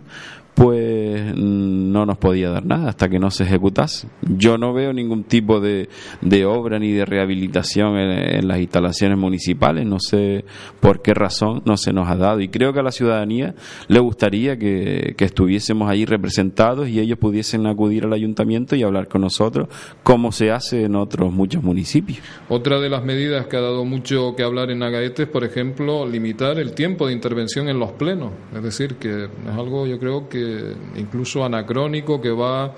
pues 0.54 1.01
no 1.36 2.06
nos 2.06 2.18
podía 2.18 2.50
dar 2.50 2.64
nada 2.64 2.90
hasta 2.90 3.08
que 3.08 3.18
no 3.18 3.30
se 3.30 3.44
ejecutase. 3.44 4.08
Yo 4.22 4.58
no 4.58 4.72
veo 4.72 4.92
ningún 4.92 5.24
tipo 5.24 5.60
de, 5.60 5.88
de 6.20 6.44
obra 6.44 6.78
ni 6.78 6.92
de 6.92 7.04
rehabilitación 7.04 7.96
en, 7.96 8.48
las 8.48 8.58
instalaciones 8.58 9.18
municipales, 9.18 9.86
no 9.86 9.98
sé 10.00 10.44
por 10.80 11.02
qué 11.02 11.14
razón 11.14 11.62
no 11.64 11.76
se 11.76 11.92
nos 11.92 12.08
ha 12.08 12.16
dado 12.16 12.40
y 12.40 12.48
creo 12.48 12.72
que 12.72 12.80
a 12.80 12.82
la 12.82 12.92
ciudadanía 12.92 13.54
le 13.88 14.00
gustaría 14.00 14.58
que, 14.58 15.14
que 15.16 15.24
estuviésemos 15.24 15.88
ahí 15.88 16.04
representados 16.04 16.88
y 16.88 17.00
ellos 17.00 17.18
pudiesen 17.18 17.66
acudir 17.66 18.04
al 18.04 18.12
ayuntamiento 18.12 18.76
y 18.76 18.82
hablar 18.82 19.08
con 19.08 19.20
nosotros 19.20 19.68
como 20.02 20.32
se 20.32 20.50
hace 20.50 20.84
en 20.84 20.96
otros 20.96 21.32
muchos 21.32 21.62
municipios. 21.62 22.20
Otra 22.48 22.80
de 22.80 22.88
las 22.88 23.04
medidas 23.04 23.46
que 23.46 23.56
ha 23.56 23.60
dado 23.60 23.84
mucho 23.84 24.34
que 24.36 24.42
hablar 24.42 24.70
en 24.70 24.82
Agaete 24.82 25.24
es, 25.24 25.28
por 25.28 25.44
ejemplo, 25.44 26.06
limitar 26.06 26.58
el 26.58 26.72
tiempo 26.74 27.06
de 27.06 27.12
intervención 27.12 27.68
en 27.68 27.78
los 27.78 27.92
plenos, 27.92 28.32
es 28.54 28.62
decir, 28.62 28.96
que 28.96 29.24
es 29.24 29.54
algo 29.56 29.86
yo 29.86 29.98
creo 29.98 30.28
que 30.28 30.74
incluso 31.02 31.44
anacrónico 31.44 32.20
que 32.20 32.30
va 32.30 32.74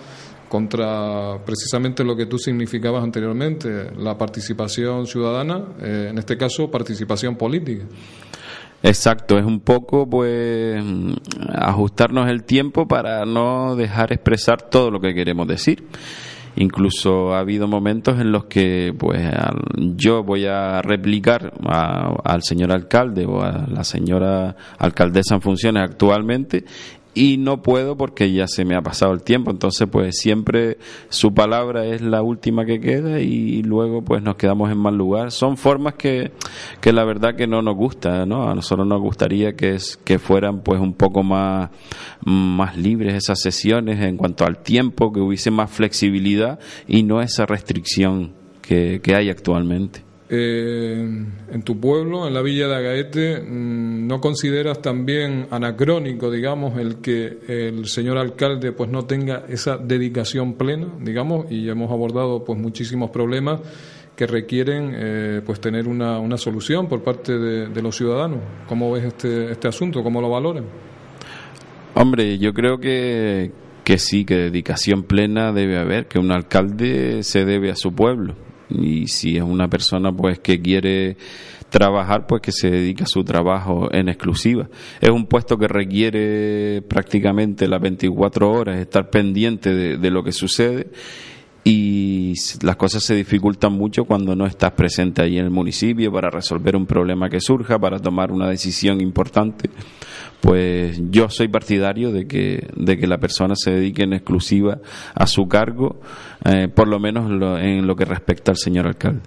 contra 0.49 1.39
precisamente 1.45 2.05
lo 2.05 2.15
que 2.15 2.27
tú 2.27 2.39
significabas 2.39 3.03
anteriormente, 3.03 3.91
la 3.97 4.17
participación 4.17 5.07
ciudadana, 5.07 5.65
eh, 5.83 6.09
en 6.11 6.19
este 6.19 6.37
caso 6.37 6.71
participación 6.71 7.37
política. 7.37 7.85
Exacto, 8.83 9.39
es 9.39 9.45
un 9.45 9.61
poco 9.61 10.09
pues 10.09 10.81
ajustarnos 11.55 12.29
el 12.29 12.45
tiempo 12.45 12.87
para 12.87 13.25
no 13.25 13.77
dejar 13.77 14.13
expresar 14.13 14.61
todo 14.63 14.91
lo 14.91 15.01
que 15.01 15.15
queremos 15.15 15.49
decir. 15.49 15.85
Incluso 16.57 17.35
ha 17.35 17.41
habido 17.41 17.67
momentos 17.67 18.21
en 18.21 18.31
los 18.31 18.45
que 18.45 18.95
pues 18.97 19.29
yo 19.97 20.23
voy 20.23 20.47
a 20.47 20.83
replicar 20.83 21.53
al 21.67 22.43
señor 22.43 22.71
alcalde 22.71 23.27
o 23.27 23.43
a 23.43 23.67
la 23.67 23.83
señora 23.83 24.55
alcaldesa 24.79 25.35
en 25.35 25.41
funciones 25.41 25.83
actualmente 25.83 26.65
y 27.15 27.37
no 27.39 27.63
puedo 27.63 27.97
porque 27.97 28.33
ya 28.33 28.47
se 28.47 28.65
me 28.65 28.75
ha 28.75 28.83
pasado 28.83 29.13
el 29.13 29.23
tiempo. 29.23 29.51
Entonces, 29.51 29.89
pues 29.91 30.19
siempre 30.19 30.79
su 31.09 31.33
palabra 31.33 31.87
es 31.87 32.03
la 32.03 32.23
última 32.23 32.65
que 32.65 32.81
queda 32.81 33.21
y 33.21 33.63
luego 33.63 34.03
pues 34.03 34.23
nos 34.23 34.37
quedamos 34.37 34.71
en 34.71 34.79
mal 34.79 34.97
lugar. 34.97 35.31
Son 35.31 35.57
formas 35.57 35.95
que, 35.95 36.33
que 36.81 36.93
la 36.93 37.05
verdad 37.05 37.37
que 37.37 37.47
no 37.47 37.63
nos 37.63 37.77
gusta, 37.77 38.27
¿no? 38.27 38.49
A 38.49 38.55
nosotros 38.55 38.87
nos 38.87 39.01
gustaría 39.01 39.55
que, 39.55 39.75
es, 39.75 39.97
que 39.97 40.19
fueran 40.19 40.61
pues 40.61 40.81
un 40.81 40.95
poco 40.95 41.23
más, 41.23 41.71
más 42.25 42.77
libres 42.77 43.15
esas 43.15 43.41
sesiones 43.41 44.01
en 44.01 44.17
cuanto 44.17 44.45
al 44.45 44.59
tiempo, 44.59 45.13
que 45.13 45.21
hubiese 45.21 45.51
más 45.51 45.71
flexibilidad 45.71 46.59
y 46.89 47.03
no 47.03 47.21
esa 47.21 47.47
restricción 47.47 48.33
que, 48.61 49.01
que 49.03 49.15
hay 49.15 49.31
actualmente. 49.31 50.03
Eh, 50.37 51.25
en 51.53 51.63
tu 51.63 51.79
pueblo, 51.79 52.27
en 52.27 52.35
la 52.35 52.43
villa 52.43 52.67
de 52.67 52.75
Agaete, 52.75 53.41
mm, 53.41 54.07
¿no 54.09 54.21
consideras 54.21 54.83
también 54.83 55.47
anacrónico, 55.51 56.29
digamos, 56.29 56.77
el 56.77 56.97
que 56.97 57.39
el 57.47 57.87
señor 57.87 58.19
alcalde 58.19 58.73
pues 58.73 58.91
no 58.91 59.05
tenga 59.05 59.45
esa 59.49 59.77
dedicación 59.77 60.55
plena, 60.55 60.89
digamos, 61.01 61.47
y 61.51 61.69
hemos 61.69 61.93
abordado 61.93 62.45
pues 62.45 62.59
muchísimos 62.59 63.11
problemas 63.11 63.61
que 64.17 64.27
requieren 64.27 64.93
eh, 64.95 65.41
pues 65.47 65.61
tener 65.61 65.87
una, 65.87 66.19
una, 66.19 66.37
solución 66.37 66.89
por 66.89 67.03
parte 67.05 67.39
de, 67.39 67.83
los 67.83 67.97
ciudadanos? 67.97 68.41
¿Cómo 68.69 68.91
ves 68.91 69.05
este, 69.05 69.53
este 69.53 69.69
asunto? 69.69 70.03
¿Cómo 70.03 70.21
lo 70.21 70.31
valoran? 70.31 70.65
Hombre, 71.95 72.39
yo 72.39 72.53
creo 72.53 72.79
que, 72.79 73.53
que 73.85 73.99
sí, 73.99 74.25
que 74.25 74.35
dedicación 74.35 75.05
plena 75.05 75.53
debe 75.53 75.79
haber, 75.79 76.07
que 76.07 76.19
un 76.19 76.33
alcalde 76.33 77.23
se 77.23 77.45
debe 77.45 77.71
a 77.71 77.77
su 77.77 77.93
pueblo 77.95 78.44
y 78.71 79.07
si 79.09 79.37
es 79.37 79.43
una 79.43 79.69
persona 79.69 80.13
pues 80.13 80.39
que 80.39 80.61
quiere 80.61 81.17
trabajar 81.69 82.27
pues 82.27 82.41
que 82.43 82.53
se 82.53 82.71
dedica 82.71 83.05
a 83.05 83.09
su 83.09 83.25
trabajo 83.25 83.89
en 83.93 84.09
exclusiva 84.09 84.69
es 85.01 85.11
un 85.11 85.27
puesto 85.27 85.59
que 85.59 85.69
requiere 85.69 86.83
prácticamente 86.83 87.69
las 87.69 87.81
24 87.81 88.51
horas 88.51 88.79
estar 88.79 89.11
pendiente 89.11 89.75
de, 89.75 89.99
de 89.99 90.11
lo 90.11 90.23
que 90.23 90.33
sucede 90.33 90.89
y 91.65 92.35
las 92.61 92.77
cosas 92.77 93.03
se 93.03 93.15
dificultan 93.15 93.73
mucho 93.73 94.05
cuando 94.05 94.37
no 94.37 94.45
estás 94.45 94.73
presente 94.73 95.23
ahí 95.23 95.39
en 95.39 95.47
el 95.47 95.51
municipio 95.51 96.13
para 96.13 96.29
resolver 96.29 96.77
un 96.77 96.85
problema 96.85 97.31
que 97.31 97.41
surja, 97.41 97.79
para 97.79 97.99
tomar 97.99 98.31
una 98.31 98.51
decisión 98.51 99.01
importante. 99.01 99.71
Pues 100.45 101.01
yo 101.11 101.31
soy 101.31 101.49
partidario 101.49 102.13
de 102.13 102.27
que, 102.27 102.69
de 102.77 102.99
que 102.99 103.07
la 103.07 103.17
persona 103.17 103.55
se 103.57 103.71
dedique 103.71 104.03
en 104.03 104.13
exclusiva 104.13 104.79
a 105.15 105.27
su 105.27 105.49
cargo, 105.49 106.03
eh, 106.45 106.69
por 106.69 106.87
lo 106.87 107.01
menos 107.01 107.31
en 107.63 107.87
lo 107.87 107.97
que 107.97 108.05
respecta 108.05 108.51
al 108.51 108.59
señor 108.59 108.87
alcalde. 108.87 109.23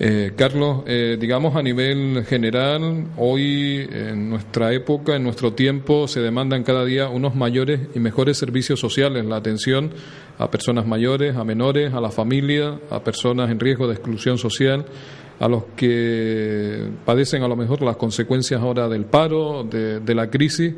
Eh, 0.00 0.32
Carlos, 0.36 0.82
eh, 0.86 1.16
digamos 1.20 1.54
a 1.54 1.62
nivel 1.62 2.24
general, 2.24 3.08
hoy 3.16 3.88
en 3.88 4.30
nuestra 4.30 4.72
época, 4.72 5.14
en 5.14 5.22
nuestro 5.22 5.52
tiempo, 5.52 6.08
se 6.08 6.20
demandan 6.20 6.64
cada 6.64 6.84
día 6.84 7.08
unos 7.08 7.36
mayores 7.36 7.80
y 7.94 8.00
mejores 8.00 8.36
servicios 8.36 8.80
sociales, 8.80 9.24
la 9.26 9.36
atención 9.36 9.92
a 10.38 10.50
personas 10.50 10.86
mayores, 10.86 11.36
a 11.36 11.42
menores, 11.42 11.94
a 11.94 12.00
la 12.00 12.10
familia, 12.10 12.78
a 12.90 13.02
personas 13.02 13.50
en 13.50 13.58
riesgo 13.58 13.88
de 13.88 13.94
exclusión 13.94 14.38
social, 14.38 14.86
a 15.40 15.48
los 15.48 15.64
que 15.76 16.88
padecen 17.04 17.42
a 17.42 17.48
lo 17.48 17.56
mejor 17.56 17.82
las 17.82 17.96
consecuencias 17.96 18.60
ahora 18.60 18.88
del 18.88 19.04
paro, 19.04 19.64
de, 19.64 20.00
de 20.00 20.14
la 20.14 20.28
crisis. 20.28 20.74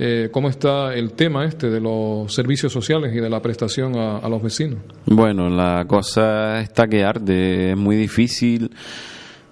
Eh, 0.00 0.28
¿Cómo 0.30 0.48
está 0.48 0.94
el 0.94 1.12
tema 1.12 1.44
este 1.44 1.70
de 1.70 1.80
los 1.80 2.32
servicios 2.32 2.72
sociales 2.72 3.12
y 3.14 3.18
de 3.18 3.28
la 3.28 3.42
prestación 3.42 3.96
a, 3.96 4.28
los 4.28 4.40
vecinos? 4.40 4.78
Bueno, 5.06 5.50
la 5.50 5.84
cosa 5.88 6.60
está 6.60 6.86
que 6.86 7.02
arde, 7.02 7.72
es 7.72 7.76
muy 7.76 7.96
difícil. 7.96 8.70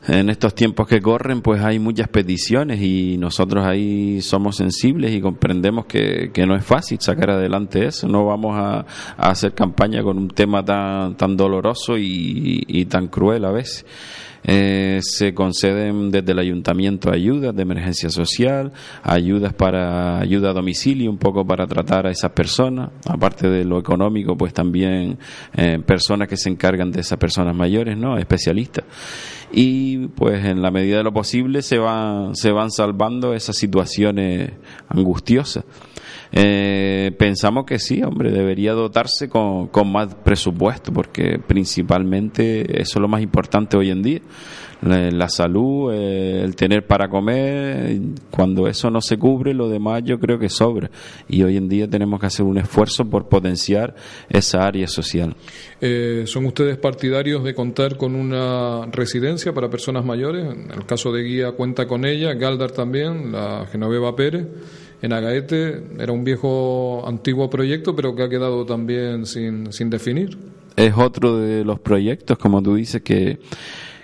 En 0.06 0.30
estos 0.30 0.54
tiempos 0.54 0.86
que 0.86 1.02
corren, 1.02 1.42
pues 1.42 1.60
hay 1.64 1.80
muchas 1.80 2.06
peticiones 2.06 2.80
y 2.80 3.16
nosotros 3.18 3.66
ahí 3.66 4.20
somos 4.20 4.54
sensibles 4.54 5.10
y 5.10 5.20
comprendemos 5.20 5.86
que, 5.86 6.30
no 6.46 6.54
es 6.54 6.64
fácil 6.64 7.00
sacar 7.00 7.30
adelante 7.30 7.84
eso. 7.84 8.06
No 8.06 8.24
vamos 8.24 8.54
a, 8.56 8.86
hacer 9.16 9.52
campaña 9.52 10.04
con 10.04 10.16
un 10.16 10.28
tema 10.28 10.64
tan, 10.64 11.36
doloroso 11.36 11.98
y 11.98 12.86
tan 12.88 13.08
cruel 13.08 13.44
a 13.46 13.50
veces. 13.50 13.84
Eh, 14.48 15.00
se 15.02 15.34
conceden 15.34 16.12
desde 16.12 16.30
el 16.30 16.38
ayuntamiento 16.38 17.10
ayudas 17.10 17.54
de 17.54 17.62
emergencia 17.62 18.10
social, 18.10 18.72
ayudas 19.02 19.52
para 19.52 20.20
ayuda 20.20 20.50
a 20.50 20.52
domicilio, 20.52 21.10
un 21.10 21.18
poco 21.18 21.44
para 21.44 21.66
tratar 21.66 22.06
a 22.06 22.10
esas 22.10 22.30
personas, 22.30 22.90
aparte 23.06 23.48
de 23.48 23.64
lo 23.64 23.78
económico, 23.80 24.36
pues 24.36 24.54
también 24.54 25.18
eh, 25.56 25.80
personas 25.84 26.28
que 26.28 26.36
se 26.36 26.48
encargan 26.48 26.92
de 26.92 27.00
esas 27.00 27.18
personas 27.18 27.56
mayores, 27.56 27.98
¿no? 27.98 28.18
Especialistas. 28.18 28.84
Y 29.52 30.08
pues 30.08 30.44
en 30.44 30.62
la 30.62 30.70
medida 30.70 30.98
de 30.98 31.04
lo 31.04 31.12
posible 31.12 31.62
se 31.62 31.78
van, 31.78 32.36
se 32.36 32.52
van 32.52 32.70
salvando 32.70 33.34
esas 33.34 33.56
situaciones 33.56 34.52
angustiosas. 34.88 35.64
Eh, 36.32 37.12
pensamos 37.18 37.64
que 37.64 37.78
sí, 37.78 38.02
hombre, 38.02 38.30
debería 38.30 38.72
dotarse 38.72 39.28
con, 39.28 39.68
con 39.68 39.90
más 39.90 40.14
presupuesto, 40.14 40.92
porque 40.92 41.38
principalmente 41.38 42.80
eso 42.80 42.98
es 42.98 43.00
lo 43.00 43.08
más 43.08 43.22
importante 43.22 43.76
hoy 43.76 43.90
en 43.90 44.02
día. 44.02 44.20
La, 44.82 45.28
salud, 45.30 45.90
eh, 45.94 46.42
el 46.44 46.54
tener 46.54 46.86
para 46.86 47.08
comer, 47.08 47.98
cuando 48.30 48.68
eso 48.68 48.90
no 48.90 49.00
se 49.00 49.16
cubre, 49.16 49.54
lo 49.54 49.70
demás 49.70 50.02
yo 50.04 50.20
creo 50.20 50.38
que 50.38 50.50
sobra. 50.50 50.90
Y 51.28 51.42
hoy 51.42 51.56
en 51.56 51.68
día 51.68 51.88
tenemos 51.88 52.20
que 52.20 52.26
hacer 52.26 52.44
un 52.44 52.58
esfuerzo 52.58 53.08
por 53.08 53.26
potenciar 53.26 53.94
esa 54.28 54.66
área 54.66 54.86
social. 54.86 55.34
Eh, 55.80 56.24
¿Son 56.26 56.44
ustedes 56.44 56.76
partidarios 56.76 57.42
de 57.42 57.54
contar 57.54 57.96
con 57.96 58.14
una 58.14 58.86
residencia 58.92 59.54
para 59.54 59.70
personas 59.70 60.04
mayores? 60.04 60.44
En 60.44 60.70
el 60.70 60.84
caso 60.84 61.10
de 61.10 61.22
Guía 61.22 61.52
cuenta 61.52 61.86
con 61.86 62.04
ella, 62.04 62.34
Galdar 62.34 62.70
también, 62.70 63.32
la 63.32 63.66
Genoveva 63.72 64.14
Pérez 64.14 64.46
en 65.02 65.12
Agaete 65.12 65.82
era 65.98 66.12
un 66.12 66.24
viejo 66.24 67.06
antiguo 67.06 67.50
proyecto, 67.50 67.94
pero 67.94 68.14
que 68.14 68.22
ha 68.22 68.28
quedado 68.28 68.64
también 68.64 69.26
sin, 69.26 69.72
sin 69.72 69.90
definir. 69.90 70.36
Es 70.76 70.94
otro 70.96 71.38
de 71.38 71.64
los 71.64 71.80
proyectos, 71.80 72.38
como 72.38 72.62
tú 72.62 72.74
dices, 72.74 73.02
que, 73.02 73.38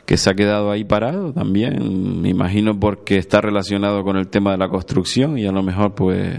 que 0.06 0.16
se 0.16 0.30
ha 0.30 0.34
quedado 0.34 0.70
ahí 0.70 0.84
parado 0.84 1.32
también, 1.32 2.20
me 2.20 2.28
imagino 2.28 2.78
porque 2.78 3.18
está 3.18 3.40
relacionado 3.40 4.02
con 4.04 4.16
el 4.16 4.28
tema 4.28 4.52
de 4.52 4.58
la 4.58 4.68
construcción 4.68 5.38
y 5.38 5.46
a 5.46 5.52
lo 5.52 5.62
mejor 5.62 5.94
pues 5.94 6.38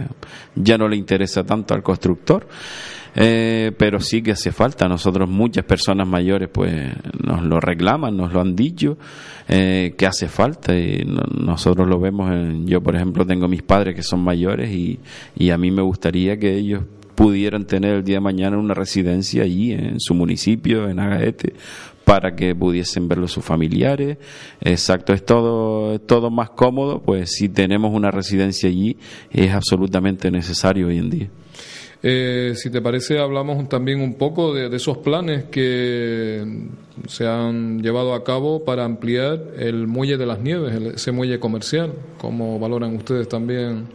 ya 0.55 0.77
no 0.77 0.87
le 0.87 0.95
interesa 0.95 1.43
tanto 1.43 1.73
al 1.73 1.83
constructor. 1.83 2.47
Eh, 3.15 3.71
pero 3.77 3.99
sí 3.99 4.21
que 4.21 4.31
hace 4.31 4.51
falta. 4.51 4.87
Nosotros 4.87 5.29
muchas 5.29 5.65
personas 5.65 6.07
mayores 6.07 6.49
pues 6.51 6.73
nos 7.23 7.43
lo 7.43 7.59
reclaman, 7.59 8.17
nos 8.17 8.33
lo 8.33 8.41
han 8.41 8.55
dicho 8.55 8.97
eh, 9.47 9.93
que 9.97 10.05
hace 10.07 10.27
falta 10.27 10.75
y 10.77 11.03
no- 11.05 11.21
nosotros 11.45 11.87
lo 11.87 11.99
vemos. 11.99 12.31
En, 12.31 12.65
yo 12.67 12.81
por 12.81 12.95
ejemplo 12.95 13.25
tengo 13.25 13.47
mis 13.47 13.61
padres 13.61 13.95
que 13.95 14.03
son 14.03 14.21
mayores 14.23 14.71
y, 14.71 14.99
y 15.35 15.49
a 15.51 15.57
mí 15.57 15.69
me 15.69 15.81
gustaría 15.83 16.37
que 16.39 16.55
ellos 16.55 16.83
pudieran 17.15 17.65
tener 17.65 17.97
el 17.97 18.03
día 18.03 18.15
de 18.15 18.21
mañana 18.21 18.57
una 18.57 18.73
residencia 18.73 19.43
allí 19.43 19.71
en 19.73 19.99
su 19.99 20.15
municipio, 20.15 20.89
en 20.89 20.99
Agaete, 20.99 21.53
para 22.05 22.35
que 22.35 22.55
pudiesen 22.55 23.07
verlo 23.07 23.27
sus 23.27 23.45
familiares. 23.45 24.17
Exacto, 24.61 25.13
es 25.13 25.23
todo, 25.23 25.93
es 25.93 26.07
todo 26.07 26.31
más 26.31 26.49
cómodo, 26.49 27.03
pues 27.03 27.29
si 27.35 27.47
tenemos 27.49 27.93
una 27.93 28.09
residencia 28.09 28.67
allí 28.67 28.97
es 29.31 29.51
absolutamente 29.51 30.31
necesario 30.31 30.87
hoy 30.87 30.97
en 30.97 31.09
día. 31.11 31.27
Eh, 32.05 32.51
si 32.55 32.69
te 32.69 32.81
parece, 32.81 33.17
hablamos 33.19 33.69
también 33.69 34.01
un 34.01 34.15
poco 34.15 34.53
de, 34.53 34.67
de 34.67 34.75
esos 34.75 34.97
planes 34.97 35.45
que 35.45 36.43
se 37.07 37.25
han 37.25 37.81
llevado 37.81 38.13
a 38.13 38.25
cabo 38.25 38.65
para 38.65 38.83
ampliar 38.83 39.39
el 39.57 39.87
muelle 39.87 40.17
de 40.17 40.25
las 40.25 40.39
nieves, 40.39 40.73
el- 40.75 40.87
ese 40.95 41.13
muelle 41.13 41.39
comercial. 41.39 41.93
¿Cómo 42.19 42.59
valoran 42.59 42.93
ustedes 42.97 43.29
también? 43.29 43.85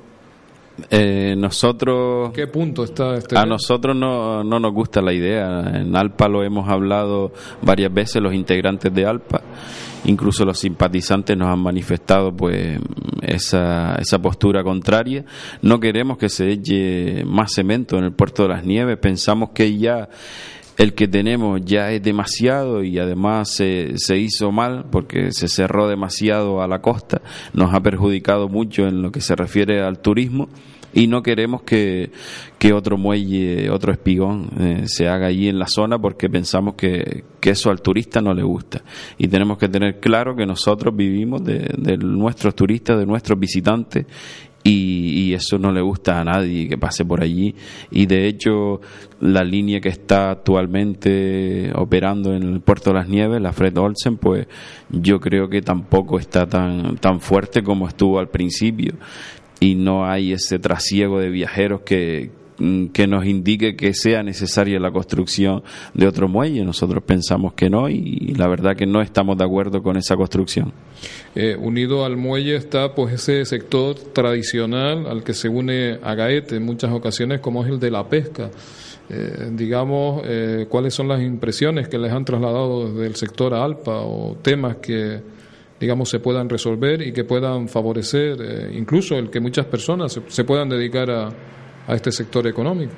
Eh, 0.90 1.34
nosotros 1.36 2.30
¿Qué 2.32 2.46
punto 2.46 2.84
está 2.84 3.16
este? 3.16 3.36
A 3.36 3.44
nosotros 3.44 3.94
no, 3.96 4.42
no 4.44 4.58
nos 4.60 4.72
gusta 4.72 5.02
la 5.02 5.12
idea. 5.12 5.60
En 5.74 5.94
Alpa 5.94 6.28
lo 6.28 6.42
hemos 6.44 6.68
hablado 6.68 7.32
varias 7.62 7.92
veces 7.92 8.22
los 8.22 8.32
integrantes 8.32 8.94
de 8.94 9.04
Alpa, 9.04 9.42
incluso 10.08 10.44
los 10.44 10.58
simpatizantes 10.58 11.36
nos 11.36 11.48
han 11.48 11.60
manifestado 11.60 12.34
pues 12.34 12.78
esa, 13.22 13.96
postura 14.22 14.64
contraria. 14.64 15.24
No 15.62 15.78
queremos 15.78 16.18
que 16.18 16.28
se 16.28 16.50
eche 16.50 17.24
más 17.24 17.52
cemento 17.52 17.98
en 17.98 18.04
el 18.04 18.12
puerto 18.12 18.42
de 18.42 18.48
las 18.48 18.64
Nieves. 18.64 18.98
Pensamos 18.98 19.50
que 19.50 19.76
ya 19.76 20.08
el 20.76 20.94
que 20.94 21.08
tenemos 21.08 21.60
ya 21.64 21.92
es 21.92 22.02
demasiado 22.02 22.82
y 22.82 22.98
además 22.98 23.50
se 23.50 24.16
hizo 24.16 24.50
mal 24.50 24.86
porque 24.90 25.32
se 25.32 25.48
cerró 25.48 25.88
demasiado 25.88 26.62
a 26.62 26.68
la 26.68 26.80
costa, 26.80 27.20
nos 27.52 27.74
ha 27.74 27.80
perjudicado 27.80 28.48
mucho 28.48 28.86
en 28.86 29.02
lo 29.02 29.10
que 29.10 29.20
se 29.20 29.34
refiere 29.34 29.82
al 29.82 29.98
turismo 29.98 30.48
y 30.92 31.06
no 31.06 31.22
queremos 31.22 31.62
que, 31.62 32.10
que 32.58 32.72
otro 32.72 32.96
muelle, 32.96 33.70
otro 33.70 33.92
espigón 33.92 34.50
eh, 34.58 34.82
se 34.86 35.08
haga 35.08 35.26
allí 35.26 35.48
en 35.48 35.58
la 35.58 35.66
zona 35.66 35.98
porque 35.98 36.28
pensamos 36.28 36.74
que, 36.74 37.24
que 37.40 37.50
eso 37.50 37.70
al 37.70 37.82
turista 37.82 38.20
no 38.20 38.32
le 38.34 38.42
gusta. 38.42 38.82
Y 39.18 39.28
tenemos 39.28 39.58
que 39.58 39.68
tener 39.68 40.00
claro 40.00 40.34
que 40.34 40.46
nosotros 40.46 40.94
vivimos 40.96 41.44
de, 41.44 41.98
nuestros 41.98 42.54
turistas, 42.54 42.98
de 42.98 43.06
nuestros 43.06 43.38
visitantes 43.38 44.06
y, 44.64 45.28
y 45.28 45.34
eso 45.34 45.58
no 45.58 45.72
le 45.72 45.80
gusta 45.80 46.20
a 46.20 46.24
nadie 46.24 46.68
que 46.68 46.76
pase 46.76 47.04
por 47.04 47.22
allí 47.22 47.54
y 47.92 48.06
de 48.06 48.26
hecho 48.26 48.80
la 49.20 49.44
línea 49.44 49.80
que 49.80 49.88
está 49.88 50.32
actualmente 50.32 51.70
operando 51.76 52.34
en 52.34 52.42
el 52.42 52.60
puerto 52.60 52.90
de 52.90 52.96
las 52.96 53.08
nieves 53.08 53.40
la 53.40 53.52
Fred 53.52 53.78
Olsen 53.78 54.16
pues 54.16 54.48
yo 54.90 55.20
creo 55.20 55.48
que 55.48 55.62
tampoco 55.62 56.18
está 56.18 56.46
tan 56.46 56.96
tan 56.96 57.20
fuerte 57.20 57.62
como 57.62 57.86
estuvo 57.86 58.18
al 58.18 58.28
principio 58.28 58.94
y 59.60 59.74
no 59.74 60.06
hay 60.06 60.32
ese 60.32 60.58
trasiego 60.58 61.20
de 61.20 61.30
viajeros 61.30 61.82
que 61.82 62.30
mm, 62.58 62.86
que 62.86 63.06
nos 63.06 63.24
indique 63.26 63.76
que 63.76 63.94
sea 63.94 64.22
necesaria 64.22 64.78
la 64.78 64.90
construcción 64.90 65.62
de 65.94 66.06
otro 66.06 66.28
muelle. 66.28 66.64
Nosotros 66.64 67.02
pensamos 67.04 67.54
que 67.54 67.70
no 67.70 67.88
y 67.88 68.34
la 68.36 68.48
verdad 68.48 68.76
que 68.76 68.86
no 68.86 69.00
estamos 69.00 69.38
de 69.38 69.44
acuerdo 69.44 69.82
con 69.82 69.96
esa 69.96 70.16
construcción. 70.16 70.72
Eh, 71.34 71.56
unido 71.58 72.04
al 72.04 72.16
muelle 72.16 72.56
está 72.56 72.94
pues 72.94 73.14
ese 73.14 73.44
sector 73.44 73.94
tradicional 74.12 75.06
al 75.06 75.22
que 75.22 75.34
se 75.34 75.48
une 75.48 75.98
Agaete 76.02 76.56
en 76.56 76.64
muchas 76.64 76.92
ocasiones 76.92 77.40
como 77.40 77.64
es 77.64 77.70
el 77.70 77.78
de 77.78 77.90
la 77.90 78.08
pesca. 78.08 78.50
Eh, 79.10 79.50
digamos, 79.52 80.20
eh, 80.26 80.66
cuáles 80.68 80.92
son 80.92 81.08
las 81.08 81.22
impresiones 81.22 81.88
que 81.88 81.96
les 81.96 82.12
han 82.12 82.26
trasladado 82.26 82.90
desde 82.90 83.06
el 83.06 83.16
sector 83.16 83.54
a 83.54 83.64
Alpa 83.64 84.02
o 84.02 84.36
temas 84.42 84.76
que 84.76 85.37
digamos 85.80 86.08
se 86.08 86.20
puedan 86.20 86.48
resolver 86.48 87.02
y 87.02 87.12
que 87.12 87.24
puedan 87.24 87.68
favorecer 87.68 88.38
eh, 88.40 88.72
incluso 88.76 89.16
el 89.16 89.30
que 89.30 89.40
muchas 89.40 89.66
personas 89.66 90.12
se, 90.12 90.22
se 90.28 90.44
puedan 90.44 90.68
dedicar 90.68 91.10
a, 91.10 91.28
a 91.86 91.94
este 91.94 92.12
sector 92.12 92.46
económico. 92.46 92.92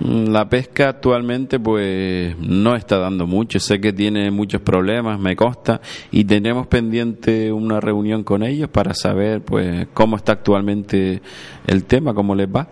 Mm, 0.00 0.30
La 0.30 0.48
pesca 0.48 0.88
actualmente 0.88 1.60
pues 1.60 2.36
no 2.38 2.74
está 2.74 2.98
dando 2.98 3.26
mucho, 3.26 3.60
sé 3.60 3.80
que 3.80 3.92
tiene 3.92 4.30
muchos 4.30 4.60
problemas, 4.62 5.20
me 5.20 5.36
consta, 5.36 5.80
y 6.10 6.24
tenemos 6.24 6.66
pendiente 6.66 7.52
una 7.52 7.80
reunión 7.80 8.24
con 8.24 8.42
ellos 8.42 8.68
para 8.70 8.94
saber 8.94 9.42
pues 9.42 9.88
cómo 9.92 10.16
está 10.16 10.32
actualmente 10.32 11.20
el 11.66 11.84
tema, 11.84 12.14
cómo 12.14 12.34
les 12.34 12.48
va. 12.48 12.66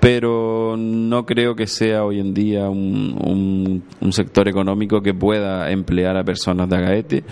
Pero 0.00 0.76
no 0.78 1.26
creo 1.26 1.56
que 1.56 1.66
sea 1.66 2.04
hoy 2.04 2.20
en 2.20 2.32
día 2.32 2.68
un, 2.70 3.82
un- 4.00 4.12
sector 4.12 4.48
económico 4.48 5.02
que 5.02 5.12
pueda 5.12 5.70
emplear 5.70 6.16
a 6.16 6.22
personas 6.24 6.68
de 6.68 6.76
Agaete. 6.76 7.24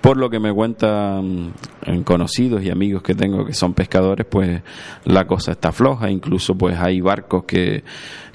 Por 0.00 0.16
lo 0.16 0.30
que 0.30 0.40
me 0.40 0.52
cuentan 0.52 1.52
en 1.84 2.02
conocidos 2.02 2.62
y 2.62 2.70
amigos 2.70 3.02
que 3.02 3.14
tengo 3.14 3.44
que 3.44 3.52
son 3.52 3.74
pescadores, 3.74 4.26
pues 4.26 4.62
la 5.04 5.26
cosa 5.26 5.52
está 5.52 5.70
floja. 5.70 6.10
Incluso 6.10 6.56
pues 6.56 6.78
hay 6.78 7.00
barcos 7.02 7.44
que, 7.44 7.84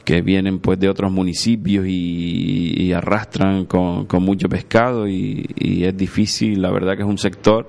que 0.06 0.22
vienen 0.22 0.60
pues 0.60 0.80
de 0.80 0.88
otros 0.88 1.12
municipios 1.12 1.86
y, 1.88 2.94
arrastran 2.94 3.66
con, 3.66 4.06
con 4.06 4.24
mucho 4.24 4.50
pescado 4.50 5.08
y, 5.08 5.46
y 5.56 5.84
es 5.84 5.96
difícil, 5.96 6.62
la 6.62 6.72
verdad 6.72 6.96
que 6.96 7.04
es 7.04 7.08
un 7.08 7.20
sector 7.20 7.68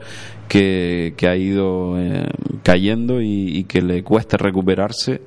que, 0.48 1.12
que 1.16 1.28
ha 1.28 1.36
ido 1.36 1.98
eh, 1.98 2.26
cayendo 2.62 3.20
y, 3.20 3.58
y 3.58 3.64
que 3.64 3.82
le 3.82 4.02
cuesta 4.02 4.38
recuperarse 4.38 5.20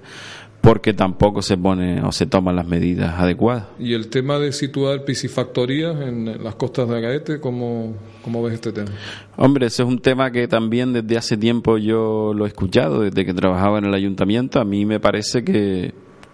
porque 0.63 0.93
tampoco 0.93 1.41
se 1.41 1.57
pone 1.57 2.01
o 2.03 2.13
se 2.13 2.25
toman 2.25 2.55
las 2.55 2.65
medidas 2.65 3.19
adecuadas. 3.19 3.65
Y 3.79 3.95
el 3.95 4.07
tema 4.07 4.39
de 4.39 4.53
situar 4.53 5.03
piscifactorías 5.03 5.99
en 5.99 6.41
las 6.41 6.55
costas 6.55 6.87
de 6.87 6.95
Agaete, 6.99 7.41
¿cómo, 7.41 7.95
cómo 8.23 8.41
ves 8.41 8.53
este 8.53 8.71
tema? 8.71 8.89
Hombre, 9.35 9.65
ese 9.65 9.83
es 9.83 9.89
un 9.89 9.99
tema 9.99 10.31
que 10.31 10.47
también 10.47 10.93
desde 10.93 11.17
hace 11.17 11.35
tiempo 11.35 11.77
yo 11.77 12.31
lo 12.33 12.45
he 12.45 12.47
escuchado, 12.47 13.01
desde 13.01 13.25
que 13.25 13.33
trabajaba 13.33 13.79
en 13.79 13.85
el 13.85 13.93
ayuntamiento. 13.93 14.61
A 14.61 14.63
mí 14.63 14.85
me 14.85 15.01
parece 15.01 15.43
que 15.43 15.93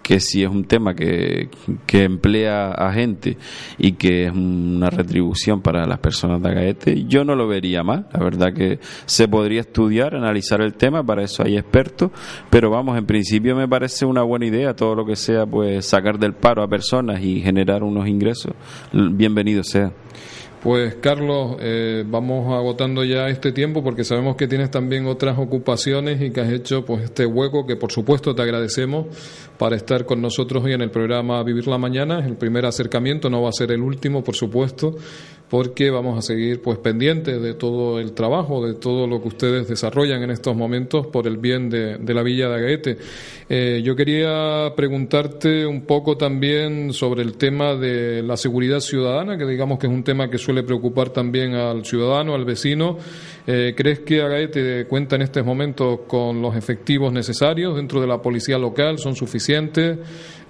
que 0.10 0.20
si 0.20 0.42
es 0.42 0.50
un 0.50 0.64
tema 0.64 0.96
que, 0.96 1.50
que 1.86 2.04
emplea 2.04 2.72
a 2.72 2.92
gente 2.92 3.38
y 3.78 3.92
que 3.92 4.26
es 4.26 4.32
una 4.34 4.90
retribución 4.90 5.62
para 5.62 5.86
las 5.86 6.00
personas 6.00 6.42
de 6.42 6.50
Agaete, 6.50 7.06
yo 7.06 7.24
no 7.24 7.36
lo 7.36 7.48
vería 7.48 7.84
mal. 7.84 8.08
La 8.12 8.20
verdad 8.20 8.52
que 8.52 8.80
se 9.06 9.28
podría 9.28 9.62
estudiar, 9.62 10.16
analizar 10.16 10.62
el 10.62 10.74
tema, 10.74 11.04
para 11.04 11.22
eso 11.22 11.44
hay 11.46 11.58
expertos, 11.58 12.10
pero 12.50 12.72
vamos, 12.72 12.98
en 12.98 13.06
principio 13.06 13.56
me 13.56 13.68
parece 13.68 14.04
una 14.08 14.24
buena 14.24 14.48
idea 14.48 14.76
todo 14.76 14.96
lo 14.96 15.06
que 15.06 15.16
sea 15.16 15.46
pues 15.46 15.86
sacar 15.86 16.18
del 16.18 16.34
paro 16.34 16.64
a 16.64 16.68
personas 16.68 17.22
y 17.22 17.40
generar 17.42 17.84
unos 17.84 18.08
ingresos. 18.08 18.54
Bienvenido 18.92 19.64
sea. 19.64 19.94
Pues 20.62 20.96
Carlos, 20.96 21.56
eh, 21.62 22.04
vamos 22.06 22.54
agotando 22.54 23.06
ya 23.06 23.30
este 23.30 23.54
tiempo 23.54 23.82
porque 23.82 24.04
sabemos 24.04 24.36
que 24.36 24.46
tienes 24.46 24.70
también 24.70 25.06
otras 25.06 25.40
ocupaciones 25.40 26.22
y 26.22 26.32
que 26.32 26.42
has 26.42 26.52
hecho 26.52 26.84
pues 26.84 27.06
este 27.06 27.26
hueco 27.26 27.66
que 27.66 27.78
por 27.78 27.94
supuesto 27.94 28.36
te 28.36 28.42
agradecemos 28.42 29.06
para 29.58 29.78
estar 29.78 30.06
con 30.06 30.22
nosotros 30.22 30.62
hoy 30.66 30.74
en 30.74 30.82
el 30.82 30.92
programa 30.92 31.42
Vivir 31.44 31.66
la 31.68 31.78
Mañana. 31.78 32.26
El 32.26 32.36
primer 32.36 32.66
acercamiento 32.66 33.30
no 33.30 33.42
va 33.42 33.50
a 33.50 33.54
ser 33.54 33.72
el 33.72 33.82
último, 33.82 34.22
por 34.22 34.36
supuesto, 34.36 34.96
porque 35.50 35.90
vamos 35.90 36.18
a 36.18 36.22
seguir 36.22 36.62
pues 36.62 36.78
pendientes 36.78 37.42
de 37.42 37.54
todo 37.56 38.00
el 38.00 38.14
trabajo, 38.14 38.66
de 38.66 38.76
todo 38.76 39.08
lo 39.08 39.22
que 39.22 39.30
ustedes 39.30 39.68
desarrollan 39.68 40.22
en 40.22 40.30
estos 40.30 40.56
momentos 40.56 41.08
por 41.08 41.26
el 41.26 41.38
bien 41.38 41.70
de, 41.70 41.98
la 42.14 42.22
Villa 42.22 42.50
de 42.50 42.56
Agaete. 42.56 42.98
Eh, 43.50 43.82
yo 43.84 43.96
quería 43.96 44.74
preguntarte 44.76 45.66
un 45.66 45.82
poco 45.82 46.18
también 46.18 46.94
sobre 46.94 47.24
el 47.24 47.34
tema 47.38 47.76
de 47.76 48.22
la 48.22 48.38
seguridad 48.38 48.80
ciudadana, 48.80 49.38
que 49.38 49.46
digamos 49.46 49.80
que 49.80 49.88
es 49.88 49.94
un 49.94 50.04
tema 50.04 50.30
que 50.30 50.38
suele 50.38 50.62
preocupar 50.62 51.10
también 51.10 51.56
al 51.56 51.84
ciudadano, 51.84 52.36
al 52.36 52.46
vecino. 52.46 52.98
Eh, 53.52 53.74
¿Crees 53.76 54.02
que 54.02 54.22
Agaete 54.22 54.86
cuenta 54.86 55.16
en 55.16 55.24
estos 55.24 55.44
momentos 55.44 56.02
con 56.08 56.40
los 56.40 56.56
efectivos 56.56 57.12
necesarios 57.12 57.76
dentro 57.76 58.00
de 58.00 58.06
la 58.06 58.22
policía 58.22 58.60
local? 58.60 59.00
¿Son 59.00 59.16
suficientes? 59.16 59.98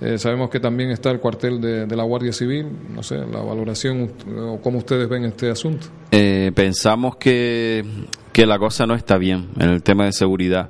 Eh, 0.01 0.17
sabemos 0.17 0.49
que 0.49 0.59
también 0.59 0.89
está 0.89 1.09
el 1.09 1.21
cuartel 1.21 1.61
de, 1.61 1.95
la 1.95 2.03
Guardia 2.03 2.33
Civil. 2.33 2.67
No 2.93 3.01
sé, 3.01 3.15
la 3.19 3.39
valoración 3.39 4.11
o 4.37 4.59
cómo 4.59 4.79
ustedes 4.79 5.07
ven 5.07 5.23
este 5.23 5.49
asunto. 5.49 5.87
Eh, 6.11 6.51
pensamos 6.53 7.15
que, 7.15 7.85
que 8.33 8.45
la 8.45 8.59
cosa 8.59 8.85
no 8.85 8.95
está 8.95 9.17
bien 9.17 9.47
en 9.57 9.69
el 9.69 9.81
tema 9.81 10.03
de 10.03 10.11
seguridad. 10.11 10.69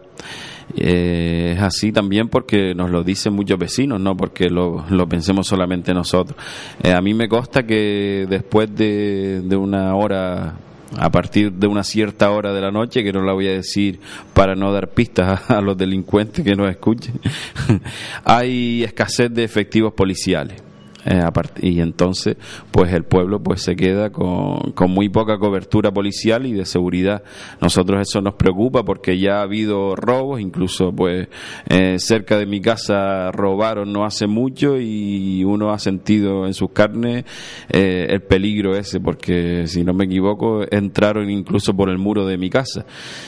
es 0.75 1.59
así 1.59 1.91
también 1.91 2.29
porque 2.29 2.75
nos 2.75 2.91
lo 2.91 3.03
dicen 3.03 3.33
muchos 3.33 3.57
vecinos, 3.57 3.99
no 3.99 4.15
porque 4.15 4.51
lo, 4.51 4.85
lo 4.91 5.09
pensemos 5.09 5.47
solamente 5.47 5.95
nosotros. 5.95 6.37
a 6.83 7.01
mí 7.01 7.15
me 7.15 7.27
consta 7.27 7.63
que 7.63 8.27
después 8.29 8.69
de, 8.75 9.41
de 9.43 9.55
una 9.55 9.95
hora 9.95 10.68
a 10.97 11.09
partir 11.11 11.51
de 11.51 11.67
una 11.67 11.83
cierta 11.83 12.31
hora 12.31 12.53
de 12.53 12.61
la 12.61 12.71
noche, 12.71 13.03
que 13.03 13.13
no 13.13 13.21
la 13.21 13.33
voy 13.33 13.47
a 13.47 13.53
decir 13.53 13.99
para 14.33 14.55
no 14.55 14.71
dar 14.71 14.89
pistas 14.89 15.49
a, 15.49 15.61
los 15.61 15.77
delincuentes 15.77 16.43
que 16.43 16.55
nos 16.55 16.69
escuchen, 16.69 17.19
hay 18.23 18.83
escasez 18.83 19.33
de 19.33 19.43
efectivos 19.43 19.93
policiales. 19.93 20.68
Eh, 21.05 21.23
y 21.61 21.79
entonces 21.79 22.35
pues 22.71 22.91
el 22.91 23.03
pueblo 23.03 23.41
pues 23.41 23.61
se 23.61 23.77
queda 23.77 24.09
con, 24.09 24.73
con, 24.73 24.91
muy 24.91 25.07
poca 25.07 25.37
cobertura 25.37 25.91
policial 25.93 26.45
y 26.45 26.51
de 26.51 26.65
seguridad. 26.65 27.23
Nosotros 27.61 28.01
eso 28.01 28.21
nos 28.21 28.33
preocupa 28.33 28.83
porque 28.83 29.17
ya 29.17 29.39
ha 29.39 29.43
habido 29.43 29.95
robos 29.95 30.41
incluso 30.41 30.91
pues 30.91 31.29
eh, 31.69 31.95
cerca 31.99 32.37
de 32.37 32.45
mi 32.45 32.59
casa 32.59 33.31
robaron 33.31 33.93
no 33.93 34.03
hace 34.03 34.27
mucho 34.27 34.77
y 34.77 35.43
uno 35.45 35.71
ha 35.71 35.79
sentido 35.79 36.45
en 36.45 36.53
sus 36.53 36.71
carnes 36.71 37.23
eh, 37.69 38.07
el 38.09 38.21
peligro 38.21 38.75
ese 38.75 38.99
porque 38.99 39.67
si 39.67 39.85
no 39.85 39.93
me 39.93 40.03
equivoco 40.03 40.63
entraron 40.69 41.29
incluso 41.29 41.73
por 41.73 41.89
el 41.89 41.97
muro 41.97 42.25
de 42.25 42.37
mi 42.37 42.49
casa. 42.49 42.85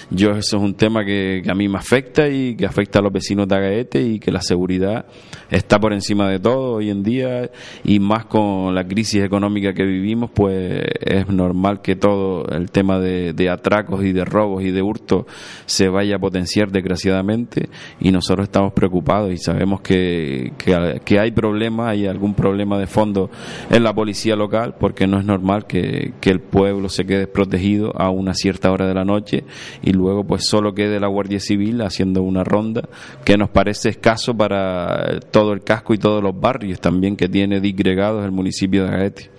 Yo 0.09 0.31
eso 0.31 0.57
es 0.57 0.63
un 0.63 0.73
tema 0.73 1.05
que, 1.05 1.41
que 1.41 1.49
a 1.49 1.55
mí 1.55 1.69
me 1.69 1.77
afecta 1.77 2.27
y 2.27 2.55
que 2.57 2.65
afecta 2.65 2.99
a 2.99 3.01
los 3.01 3.13
vecinos 3.13 3.47
de 3.47 3.55
Agaete 3.55 4.01
y 4.01 4.19
que 4.19 4.31
la 4.31 4.41
seguridad 4.41 5.05
está 5.49 5.79
por 5.79 5.93
encima 5.93 6.29
de 6.29 6.39
todo 6.39 6.73
hoy 6.73 6.89
en 6.89 7.03
día 7.03 7.49
y 7.83 7.99
más 7.99 8.25
con 8.25 8.73
la 8.75 8.85
crisis 8.85 9.23
económica 9.23 9.73
que 9.73 9.83
vivimos, 9.83 10.29
pues 10.33 10.83
es 11.01 11.27
normal 11.27 11.81
que 11.81 11.95
todo 11.95 12.45
el 12.47 12.71
tema 12.71 12.99
de, 12.99 13.49
atracos 13.51 14.03
y 14.03 14.13
de 14.13 14.23
robos 14.23 14.63
y 14.63 14.71
de 14.71 14.81
hurtos 14.81 15.25
se 15.65 15.89
vaya 15.89 16.15
a 16.15 16.19
potenciar 16.19 16.71
desgraciadamente 16.71 17.69
y 17.99 18.11
nosotros 18.11 18.45
estamos 18.45 18.71
preocupados 18.73 19.31
y 19.33 19.37
sabemos 19.37 19.81
que, 19.81 20.53
que, 20.57 21.19
hay 21.19 21.31
problemas, 21.31 21.89
hay 21.89 22.05
algún 22.05 22.33
problema 22.33 22.77
de 22.77 22.87
fondo 22.87 23.29
en 23.69 23.83
la 23.83 23.93
policía 23.93 24.35
local 24.35 24.75
porque 24.79 25.07
no 25.07 25.19
es 25.19 25.25
normal 25.25 25.65
que, 25.65 26.13
que 26.21 26.29
el 26.29 26.39
pueblo 26.39 26.87
se 26.87 27.05
quede 27.05 27.19
desprotegido 27.19 27.93
a 27.99 28.09
una 28.09 28.33
cierta 28.33 28.71
hora 28.71 28.87
de 28.87 28.93
la 28.93 29.03
noche 29.03 29.43
y 29.81 29.91
luego 29.91 30.23
pues 30.23 30.45
solo 30.45 30.73
quede 30.73 30.99
la 30.99 31.07
Guardia 31.07 31.39
Civil 31.39 31.81
haciendo 31.81 32.23
una 32.23 32.43
ronda 32.43 32.87
que 33.25 33.37
nos 33.37 33.49
parece 33.49 33.89
escaso 33.89 34.35
para 34.35 35.19
todo 35.31 35.53
el 35.53 35.63
casco 35.63 35.93
y 35.93 35.97
todos 35.97 36.23
los 36.23 36.39
barrios 36.39 36.79
también 36.79 37.15
que 37.15 37.27
tiene 37.51 37.59
disgregados 37.59 38.23
el 38.23 38.31
municipio 38.31 38.85
de 38.85 38.89
Agaete. 38.95 39.29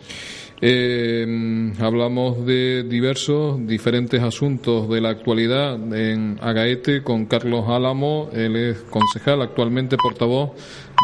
Eh, 0.60 1.72
hablamos 1.80 2.44
de 2.44 2.82
diversos, 2.84 3.66
diferentes 3.66 4.22
asuntos 4.22 4.88
de 4.90 5.00
la 5.00 5.08
actualidad 5.08 5.74
en 5.94 6.38
Agaete 6.42 7.02
con 7.02 7.24
Carlos 7.24 7.64
Álamo, 7.68 8.28
él 8.34 8.56
es 8.56 8.78
concejal, 8.90 9.40
actualmente 9.40 9.96
portavoz 9.96 10.50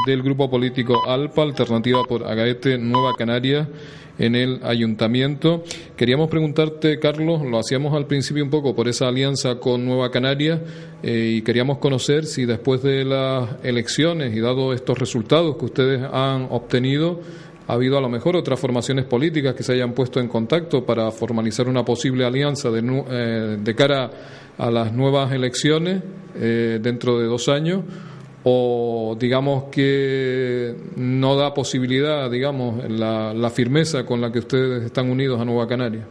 del 0.07 0.23
grupo 0.23 0.51
político 0.51 1.09
ALPA, 1.09 1.43
Alternativa 1.43 2.05
por 2.05 2.25
Agaete 2.25 2.77
Nueva 2.77 3.15
Canaria, 3.17 3.67
en 4.19 4.35
el 4.35 4.61
ayuntamiento. 4.65 5.63
Queríamos 5.97 6.29
preguntarte, 6.29 6.99
Carlos, 6.99 7.43
lo 7.43 7.59
hacíamos 7.59 7.95
al 7.95 8.07
principio 8.07 8.45
un 8.45 8.51
poco 8.51 8.75
por 8.75 8.89
esa 8.89 9.09
alianza 9.09 9.57
con 9.57 9.85
Nueva 9.85 10.11
Canaria 10.11 10.61
eh, 11.03 11.35
y 11.37 11.43
queríamos 11.43 11.79
conocer 11.79 12.27
si 12.27 12.45
después 12.45 12.83
de 12.83 13.05
las 13.05 13.49
elecciones 13.63 14.35
y 14.35 14.41
dado 14.41 14.73
estos 14.73 14.99
resultados 14.99 15.57
que 15.57 15.65
ustedes 15.67 16.03
han 16.13 16.49
obtenido, 16.51 17.21
ha 17.69 17.75
habido 17.75 17.99
a 17.99 18.01
lo 18.01 18.09
mejor 18.09 18.35
otras 18.35 18.59
formaciones 18.59 19.05
políticas 19.05 19.55
que 19.55 19.63
se 19.63 19.75
hayan 19.75 19.93
puesto 19.93 20.21
en 20.21 20.29
contacto 20.29 20.85
para 20.85 21.11
formalizar 21.11 21.69
una 21.69 21.85
posible 21.85 22.25
alianza 22.25 22.71
de, 22.71 23.05
eh, 23.11 23.59
de 23.61 23.75
cara 23.75 24.11
a 24.57 24.71
las 24.71 24.93
nuevas 24.93 25.33
elecciones 25.33 26.03
eh, 26.35 26.79
dentro 26.83 27.19
de 27.19 27.27
dos 27.27 27.49
años 27.49 27.83
o 28.51 29.15
digamos 29.19 29.65
que 29.65 30.75
no 30.97 31.37
da 31.37 31.53
posibilidad, 31.53 32.31
digamos, 32.31 32.89
la, 32.89 33.35
la 33.35 33.51
firmeza 33.51 34.07
con 34.07 34.21
la 34.23 34.33
que 34.33 34.39
ustedes 34.39 34.85
están 34.85 35.11
unidos 35.11 35.39
a 35.39 35.45
Nueva 35.45 35.69
Canaria. 35.69 36.07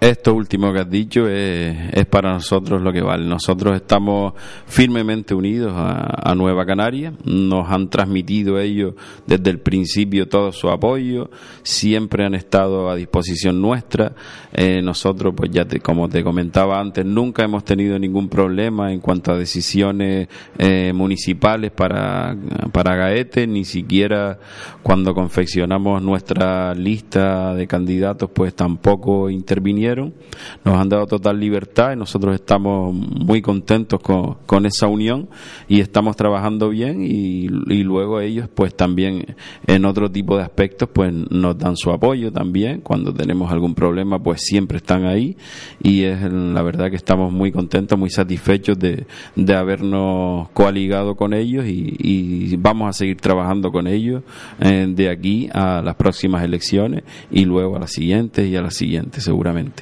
Esto 0.00 0.32
último 0.32 0.72
que 0.72 0.78
has 0.78 0.88
dicho 0.88 1.28
es, 1.28 1.76
es, 1.92 2.06
para 2.06 2.32
nosotros 2.32 2.80
lo 2.80 2.92
que 2.92 3.00
vale. 3.00 3.26
Nosotros 3.26 3.74
estamos 3.74 4.32
firmemente 4.66 5.34
unidos 5.34 5.72
a, 5.74 6.34
Nueva 6.36 6.64
Canaria, 6.64 7.12
nos 7.24 7.68
han 7.68 7.88
transmitido 7.88 8.60
ellos 8.60 8.94
desde 9.26 9.50
el 9.50 9.58
principio 9.58 10.28
todo 10.28 10.52
su 10.52 10.68
apoyo, 10.68 11.30
siempre 11.64 12.24
han 12.24 12.36
estado 12.36 12.88
a 12.90 12.94
disposición 12.94 13.60
nuestra. 13.60 14.12
Eh, 14.52 14.80
nosotros, 14.82 15.34
pues 15.36 15.50
ya 15.50 15.66
como 15.82 16.08
te 16.08 16.22
comentaba 16.22 16.78
antes, 16.78 17.04
nunca 17.04 17.42
hemos 17.42 17.64
tenido 17.64 17.98
ningún 17.98 18.28
problema 18.28 18.92
en 18.92 19.00
cuanto 19.00 19.32
a 19.32 19.36
decisiones 19.36 20.28
eh, 20.58 20.92
municipales 20.94 21.72
para, 21.72 22.36
para 22.70 22.94
Gaete, 22.94 23.48
ni 23.48 23.64
siquiera 23.64 24.38
cuando 24.80 25.12
confeccionamos 25.12 26.00
nuestra 26.02 26.72
lista 26.74 27.52
de 27.54 27.66
candidatos, 27.66 28.30
pues 28.32 28.54
tampoco 28.54 29.28
intervinieron 29.28 29.87
nos 29.96 30.74
han 30.74 30.88
dado 30.88 31.06
total 31.06 31.38
libertad 31.40 31.92
y 31.92 31.96
nosotros 31.96 32.34
estamos 32.34 32.94
muy 32.94 33.42
contentos 33.42 34.00
con, 34.00 34.66
esa 34.66 34.86
unión 34.86 35.28
y 35.68 35.80
estamos 35.80 36.16
trabajando 36.16 36.68
bien 36.68 37.02
y, 37.02 37.48
luego 37.88 38.20
ellos 38.20 38.48
pues 38.54 38.74
también 38.74 39.36
en 39.66 39.84
otro 39.84 40.10
tipo 40.10 40.36
de 40.36 40.42
aspectos 40.42 40.88
pues 40.92 41.12
nos 41.12 41.56
dan 41.56 41.76
su 41.76 41.90
apoyo 41.90 42.30
también, 42.32 42.80
cuando 42.80 43.14
tenemos 43.14 43.50
algún 43.50 43.74
problema 43.74 44.22
pues 44.22 44.42
siempre 44.42 44.78
están 44.78 45.06
ahí 45.06 45.36
y 45.82 46.02
es 46.02 46.20
la 46.20 46.62
verdad 46.62 46.90
que 46.90 46.96
estamos 46.96 47.32
muy 47.32 47.50
contentos, 47.50 47.98
muy 47.98 48.10
satisfechos 48.10 48.78
de, 48.78 49.06
habernos 49.54 50.48
coaligado 50.50 51.16
con 51.16 51.32
ellos 51.32 51.66
y, 51.66 51.96
y 51.98 52.56
vamos 52.56 52.90
a 52.90 52.92
seguir 52.92 53.16
trabajando 53.16 53.70
con 53.70 53.86
ellos 53.86 54.22
eh, 54.60 54.86
de 54.88 55.10
aquí 55.10 55.48
a 55.52 55.82
las 55.82 55.94
próximas 55.96 56.42
elecciones 56.42 57.04
y 57.30 57.44
luego 57.44 57.76
a 57.76 57.80
las 57.80 57.92
siguientes 57.92 58.46
y 58.46 58.56
a 58.56 58.62
las 58.62 58.74
siguientes 58.74 59.24
seguramente. 59.24 59.77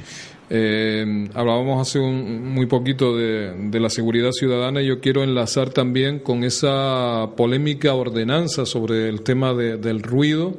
Eh, 0.49 1.27
hablábamos 1.33 1.85
hace 1.85 1.99
un, 1.99 2.53
muy 2.53 2.67
poquito 2.67 3.17
de, 3.17 3.79
la 3.79 3.89
seguridad 3.89 4.31
ciudadana 4.31 4.81
y 4.81 4.87
yo 4.87 5.01
quiero 5.01 5.23
enlazar 5.23 5.71
también 5.71 6.19
con 6.19 6.43
esa 6.43 7.31
polémica 7.35 7.93
ordenanza 7.93 8.65
sobre 8.65 9.09
el 9.09 9.21
tema 9.21 9.53
del 9.53 10.01
ruido. 10.01 10.55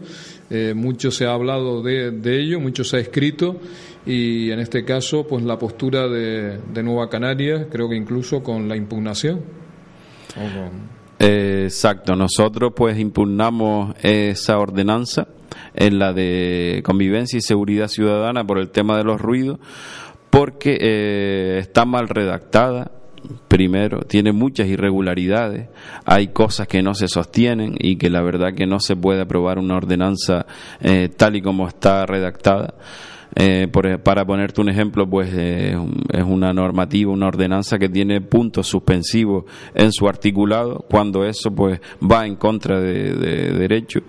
Eh, 0.50 0.74
mucho 0.74 1.10
se 1.10 1.26
ha 1.26 1.32
hablado 1.32 1.82
de, 1.82 2.40
ello, 2.40 2.60
mucho 2.60 2.84
se 2.84 2.96
ha 2.96 3.00
escrito 3.00 3.56
y 4.06 4.50
en 4.50 4.60
este 4.60 4.84
caso 4.84 5.26
pues 5.26 5.42
la 5.44 5.58
postura 5.58 6.08
de, 6.08 6.58
Nueva 6.82 7.08
Canaria, 7.08 7.68
creo 7.70 7.88
que 7.88 7.96
incluso 7.96 8.42
con 8.42 8.68
la 8.68 8.76
impugnación. 8.76 9.40
Eh, 11.18 11.62
exacto, 11.64 12.14
nosotros 12.14 12.72
pues 12.76 12.98
impugnamos 12.98 13.94
esa 14.02 14.58
ordenanza 14.58 15.28
en 15.74 15.98
la 15.98 16.12
de 16.12 16.82
convivencia 16.84 17.36
y 17.38 17.42
seguridad 17.42 17.88
ciudadana 17.88 18.44
por 18.44 18.58
el 18.58 18.70
tema 18.70 18.96
de 18.96 19.04
los 19.04 19.20
ruidos, 19.20 19.58
porque 20.30 20.76
eh, 20.80 21.58
está 21.60 21.84
mal 21.84 22.08
redactada, 22.08 22.90
primero, 23.48 24.00
tiene 24.02 24.32
muchas 24.32 24.68
irregularidades, 24.68 25.68
hay 26.04 26.28
cosas 26.28 26.68
que 26.68 26.82
no 26.82 26.94
se 26.94 27.08
sostienen 27.08 27.74
y 27.78 27.96
que 27.96 28.10
la 28.10 28.22
verdad 28.22 28.54
que 28.54 28.66
no 28.66 28.78
se 28.78 28.94
puede 28.94 29.22
aprobar 29.22 29.58
una 29.58 29.76
ordenanza 29.76 30.46
eh, 30.80 31.08
tal 31.16 31.36
y 31.36 31.42
como 31.42 31.66
está 31.66 32.06
redactada. 32.06 32.74
Eh, 33.34 33.68
por- 33.70 34.00
para 34.00 34.24
ponerte 34.24 34.60
un 34.60 34.68
ejemplo, 34.70 35.08
pues 35.08 35.30
eh, 35.34 35.76
es 36.12 36.24
una 36.24 36.52
normativa, 36.52 37.12
una 37.12 37.26
ordenanza 37.28 37.78
que 37.78 37.88
tiene 37.88 38.20
puntos 38.20 38.66
suspensivos 38.66 39.44
en 39.74 39.92
su 39.92 40.08
articulado, 40.08 40.84
cuando 40.90 41.24
eso 41.24 41.50
pues 41.54 41.80
va 42.00 42.26
en 42.26 42.36
contra 42.36 42.80
de, 42.80 43.12
de 43.14 43.52
derecho 43.52 44.00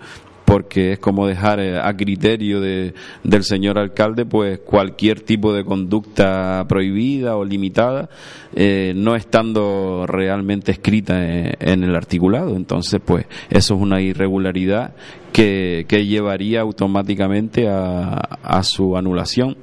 porque 0.50 0.94
es 0.94 0.98
como 0.98 1.28
dejar 1.28 1.60
eh, 1.60 1.78
a 1.78 1.96
criterio 1.96 2.60
de, 2.60 2.92
del 3.22 3.44
señor 3.44 3.78
alcalde 3.78 4.26
pues 4.26 4.58
cualquier 4.58 5.20
tipo 5.20 5.52
de 5.52 5.64
conducta 5.64 6.66
prohibida 6.68 7.36
o 7.36 7.44
limitada 7.44 8.08
eh, 8.56 8.92
no 8.96 9.14
estando 9.14 10.06
realmente 10.08 10.72
escrita 10.72 11.24
en, 11.24 11.54
en 11.60 11.84
el 11.84 11.94
articulado. 11.94 12.56
Entonces 12.56 13.00
pues 13.04 13.26
eso 13.48 13.76
es 13.76 13.80
una 13.80 14.00
irregularidad 14.00 14.96
que, 15.32 15.86
que 15.86 16.04
llevaría 16.06 16.62
automáticamente 16.62 17.68
a, 17.68 18.14
a 18.42 18.64
su 18.64 18.96
anulación. 18.96 19.56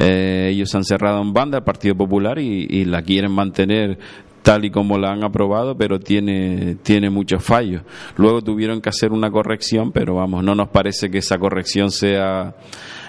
Eh, 0.00 0.48
ellos 0.50 0.74
han 0.74 0.82
cerrado 0.82 1.22
en 1.22 1.32
banda 1.32 1.58
el 1.58 1.64
Partido 1.64 1.94
Popular 1.94 2.40
y 2.40 2.84
la 2.86 3.02
quieren 3.02 3.30
mantener 3.30 3.98
tal 4.44 4.66
y 4.66 4.70
como 4.70 4.98
la 4.98 5.10
han 5.10 5.24
aprobado, 5.24 5.74
pero 5.74 5.98
tiene, 5.98 6.76
tiene 6.82 7.08
muchos 7.08 7.42
fallos. 7.42 7.82
Luego 8.16 8.42
tuvieron 8.42 8.82
que 8.82 8.90
hacer 8.90 9.10
una 9.10 9.30
corrección, 9.30 9.90
pero 9.90 10.16
vamos, 10.16 10.44
no 10.44 10.54
nos 10.54 10.68
parece 10.68 11.10
que 11.10 11.18
esa 11.18 11.38
corrección 11.38 11.90
sea 11.90 12.54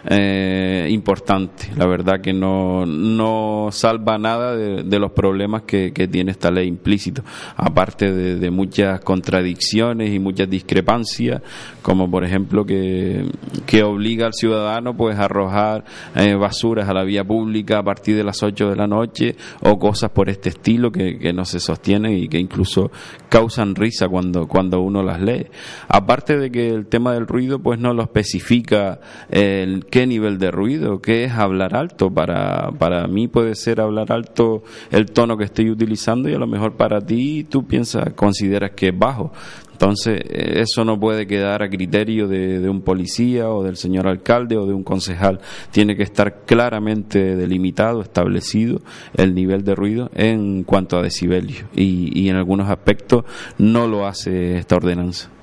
eh, 0.07 0.87
importante. 0.91 1.71
La 1.75 1.87
verdad 1.87 2.21
que 2.21 2.33
no, 2.33 2.85
no 2.85 3.69
salva 3.71 4.17
nada 4.17 4.55
de, 4.55 4.99
los 4.99 5.11
problemas 5.11 5.63
que, 5.63 5.91
que 5.91 6.07
tiene 6.07 6.31
esta 6.31 6.51
ley 6.51 6.67
implícito, 6.67 7.23
aparte 7.57 8.13
de, 8.13 8.35
de 8.37 8.49
muchas 8.49 9.01
contradicciones 9.01 10.13
y 10.13 10.19
muchas 10.19 10.49
discrepancias, 10.49 11.41
como 11.81 12.09
por 12.09 12.23
ejemplo 12.23 12.65
que, 12.65 13.29
que 13.65 13.83
obliga 13.83 14.25
al 14.25 14.33
ciudadano 14.33 14.95
pues 14.95 15.17
a 15.17 15.25
arrojar 15.25 15.83
eh, 16.15 16.35
basuras 16.35 16.87
a 16.87 16.93
la 16.93 17.03
vía 17.03 17.23
pública 17.23 17.79
a 17.79 17.83
partir 17.83 18.15
de 18.15 18.23
las 18.23 18.41
8 18.41 18.69
de 18.69 18.75
la 18.75 18.87
noche 18.87 19.35
o 19.61 19.77
cosas 19.77 20.11
por 20.11 20.29
este 20.29 20.49
estilo 20.49 20.91
que, 20.91 21.17
que 21.17 21.33
no 21.33 21.45
se 21.45 21.59
sostienen 21.59 22.13
y 22.13 22.27
que 22.27 22.39
incluso 22.39 22.91
causan 23.29 23.75
risa 23.75 24.07
cuando, 24.07 24.47
cuando 24.47 24.81
uno 24.81 25.03
las 25.03 25.21
lee. 25.21 25.47
Aparte 25.87 26.37
de 26.37 26.51
que 26.51 26.69
el 26.69 26.87
tema 26.87 27.13
del 27.13 27.27
ruido 27.27 27.59
pues 27.59 27.79
no 27.79 27.93
lo 27.93 28.03
especifica 28.03 28.99
el 29.29 29.85
qué 29.95 30.05
nivel 30.05 30.39
de 30.39 30.51
ruido, 30.51 30.99
qué 30.99 31.23
es 31.23 31.31
hablar 31.31 31.73
alto. 31.73 32.13
Para, 32.13 32.69
para 32.77 33.07
mí 33.07 33.29
puede 33.29 33.55
ser 33.55 33.79
hablar 33.79 34.11
alto 34.11 34.61
el 34.91 35.05
tono 35.05 35.37
que 35.37 35.45
estoy 35.45 35.71
utilizando 35.71 36.27
y 36.27 36.33
a 36.33 36.37
lo 36.37 36.47
mejor 36.47 36.73
para 36.73 36.99
ti 36.99 37.45
tú 37.45 37.65
piensas, 37.65 38.11
consideras 38.13 38.71
que 38.71 38.89
es 38.89 38.99
bajo. 38.99 39.31
Entonces, 39.71 40.19
eh, 40.25 40.59
eso 40.59 40.83
no 40.83 40.99
puede 40.99 41.27
quedar 41.27 41.63
a 41.63 41.69
criterio 41.69 42.27
de, 42.27 42.67
un 42.67 42.81
policía 42.81 43.49
o 43.49 43.63
del 43.63 43.77
señor 43.77 44.05
alcalde 44.05 44.57
o 44.57 44.65
de 44.65 44.73
un 44.73 44.83
concejal. 44.83 45.39
Tiene 45.71 45.95
que 45.95 46.03
estar 46.03 46.41
claramente 46.45 47.37
delimitado, 47.37 48.01
establecido 48.01 48.81
el 49.15 49.33
nivel 49.33 49.63
de 49.63 49.75
ruido 49.75 50.11
en 50.13 50.65
cuanto 50.65 50.97
a 50.97 51.03
decibelios. 51.03 51.63
Y, 51.73 52.11
y 52.21 52.27
en 52.27 52.35
algunos 52.35 52.69
aspectos 52.69 53.23
no 53.57 53.87
lo 53.87 54.05
hace 54.05 54.57
esta 54.57 54.75
ordenanza. 54.75 55.34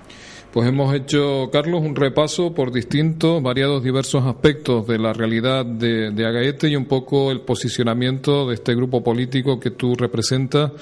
Pues 0.53 0.69
hemos 0.69 0.95
hecho, 0.95 1.49
Carlos, 1.51 1.81
un 1.81 1.97
repaso 1.97 2.53
por 2.53 2.73
distintos, 2.73 3.43
variados, 3.43 3.83
diversos 3.83 4.27
aspectos 4.27 4.87
de 4.87 4.99
la 4.99 5.15
realidad 5.15 5.65
de, 5.65 6.11
de 6.11 6.27
Agaete 6.27 6.69
y 6.69 6.77
un 6.77 6.85
poco 6.85 7.33
el 7.33 7.41
posicionamiento 7.41 8.47
de 8.47 8.57
este 8.57 8.75
grupo 8.75 9.03
político 9.03 9.59
que 9.59 9.71
tú 9.71 9.95
representas 9.95 10.73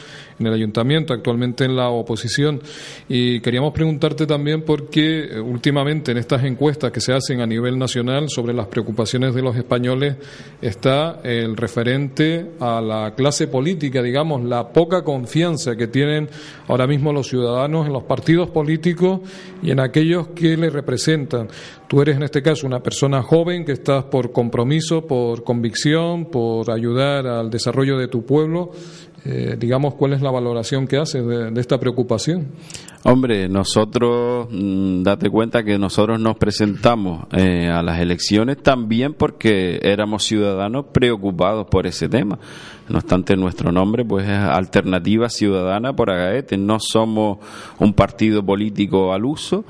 en 0.40 0.46
el 0.46 0.54
ayuntamiento, 0.54 1.12
actualmente 1.12 1.64
en 1.64 1.76
la 1.76 1.90
oposición. 1.90 2.60
Y 3.08 3.40
queríamos 3.40 3.72
preguntarte 3.72 4.26
también 4.26 4.62
por 4.62 4.88
qué 4.88 5.24
eh, 5.24 5.40
últimamente 5.40 6.12
en 6.12 6.18
estas 6.18 6.42
encuestas 6.44 6.90
que 6.90 7.00
se 7.00 7.12
hacen 7.12 7.40
a 7.40 7.46
nivel 7.46 7.78
nacional 7.78 8.28
sobre 8.28 8.54
las 8.54 8.66
preocupaciones 8.66 9.34
de 9.34 9.42
los 9.42 9.56
españoles 9.56 10.16
está 10.60 11.20
el 11.22 11.56
referente 11.56 12.52
a 12.58 12.80
la 12.80 13.14
clase 13.14 13.48
política, 13.48 14.02
digamos, 14.02 14.42
la 14.42 14.72
poca 14.72 15.04
confianza 15.04 15.76
que 15.76 15.86
tienen 15.86 16.28
ahora 16.68 16.86
mismo 16.86 17.12
los 17.12 17.28
ciudadanos 17.28 17.86
en 17.86 17.92
los 17.92 18.04
partidos 18.04 18.50
políticos 18.50 19.20
y 19.62 19.70
en 19.70 19.80
aquellos 19.80 20.28
que 20.28 20.56
les 20.56 20.72
representan. 20.72 21.48
Tú 21.90 22.00
eres 22.00 22.16
en 22.16 22.22
este 22.22 22.40
caso 22.40 22.68
una 22.68 22.80
persona 22.80 23.20
joven 23.20 23.64
que 23.64 23.72
estás 23.72 24.04
por 24.04 24.30
compromiso, 24.30 25.06
por 25.08 25.42
convicción, 25.42 26.26
por 26.26 26.70
ayudar 26.70 27.26
al 27.26 27.50
desarrollo 27.50 27.98
de 27.98 28.06
tu 28.06 28.24
pueblo. 28.24 28.70
Eh, 29.24 29.56
digamos, 29.58 29.94
¿cuál 29.94 30.14
es 30.14 30.22
la 30.22 30.30
valoración 30.30 30.86
que 30.86 30.96
haces 30.96 31.26
de, 31.26 31.60
esta 31.60 31.78
preocupación? 31.78 32.48
Hombre, 33.02 33.48
nosotros, 33.48 34.48
mm, 34.50 35.02
date 35.02 35.28
cuenta 35.28 35.62
que 35.62 35.78
nosotros 35.78 36.18
nos 36.18 36.36
presentamos 36.36 37.26
eh, 37.32 37.68
a 37.68 37.82
las 37.82 38.00
elecciones 38.00 38.62
también 38.62 39.12
porque 39.12 39.78
éramos 39.82 40.24
ciudadanos 40.24 40.86
preocupados 40.92 41.66
por 41.70 41.86
ese 41.86 42.08
tema. 42.08 42.38
No 42.90 42.98
obstante, 42.98 43.36
nuestro 43.36 43.70
nombre 43.70 44.04
pues 44.04 44.26
es 44.26 44.36
Alternativa 44.36 45.28
Ciudadana 45.28 45.92
por 45.92 46.10
Agaete. 46.10 46.56
No 46.56 46.78
somos 46.80 47.38
un 47.78 47.94
partido 47.94 48.44
político 48.44 49.12
al 49.12 49.24
uso, 49.24 49.64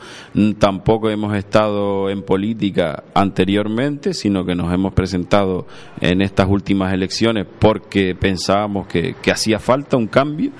tampoco 0.59 1.11
hemos 1.11 1.37
estado 1.37 2.09
en 2.09 2.23
política 2.23 3.05
anteriormente, 3.12 4.14
sino 4.14 4.47
que 4.47 4.55
nos 4.55 4.73
hemos 4.73 4.95
presentado 4.95 5.66
en 6.01 6.23
estas 6.23 6.49
últimas 6.49 6.95
elecciones 6.95 7.47
porque 7.59 8.14
pensábamos 8.14 8.87
que, 8.87 9.14
que 9.21 9.31
hacía 9.31 9.59
falta 9.59 9.99
un 9.99 10.07
cambio, 10.07 10.53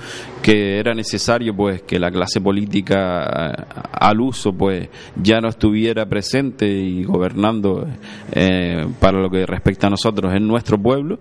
que 0.43 0.79
era 0.79 0.95
necesario 0.95 1.57
pues 1.57 1.81
que 1.83 1.99
la 1.99 2.11
clase 2.11 2.43
política 2.43 3.53
eh, 3.53 3.65
al 3.93 4.21
uso 4.21 4.53
pues 4.53 4.89
ya 5.17 5.41
no 5.41 5.49
estuviera 5.49 6.07
presente 6.07 6.67
y 6.67 7.05
gobernando 7.05 7.87
eh, 8.33 8.87
para 9.01 9.19
lo 9.19 9.31
que 9.31 9.47
respecta 9.47 9.87
a 9.87 9.91
nosotros 9.91 10.35
en 10.35 10.47
nuestro 10.47 10.77
pueblo 10.77 11.21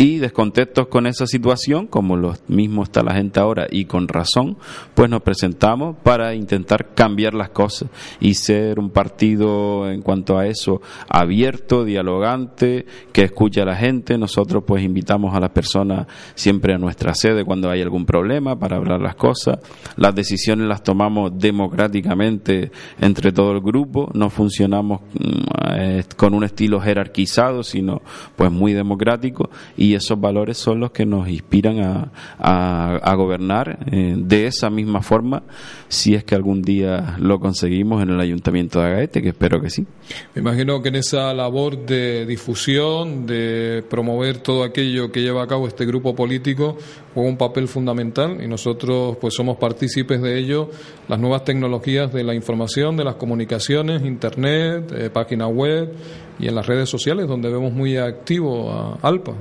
y 0.00 0.16
descontentos 0.16 0.88
con 0.88 1.06
esa 1.06 1.26
situación, 1.26 1.86
como 1.86 2.16
lo 2.16 2.32
mismo 2.48 2.84
está 2.84 3.02
la 3.02 3.12
gente 3.12 3.38
ahora 3.38 3.66
y 3.70 3.84
con 3.84 4.08
razón, 4.08 4.56
pues 4.94 5.10
nos 5.10 5.20
presentamos 5.20 5.94
para 6.02 6.34
intentar 6.34 6.94
cambiar 6.94 7.34
las 7.34 7.50
cosas 7.50 7.90
y 8.18 8.32
ser 8.32 8.78
un 8.78 8.88
partido 8.88 9.90
en 9.90 10.00
cuanto 10.00 10.38
a 10.38 10.46
eso 10.46 10.80
abierto, 11.06 11.84
dialogante, 11.84 12.86
que 13.12 13.24
escucha 13.24 13.60
a 13.60 13.66
la 13.66 13.76
gente. 13.76 14.16
Nosotros 14.16 14.64
pues 14.66 14.82
invitamos 14.82 15.34
a 15.34 15.40
las 15.40 15.50
personas 15.50 16.06
siempre 16.34 16.72
a 16.72 16.78
nuestra 16.78 17.14
sede 17.14 17.44
cuando 17.44 17.68
hay 17.68 17.82
algún 17.82 18.06
problema 18.06 18.58
para 18.58 18.76
hablar 18.76 19.02
las 19.02 19.16
cosas. 19.16 19.58
Las 19.96 20.14
decisiones 20.14 20.66
las 20.66 20.82
tomamos 20.82 21.38
democráticamente 21.38 22.72
entre 23.02 23.32
todo 23.32 23.52
el 23.52 23.60
grupo, 23.60 24.10
no 24.14 24.30
funcionamos 24.30 25.02
mm, 25.12 25.74
eh, 25.76 26.04
con 26.16 26.32
un 26.32 26.44
estilo 26.44 26.80
jerarquizado, 26.80 27.62
sino 27.62 28.00
pues 28.34 28.50
muy 28.50 28.72
democrático 28.72 29.50
y 29.76 29.89
esos 29.94 30.20
valores 30.20 30.58
son 30.58 30.80
los 30.80 30.90
que 30.90 31.06
nos 31.06 31.28
inspiran 31.28 31.80
a, 31.80 32.12
a- 32.38 32.96
a 32.96 33.14
gobernar 33.14 33.78
eh, 33.90 34.14
de 34.16 34.46
esa 34.46 34.70
misma 34.70 35.02
forma 35.02 35.42
si 35.88 36.14
es 36.14 36.24
que 36.24 36.34
algún 36.34 36.62
día 36.62 37.16
lo 37.18 37.40
conseguimos 37.40 38.02
en 38.02 38.10
el 38.10 38.20
Ayuntamiento 38.20 38.80
de 38.80 38.86
Agaete, 38.86 39.22
que 39.22 39.30
espero 39.30 39.60
que 39.60 39.70
sí. 39.70 39.86
Me 40.34 40.40
imagino 40.40 40.80
que 40.82 40.88
en 40.90 40.96
esa 40.96 41.32
labor 41.34 41.84
de 41.86 42.26
difusión, 42.26 43.26
de 43.26 43.82
promover 43.88 44.38
todo 44.38 44.62
aquello 44.64 45.10
que 45.10 45.22
lleva 45.22 45.42
a 45.42 45.46
cabo 45.46 45.66
este 45.66 45.84
grupo 45.86 46.14
político, 46.14 46.76
juega 47.14 47.28
un 47.28 47.36
papel 47.36 47.66
fundamental 47.68 48.38
y 48.42 48.46
nosotros 48.46 49.16
pues 49.20 49.34
somos 49.34 49.56
partícipes 49.56 50.20
de 50.22 50.38
ello, 50.38 50.70
las 51.08 51.18
nuevas 51.18 51.44
tecnologías 51.44 52.12
de 52.12 52.22
la 52.24 52.34
información, 52.34 52.96
de 52.96 53.04
las 53.04 53.16
comunicaciones, 53.16 54.02
internet, 54.04 54.92
eh, 54.96 55.10
página 55.10 55.48
web 55.48 55.92
y 56.38 56.46
en 56.48 56.54
las 56.54 56.66
redes 56.66 56.88
sociales 56.88 57.26
donde 57.26 57.50
vemos 57.50 57.72
muy 57.72 57.96
activo 57.96 58.70
a 58.70 58.98
Alpa. 59.02 59.32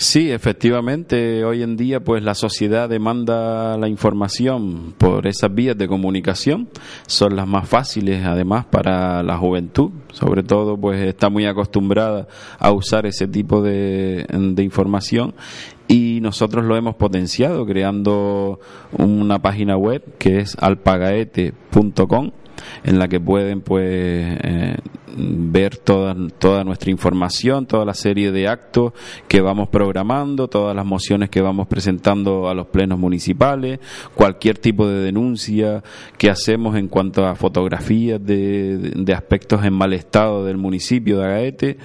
Sí, 0.00 0.30
efectivamente, 0.30 1.44
hoy 1.44 1.64
en 1.64 1.76
día 1.76 1.98
pues 1.98 2.22
la 2.22 2.36
sociedad 2.36 2.88
demanda 2.88 3.76
la 3.76 3.88
información 3.88 4.94
por 4.96 5.26
esas 5.26 5.52
vías 5.52 5.76
de 5.76 5.88
comunicación, 5.88 6.68
son 7.08 7.34
las 7.34 7.48
más 7.48 7.68
fáciles 7.68 8.24
además 8.24 8.64
para 8.66 9.24
la 9.24 9.36
juventud, 9.36 9.90
sobre 10.12 10.44
todo 10.44 10.76
pues 10.76 11.00
está 11.00 11.30
muy 11.30 11.46
acostumbrada 11.46 12.28
a 12.60 12.70
usar 12.70 13.06
ese 13.06 13.26
tipo 13.26 13.60
de, 13.60 14.24
de 14.30 14.62
información. 14.62 15.34
Y 15.88 16.20
nosotros 16.20 16.64
lo 16.64 16.76
hemos 16.76 16.94
potenciado 16.94 17.66
creando 17.66 18.60
una 18.92 19.40
página 19.40 19.76
web 19.76 20.04
que 20.16 20.38
es 20.38 20.56
alpagaete.com 20.60 22.30
en 22.84 22.98
la 22.98 23.08
que 23.08 23.20
pueden 23.20 23.60
pues 23.60 23.86
eh, 23.88 24.76
ver 25.16 25.76
toda, 25.76 26.14
toda 26.38 26.64
nuestra 26.64 26.90
información, 26.90 27.66
toda 27.66 27.84
la 27.84 27.94
serie 27.94 28.32
de 28.32 28.48
actos 28.48 28.92
que 29.26 29.40
vamos 29.40 29.68
programando, 29.68 30.48
todas 30.48 30.74
las 30.74 30.86
mociones 30.86 31.30
que 31.30 31.40
vamos 31.40 31.66
presentando 31.66 32.48
a 32.48 32.54
los 32.54 32.66
plenos 32.68 32.98
municipales, 32.98 33.80
cualquier 34.14 34.58
tipo 34.58 34.86
de 34.86 35.00
denuncia 35.02 35.82
que 36.16 36.30
hacemos 36.30 36.76
en 36.76 36.88
cuanto 36.88 37.26
a 37.26 37.34
fotografías 37.34 38.24
de, 38.24 38.78
de 38.78 39.12
aspectos 39.12 39.64
en 39.64 39.72
mal 39.72 39.92
estado 39.92 40.44
del 40.44 40.56
municipio 40.56 41.18
de 41.18 41.26
Agaete, 41.26 41.78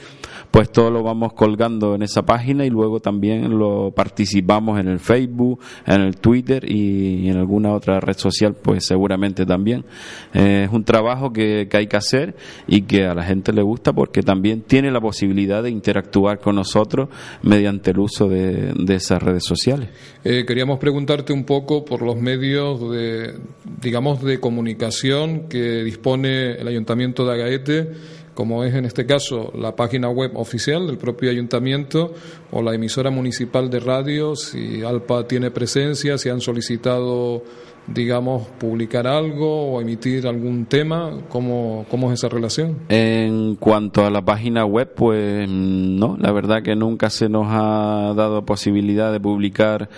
pues 0.52 0.72
todo 0.72 0.92
lo 0.92 1.04
vamos 1.04 1.34
colgando 1.34 1.96
en 1.96 2.04
esa 2.04 2.24
página 2.24 2.66
y 2.66 2.70
luego 2.70 3.00
también 3.00 3.58
lo 3.58 3.92
participamos 3.92 4.80
en 4.80 4.88
el 4.88 5.00
Facebook, 5.00 5.60
en 5.86 6.02
el 6.02 6.18
Twitter 6.18 6.70
y 6.70 7.30
en 7.30 7.38
alguna 7.38 7.74
otra 7.74 8.00
red 8.00 8.18
social, 8.18 8.56
pues 8.56 8.86
seguramente 8.86 9.46
también. 9.46 9.86
Eh, 10.34 10.66
es 10.66 10.74
un 10.74 10.84
trabajo 10.84 11.34
que, 11.34 11.68
que 11.70 11.78
hay 11.78 11.88
que 11.88 11.98
hacer 11.98 12.36
y 12.68 12.84
que 12.84 13.06
a 13.06 13.14
la 13.14 13.24
gente 13.24 13.54
le 13.54 13.62
gusta 13.62 13.94
porque 13.94 14.22
también 14.22 14.62
tiene 14.62 14.92
la 14.92 15.02
posibilidad 15.02 15.64
de 15.64 15.70
interactuar 15.70 16.40
con 16.40 16.56
nosotros 16.56 17.10
mediante 17.42 17.92
el 17.92 18.00
uso 18.00 18.28
de, 18.28 18.74
de 18.74 18.96
esas 18.96 19.22
redes 19.22 19.44
sociales. 19.46 19.90
Eh, 20.24 20.46
queríamos 20.48 20.80
preguntarte 20.80 21.34
un 21.34 21.44
poco 21.44 21.86
por 21.86 22.02
los 22.02 22.16
medios 22.16 22.92
de, 22.92 23.34
digamos, 23.82 24.22
de 24.22 24.40
comunicación 24.40 25.48
que 25.50 25.84
dispone 25.84 26.54
el 26.54 26.68
Ayuntamiento 26.68 27.26
de 27.26 27.34
Agaete 27.34 27.92
como 28.34 28.64
es 28.64 28.74
en 28.74 28.86
este 28.86 29.06
caso 29.06 29.52
la 29.56 29.76
página 29.76 30.10
web 30.10 30.32
oficial 30.36 30.88
del 30.88 30.98
propio 30.98 31.30
ayuntamiento 31.30 32.14
o 32.52 32.62
la 32.62 32.74
emisora 32.74 33.10
municipal 33.10 33.70
de 33.70 33.80
radio, 33.80 34.36
si 34.36 34.84
ALPA 34.84 35.28
tiene 35.28 35.52
presencia, 35.52 36.18
si 36.18 36.30
han 36.30 36.42
solicitado, 36.42 37.44
digamos, 37.88 38.48
publicar 38.60 39.08
algo 39.08 39.74
o 39.74 39.82
emitir 39.82 40.28
algún 40.28 40.66
tema, 40.66 41.12
¿cómo, 41.30 41.86
cómo 41.90 42.12
es 42.12 42.20
esa 42.20 42.30
relación? 42.30 42.80
En 42.90 43.56
cuanto 43.56 44.06
a 44.06 44.10
la 44.10 44.24
página 44.24 44.66
web, 44.66 44.94
pues 44.96 45.48
no, 45.50 46.18
la 46.20 46.32
verdad 46.32 46.64
que 46.64 46.76
nunca 46.76 47.10
se 47.10 47.30
nos 47.30 47.48
ha 47.50 48.14
dado 48.16 48.46
posibilidad 48.46 49.12
de 49.12 49.20
publicar 49.20 49.90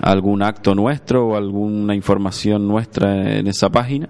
algún 0.00 0.42
acto 0.42 0.74
nuestro 0.74 1.28
o 1.28 1.36
alguna 1.36 1.94
información 1.94 2.66
nuestra 2.66 3.38
en 3.38 3.46
esa 3.46 3.70
página. 3.70 4.08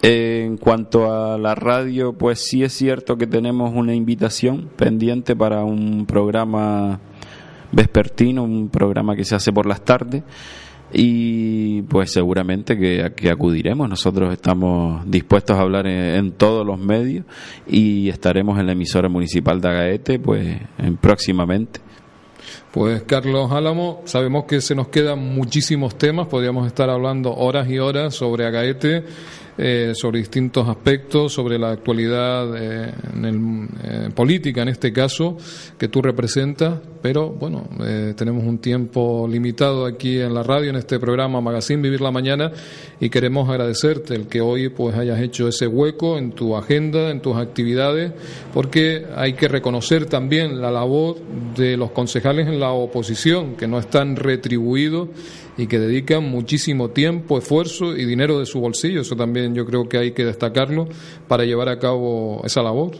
En 0.00 0.58
cuanto 0.58 1.12
a 1.12 1.36
la 1.38 1.56
radio, 1.56 2.12
pues 2.12 2.38
sí 2.38 2.62
es 2.62 2.72
cierto 2.72 3.16
que 3.18 3.26
tenemos 3.26 3.72
una 3.74 3.94
invitación 3.94 4.70
pendiente 4.76 5.34
para 5.34 5.64
un 5.64 6.06
programa 6.06 7.00
vespertino, 7.72 8.44
un 8.44 8.68
programa 8.68 9.16
que 9.16 9.24
se 9.24 9.34
hace 9.34 9.52
por 9.52 9.66
las 9.66 9.84
tardes 9.84 10.22
y 10.92 11.82
pues 11.82 12.12
seguramente 12.12 12.78
que, 12.78 13.12
que 13.14 13.30
acudiremos. 13.30 13.88
Nosotros 13.88 14.32
estamos 14.32 15.02
dispuestos 15.10 15.56
a 15.56 15.60
hablar 15.60 15.86
en, 15.86 16.14
en, 16.14 16.32
todos 16.32 16.64
los 16.64 16.78
medios 16.78 17.24
y 17.66 18.08
estaremos 18.08 18.58
en 18.58 18.66
la 18.66 18.72
emisora 18.72 19.08
municipal 19.08 19.60
de 19.60 19.68
Agaete 19.68 20.18
pues 20.18 20.58
en, 20.78 20.96
próximamente. 20.96 21.80
Pues 22.70 23.02
Carlos 23.02 23.50
Álamo, 23.50 24.02
sabemos 24.04 24.44
que 24.44 24.60
se 24.60 24.74
nos 24.74 24.88
quedan 24.88 25.18
muchísimos 25.18 25.98
temas, 25.98 26.28
podríamos 26.28 26.66
estar 26.66 26.88
hablando 26.88 27.34
horas 27.34 27.68
y 27.68 27.78
horas 27.78 28.14
sobre 28.14 28.46
Agaete 28.46 29.04
eh, 29.58 29.92
sobre 29.94 30.20
distintos 30.20 30.68
aspectos, 30.68 31.32
sobre 31.32 31.58
la 31.58 31.70
actualidad 31.72 32.56
eh, 32.56 32.94
en 33.12 33.24
el, 33.24 33.68
eh, 33.82 34.10
política 34.14 34.62
en 34.62 34.68
este 34.68 34.92
caso 34.92 35.36
que 35.76 35.88
tú 35.88 36.00
representas, 36.00 36.78
pero 37.02 37.30
bueno, 37.30 37.68
eh, 37.84 38.14
tenemos 38.16 38.44
un 38.44 38.58
tiempo 38.58 39.26
limitado 39.28 39.84
aquí 39.84 40.20
en 40.20 40.32
la 40.32 40.44
radio, 40.44 40.70
en 40.70 40.76
este 40.76 41.00
programa 41.00 41.40
Magazine 41.40 41.82
Vivir 41.82 42.00
la 42.00 42.12
Mañana, 42.12 42.52
y 43.00 43.10
queremos 43.10 43.48
agradecerte 43.48 44.14
el 44.14 44.28
que 44.28 44.40
hoy 44.40 44.68
pues 44.68 44.96
hayas 44.96 45.20
hecho 45.20 45.48
ese 45.48 45.66
hueco 45.66 46.18
en 46.18 46.32
tu 46.32 46.56
agenda, 46.56 47.10
en 47.10 47.20
tus 47.20 47.36
actividades, 47.36 48.12
porque 48.54 49.06
hay 49.16 49.32
que 49.32 49.48
reconocer 49.48 50.06
también 50.06 50.60
la 50.60 50.70
labor 50.70 51.16
de 51.56 51.76
los 51.76 51.90
concejales 51.90 52.46
en 52.46 52.60
la 52.60 52.70
oposición, 52.70 53.56
que 53.56 53.66
no 53.66 53.80
están 53.80 54.14
retribuidos 54.14 55.08
y 55.58 55.66
que 55.66 55.78
dedican 55.78 56.22
muchísimo 56.24 56.90
tiempo, 56.90 57.36
esfuerzo 57.36 57.96
y 57.96 58.06
dinero 58.06 58.38
de 58.38 58.46
su 58.46 58.60
bolsillo. 58.60 59.02
Eso 59.02 59.16
también 59.16 59.54
yo 59.54 59.66
creo 59.66 59.88
que 59.88 59.98
hay 59.98 60.12
que 60.12 60.24
destacarlo 60.24 60.88
para 61.26 61.44
llevar 61.44 61.68
a 61.68 61.78
cabo 61.78 62.40
esa 62.44 62.62
labor. 62.62 62.92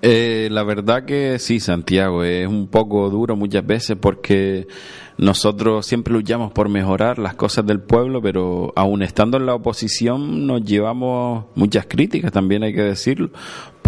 Eh, 0.00 0.48
la 0.52 0.62
verdad 0.62 1.04
que 1.04 1.40
sí, 1.40 1.58
Santiago, 1.58 2.22
es 2.22 2.46
un 2.46 2.68
poco 2.68 3.10
duro 3.10 3.34
muchas 3.34 3.66
veces 3.66 3.96
porque 4.00 4.68
nosotros 5.16 5.84
siempre 5.84 6.14
luchamos 6.14 6.52
por 6.52 6.68
mejorar 6.68 7.18
las 7.18 7.34
cosas 7.34 7.66
del 7.66 7.80
pueblo, 7.80 8.22
pero 8.22 8.72
aún 8.76 9.02
estando 9.02 9.36
en 9.38 9.46
la 9.46 9.56
oposición 9.56 10.46
nos 10.46 10.62
llevamos 10.62 11.46
muchas 11.56 11.86
críticas, 11.86 12.30
también 12.30 12.62
hay 12.62 12.72
que 12.72 12.82
decirlo, 12.82 13.30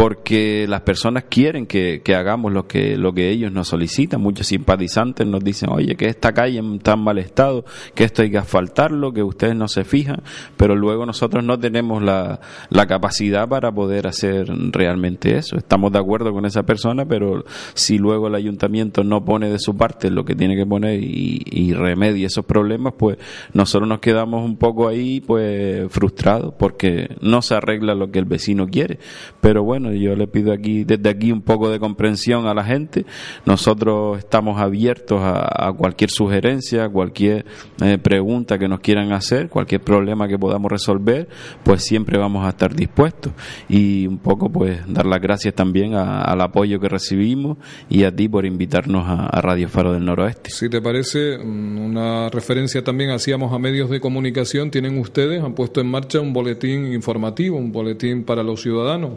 porque 0.00 0.64
las 0.66 0.80
personas 0.80 1.24
quieren 1.28 1.66
que, 1.66 2.00
que, 2.02 2.14
hagamos 2.14 2.54
lo 2.54 2.66
que, 2.66 2.96
lo 2.96 3.12
que 3.12 3.28
ellos 3.28 3.52
nos 3.52 3.68
solicitan. 3.68 4.22
Muchos 4.22 4.46
simpatizantes 4.46 5.26
nos 5.26 5.44
dicen, 5.44 5.68
oye, 5.70 5.94
que 5.94 6.06
esta 6.06 6.32
calle 6.32 6.58
en 6.58 6.78
tan 6.78 7.00
mal 7.00 7.18
estado, 7.18 7.66
que 7.94 8.04
esto 8.04 8.22
hay 8.22 8.30
que 8.30 8.38
asfaltarlo, 8.38 9.12
que 9.12 9.22
ustedes 9.22 9.54
no 9.54 9.68
se 9.68 9.84
fijan, 9.84 10.22
pero 10.56 10.74
luego 10.74 11.04
nosotros 11.04 11.44
no 11.44 11.58
tenemos 11.58 12.02
la, 12.02 12.40
la 12.70 12.86
capacidad 12.86 13.46
para 13.46 13.70
poder 13.72 14.06
hacer 14.06 14.46
realmente 14.72 15.36
eso. 15.36 15.58
Estamos 15.58 15.92
de 15.92 15.98
acuerdo 15.98 16.32
con 16.32 16.46
esa 16.46 16.62
persona, 16.62 17.04
pero 17.04 17.44
si 17.74 17.98
luego 17.98 18.28
el 18.28 18.36
ayuntamiento 18.36 19.04
no 19.04 19.22
pone 19.22 19.50
de 19.50 19.58
su 19.58 19.76
parte 19.76 20.10
lo 20.10 20.24
que 20.24 20.34
tiene 20.34 20.56
que 20.56 20.64
poner 20.64 20.98
y, 20.98 21.42
y 21.44 21.74
remedia 21.74 22.26
esos 22.26 22.46
problemas, 22.46 22.94
pues 22.96 23.18
nosotros 23.52 23.86
nos 23.86 23.98
quedamos 23.98 24.46
un 24.46 24.56
poco 24.56 24.88
ahí, 24.88 25.20
pues 25.20 25.92
frustrados, 25.92 26.54
porque 26.58 27.16
no 27.20 27.42
se 27.42 27.54
arregla 27.54 27.94
lo 27.94 28.10
que 28.10 28.18
el 28.18 28.24
vecino 28.24 28.66
quiere. 28.66 28.98
Pero 29.42 29.62
bueno, 29.62 29.89
yo 29.98 30.14
le 30.14 30.26
pido 30.26 30.52
aquí 30.52 30.84
desde 30.84 31.08
aquí 31.08 31.32
un 31.32 31.42
poco 31.42 31.70
de 31.70 31.78
comprensión 31.78 32.46
a 32.46 32.54
la 32.54 32.64
gente. 32.64 33.04
Nosotros 33.46 34.18
estamos 34.18 34.60
abiertos 34.60 35.20
a, 35.22 35.72
cualquier 35.76 36.10
sugerencia, 36.10 36.88
cualquier 36.88 37.44
eh, 37.82 37.98
pregunta 37.98 38.58
que 38.58 38.68
nos 38.68 38.80
quieran 38.80 39.12
hacer, 39.12 39.48
cualquier 39.48 39.80
problema 39.80 40.28
que 40.28 40.38
podamos 40.38 40.70
resolver, 40.70 41.28
pues 41.62 41.82
siempre 41.82 42.18
vamos 42.18 42.44
a 42.44 42.50
estar 42.50 42.74
dispuestos. 42.74 43.32
Y 43.68 44.06
un 44.06 44.18
poco 44.18 44.50
pues 44.50 44.80
dar 44.86 45.06
las 45.06 45.20
gracias 45.20 45.54
también 45.54 45.94
a, 45.94 46.22
al 46.22 46.40
apoyo 46.40 46.80
que 46.80 46.88
recibimos 46.88 47.58
y 47.88 48.04
a 48.04 48.14
ti 48.14 48.28
por 48.28 48.46
invitarnos 48.46 49.06
a, 49.06 49.26
a 49.26 49.40
Radio 49.40 49.68
Faro 49.68 49.92
del 49.92 50.04
Noroeste. 50.04 50.50
Si 50.50 50.68
te 50.68 50.80
parece, 50.80 51.36
una 51.38 52.28
referencia 52.28 52.82
también 52.82 53.10
hacíamos 53.10 53.52
a 53.52 53.58
medios 53.58 53.90
de 53.90 54.00
comunicación, 54.00 54.70
tienen 54.70 54.98
ustedes, 54.98 55.42
han 55.42 55.54
puesto 55.54 55.80
en 55.80 55.88
marcha 55.88 56.20
un 56.20 56.32
boletín 56.32 56.92
informativo, 56.92 57.56
un 57.56 57.72
boletín 57.72 58.24
para 58.24 58.42
los 58.42 58.62
ciudadanos. 58.62 59.12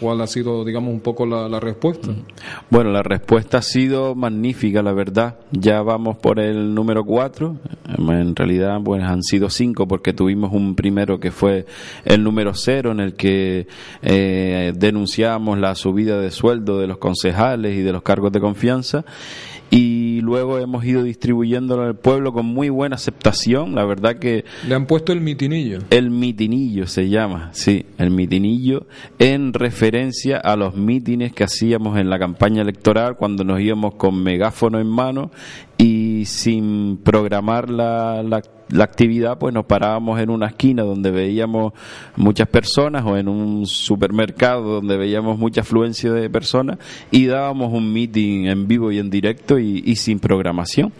¿Cuál 0.00 0.20
ha 0.20 0.26
sido, 0.26 0.62
digamos, 0.64 0.92
un 0.92 1.00
poco 1.00 1.24
la, 1.24 1.58
respuesta? 1.58 2.10
Bueno, 2.68 2.90
la 2.90 3.02
respuesta 3.02 3.58
ha 3.58 3.62
sido 3.62 4.14
magnífica, 4.14 4.82
la 4.82 4.92
verdad. 4.92 5.36
Ya 5.52 5.80
vamos 5.80 6.18
por 6.18 6.38
el 6.38 6.74
número 6.74 7.04
cuatro. 7.04 7.56
En 7.96 8.36
realidad, 8.36 8.78
pues 8.84 9.02
han 9.02 9.22
sido 9.22 9.48
cinco 9.48 9.88
porque 9.88 10.12
tuvimos 10.12 10.52
un 10.52 10.74
primero 10.74 11.18
que 11.18 11.30
fue 11.30 11.64
el 12.04 12.22
número 12.22 12.52
cero 12.52 12.92
en 12.92 13.00
el 13.00 13.14
que 13.14 13.68
eh, 14.02 14.72
denunciamos 14.76 15.58
la 15.58 15.74
subida 15.74 16.20
de 16.20 16.30
sueldo 16.30 16.78
de 16.78 16.88
los 16.88 16.98
concejales 16.98 17.74
y 17.74 17.80
de 17.80 17.92
los 17.92 18.02
cargos 18.02 18.32
de 18.32 18.40
confianza 18.40 19.04
y 19.70 20.20
luego 20.20 20.58
hemos 20.58 20.84
ido 20.84 21.02
distribuyéndolo 21.02 21.82
en 21.82 21.88
el 21.88 21.96
pueblo 21.96 22.32
con 22.32 22.46
muy 22.46 22.68
buena 22.68 22.96
aceptación. 22.96 23.74
La 23.74 23.84
verdad 23.84 24.18
que... 24.18 24.44
Le 24.66 24.74
han 24.74 24.86
puesto 24.86 25.12
el 25.12 25.20
mitinillo. 25.20 25.80
El 25.90 26.10
mitinillo 26.10 26.86
se 26.86 27.08
llama, 27.08 27.50
sí, 27.52 27.86
el 27.98 28.10
mitinillo, 28.10 28.86
en 29.18 29.52
referencia 29.52 30.38
a 30.38 30.56
los 30.56 30.76
mítines 30.76 31.32
que 31.32 31.44
hacíamos 31.44 31.98
en 31.98 32.10
la 32.10 32.18
campaña 32.18 32.62
electoral 32.62 33.16
cuando 33.16 33.44
nos 33.44 33.60
íbamos 33.60 33.94
con 33.94 34.22
megáfono 34.22 34.78
en 34.78 34.86
mano 34.86 35.30
y 35.78 36.24
sin 36.26 36.98
programar 37.02 37.70
la, 37.70 38.22
la 38.22 38.42
la 38.68 38.84
actividad, 38.84 39.38
pues 39.38 39.54
nos 39.54 39.64
parábamos 39.64 40.20
en 40.20 40.30
una 40.30 40.46
esquina 40.46 40.82
donde 40.82 41.10
veíamos 41.10 41.72
muchas 42.16 42.48
personas 42.48 43.04
o 43.06 43.16
en 43.16 43.28
un 43.28 43.66
supermercado 43.66 44.74
donde 44.74 44.96
veíamos 44.96 45.38
mucha 45.38 45.60
afluencia 45.60 46.12
de 46.12 46.28
personas 46.28 46.78
y 47.10 47.26
dábamos 47.26 47.72
un 47.72 47.92
meeting 47.92 48.46
en 48.46 48.66
vivo 48.66 48.90
y 48.90 48.98
en 48.98 49.10
directo 49.10 49.58
y, 49.58 49.82
y 49.84 49.96
sin 49.96 50.18
programación. 50.18 50.92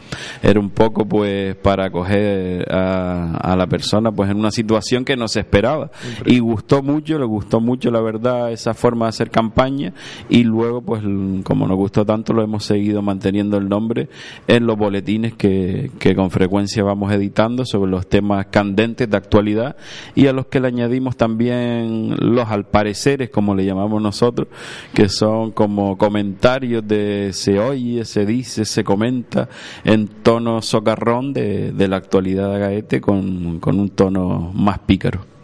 Era 0.43 0.61
un 0.61 0.71
poco 0.71 1.07
pues 1.07 1.57
para 1.57 1.87
acoger 1.87 2.73
a, 2.73 3.37
a, 3.37 3.57
la 3.57 3.67
persona 3.67 4.13
pues 4.13 4.31
en 4.31 4.39
una 4.39 4.51
situación 4.51 5.05
que 5.05 5.17
no 5.17 5.27
se 5.27 5.41
esperaba. 5.41 5.91
Y 6.25 6.39
gustó 6.39 6.83
mucho, 6.83 7.19
le 7.19 7.25
gustó 7.25 7.61
mucho 7.61 7.91
la 7.91 8.01
verdad 8.01 8.53
esa 8.53 8.75
forma 8.75 9.07
de 9.07 9.11
hacer 9.11 9.31
campaña 9.31 9.93
y 10.29 10.45
luego 10.45 10.83
pues 10.83 11.03
como 11.43 11.67
nos 11.67 11.77
gustó 11.77 12.05
tanto 12.05 12.33
lo 12.33 12.43
hemos 12.43 12.65
seguido 12.65 13.03
manteniendo 13.03 13.57
el 13.57 13.69
nombre 13.69 14.09
en 14.47 14.67
los 14.67 14.77
boletines 14.77 15.35
que, 15.35 15.91
que 15.99 16.15
con 16.15 16.31
frecuencia 16.31 16.83
vamos 16.85 17.13
editando 17.13 17.56
sobre 17.65 17.91
los 17.91 18.07
temas 18.09 18.47
candentes 18.47 19.09
de 19.09 19.17
actualidad 19.17 19.77
y 20.15 20.27
a 20.27 20.33
los 20.33 20.47
que 20.47 20.61
le 20.61 20.69
añadimos 20.69 21.17
también 21.17 22.15
los 22.19 22.49
alpareceres, 22.49 23.31
como 23.31 23.55
le 23.55 23.65
llamamos 23.65 24.03
nosotros, 24.03 24.49
que 24.93 25.09
son 25.09 25.53
como 25.53 25.97
comentarios 25.97 26.87
de 26.87 27.31
se 27.33 27.59
oye, 27.59 28.05
se 28.05 28.27
dice, 28.27 28.65
se 28.65 28.85
comenta 28.85 29.49
en 29.85 30.09
tono 30.09 30.63
socarrón 30.63 31.33
de, 31.33 31.73
de 31.73 31.89
la 31.89 31.97
actualidad 31.97 32.53
de 32.53 32.59
Gaete 32.59 33.01
con, 33.01 33.61
con 33.61 33.79
un 33.79 33.91
tono 33.91 34.53
más 34.55 34.81
pícaro. 34.81 35.36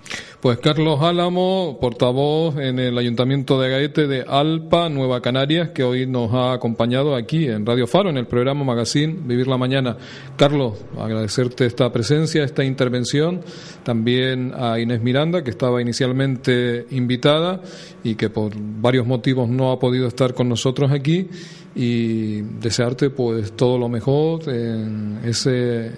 Pues 0.42 0.58
Carlos 0.58 1.00
Álamo, 1.00 1.78
portavoz 1.80 2.56
en 2.56 2.80
el 2.80 2.98
Ayuntamiento 2.98 3.60
de 3.60 3.70
Gaete 3.70 4.08
de 4.08 4.24
Alpa, 4.26 4.88
Nueva 4.88 5.22
Canarias, 5.22 5.68
que 5.68 5.84
hoy 5.84 6.04
nos 6.04 6.34
ha 6.34 6.52
acompañado 6.52 7.14
aquí 7.14 7.46
en 7.46 7.64
Radio 7.64 7.86
Faro, 7.86 8.10
en 8.10 8.16
el 8.16 8.26
programa 8.26 8.64
Magazine 8.64 9.16
Vivir 9.24 9.46
la 9.46 9.56
Mañana. 9.56 9.96
Carlos, 10.36 10.84
agradecerte 10.98 11.64
esta 11.64 11.92
presencia, 11.92 12.42
esta 12.42 12.64
intervención. 12.64 13.42
También 13.84 14.52
a 14.56 14.80
Inés 14.80 15.00
Miranda, 15.00 15.44
que 15.44 15.50
estaba 15.50 15.80
inicialmente 15.80 16.86
invitada 16.90 17.60
y 18.02 18.16
que 18.16 18.28
por 18.28 18.52
varios 18.56 19.06
motivos 19.06 19.48
no 19.48 19.70
ha 19.70 19.78
podido 19.78 20.08
estar 20.08 20.34
con 20.34 20.48
nosotros 20.48 20.90
aquí. 20.90 21.28
Y 21.74 22.42
desearte 22.42 23.10
pues 23.10 23.52
todo 23.52 23.78
lo 23.78 23.88
mejor 23.88 24.48
en 24.48 25.20
ese 25.24 25.90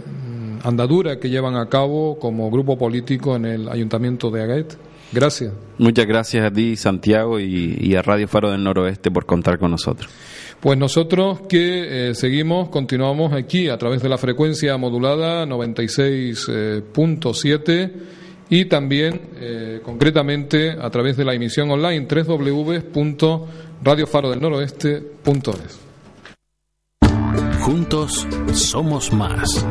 andadura 0.63 1.21
que 1.21 1.29
llevan 1.29 1.57
a 1.57 1.69
cabo 1.69 2.19
como 2.19 2.51
grupo 2.51 2.79
político 2.79 3.37
en 3.37 3.45
el 3.45 3.69
Ayuntamiento 3.69 4.31
de 4.31 4.43
Agaet. 4.43 4.79
Gracias. 5.13 5.53
Muchas 5.79 6.07
gracias 6.07 6.45
a 6.45 6.51
ti, 6.51 6.77
Santiago, 6.77 7.39
y, 7.39 7.95
a 7.95 8.03
Radio 8.03 8.27
Faro 8.27 8.51
del 8.51 8.65
Noroeste 8.65 9.11
por 9.11 9.27
contar 9.27 9.59
con 9.59 9.71
nosotros. 9.71 10.11
Pues 10.61 10.79
nosotros 10.79 11.41
que 11.49 12.11
eh, 12.11 12.15
seguimos, 12.15 12.69
continuamos 12.71 13.33
aquí 13.33 13.69
a 13.69 13.77
través 13.77 14.03
de 14.03 14.09
la 14.09 14.19
frecuencia 14.19 14.77
modulada 14.77 15.45
96.7 15.47 17.63
eh, 17.69 17.93
y 18.49 18.65
también 18.65 19.21
eh, 19.37 19.81
concretamente 19.85 20.71
a 20.71 20.91
través 20.91 21.17
de 21.17 21.25
la 21.25 21.35
emisión 21.35 21.71
online 21.71 22.07
www.radiofarodelnoroeste.es. 23.83 25.81
Juntos 27.61 28.27
somos 28.53 29.13
más. 29.13 29.65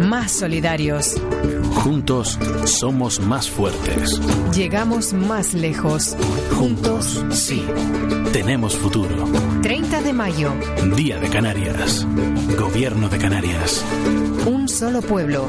Más 0.00 0.30
solidarios. 0.30 1.14
Juntos 1.74 2.38
somos 2.64 3.18
más 3.20 3.50
fuertes. 3.50 4.20
Llegamos 4.54 5.12
más 5.12 5.52
lejos. 5.54 6.16
Juntos, 6.56 7.24
sí. 7.30 7.66
Tenemos 8.32 8.76
futuro. 8.76 9.26
30 9.62 10.02
de 10.02 10.12
mayo. 10.12 10.52
Día 10.96 11.18
de 11.18 11.28
Canarias. 11.28 12.06
Gobierno 12.56 13.08
de 13.08 13.18
Canarias. 13.18 13.84
Un 14.46 14.68
solo 14.68 15.02
pueblo. 15.02 15.48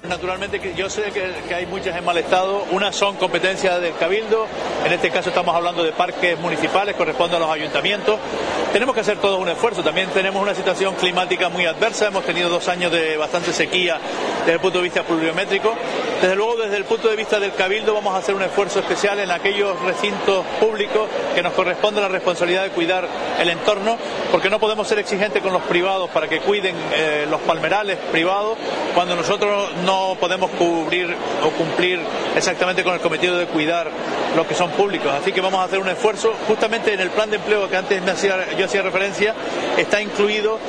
Naturalmente 0.08 0.74
yo 0.76 0.90
sé 0.90 1.12
que, 1.12 1.54
hay 1.54 1.66
muchas 1.66 1.98
en 1.98 2.06
mal 2.06 2.18
estado, 2.18 2.66
unas 2.72 2.96
son 2.96 3.16
competencias 3.16 3.82
del 3.82 3.96
Cabildo, 3.96 4.46
en 4.86 4.94
este 4.94 5.10
caso 5.10 5.30
estamos 5.30 5.56
hablando 5.56 5.84
de 5.84 5.92
parques 5.92 6.40
municipales, 6.40 6.96
corresponden 6.96 7.38
a 7.38 7.46
los 7.46 7.50
ayuntamientos. 7.50 8.20
Tenemos 8.72 8.94
que 8.94 9.02
hacer 9.02 9.18
todo 9.18 9.38
un 9.38 9.50
esfuerzo, 9.50 9.84
también 9.84 10.10
tenemos 10.10 10.42
una 10.42 10.54
situación 10.54 10.96
climática 10.96 11.50
muy 11.50 11.66
adversa, 11.66 12.08
hemos 12.08 12.24
tenido 12.26 12.50
dos 12.50 12.68
años 12.68 12.92
de 12.92 13.18
bastante 13.18 13.54
sequía 13.54 13.98
desde 14.40 14.54
el 14.54 14.60
punto 14.60 14.80
de 14.80 14.84
vista 14.84 15.04
pluviométrico. 15.04 15.74
Desde 16.22 16.36
luego 16.36 16.56
desde 16.56 16.78
el 16.78 16.86
punto 16.86 17.10
de 17.10 17.16
vista 17.16 17.40
del 17.40 17.54
Cabildo 17.54 17.94
vamos 17.94 18.14
a 18.14 18.18
hacer 18.18 18.36
un 18.36 18.42
esfuerzo 18.42 18.80
especial 18.80 19.20
en 19.20 19.32
aquellos 19.32 19.80
recintos 19.82 20.46
públicos 20.60 21.10
que 21.34 21.42
nos 21.42 21.54
corresponde 21.54 22.02
la 22.02 22.08
responsabilidad 22.08 22.64
de 22.64 22.70
cuidar 22.70 23.08
el 23.40 23.50
entorno, 23.50 23.98
porque 24.32 24.50
no 24.50 24.60
podemos 24.60 24.88
ser 24.88 25.00
exigentes 25.00 25.42
con 25.42 25.54
los 25.54 25.62
privados 25.64 26.10
para 26.10 26.28
que 26.28 26.40
cuiden 26.40 26.76
eh, 26.94 27.28
los 27.30 27.42
palmerales 27.42 27.98
privados 28.12 28.58
cuando 28.94 29.16
nosotros 29.16 29.72
no 29.84 29.95
podemos 30.20 30.52
cubrir 30.52 31.14
o 31.44 31.50
cumplir 31.52 32.00
exactamente 32.36 32.84
con 32.84 32.94
el 32.94 33.00
cometido 33.00 33.38
de 33.38 33.46
cuidar 33.46 33.90
los 34.36 34.46
que 34.46 34.56
son 34.56 34.72
públicos. 34.72 35.12
Así 35.12 35.32
que 35.32 35.42
vamos 35.42 35.60
a 35.60 35.64
hacer 35.64 35.80
un 35.80 35.90
esfuerzo. 35.90 36.34
Justamente 36.48 36.94
en 36.94 37.00
el 37.00 37.10
plan 37.10 37.30
de 37.30 37.38
empleo 37.38 37.70
que 37.70 37.78
antes 37.78 38.02
me 38.02 38.12
hacía, 38.12 38.56
yo 38.58 38.66
hacía 38.66 38.82
referencia, 38.82 39.34
está 39.78 40.02
incluido 40.02 40.60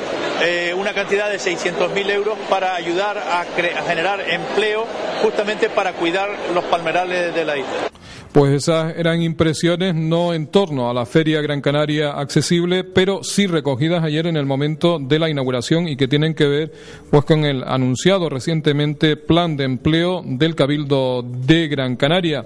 eh, 0.41 0.73
una 0.75 0.93
cantidad 0.93 1.29
de 1.29 1.37
600.000 1.37 2.09
euros 2.11 2.37
para 2.49 2.75
ayudar 2.75 3.17
a, 3.17 3.41
a 3.41 3.83
generar 3.87 4.21
empleo 4.21 4.85
justamente 5.21 5.69
para 5.69 5.93
cuidar 5.93 6.29
los 6.53 6.63
palmerales 6.65 7.33
de 7.33 7.45
la 7.45 7.57
isla. 7.57 7.89
Pues 8.31 8.53
esas 8.53 8.95
eran 8.97 9.21
impresiones 9.21 9.95
no 9.95 10.33
en 10.33 10.47
torno 10.47 10.89
a 10.89 10.93
la 10.93 11.05
Feria 11.05 11.41
Gran 11.41 11.61
Canaria 11.61 12.11
accesible, 12.11 12.83
pero 12.83 13.23
sí 13.23 13.47
recogidas 13.47 14.03
ayer 14.03 14.27
en 14.27 14.37
el 14.37 14.45
momento 14.45 14.99
de 14.99 15.17
la 15.17 15.29
inauguración 15.29 15.87
y 15.87 15.97
que 15.97 16.07
tienen 16.07 16.35
que 16.35 16.47
ver 16.47 16.71
pues 17.09 17.25
con 17.25 17.45
el 17.45 17.63
anunciado 17.63 18.29
recientemente 18.29 19.17
plan 19.17 19.57
de 19.57 19.63
empleo 19.63 20.21
del 20.25 20.55
Cabildo 20.55 21.23
de 21.23 21.67
Gran 21.67 21.95
Canaria. 21.95 22.45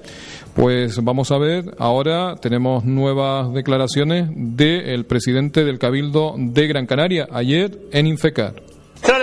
Pues 0.55 1.03
vamos 1.03 1.31
a 1.31 1.37
ver, 1.37 1.75
ahora 1.77 2.35
tenemos 2.35 2.85
nuevas 2.85 3.53
declaraciones 3.53 4.29
del 4.33 5.05
presidente 5.05 5.65
del 5.65 5.79
Cabildo 5.79 6.35
de 6.37 6.67
Gran 6.67 6.85
Canaria 6.85 7.27
ayer 7.31 7.79
en 7.91 8.07
Infecar. 8.07 8.71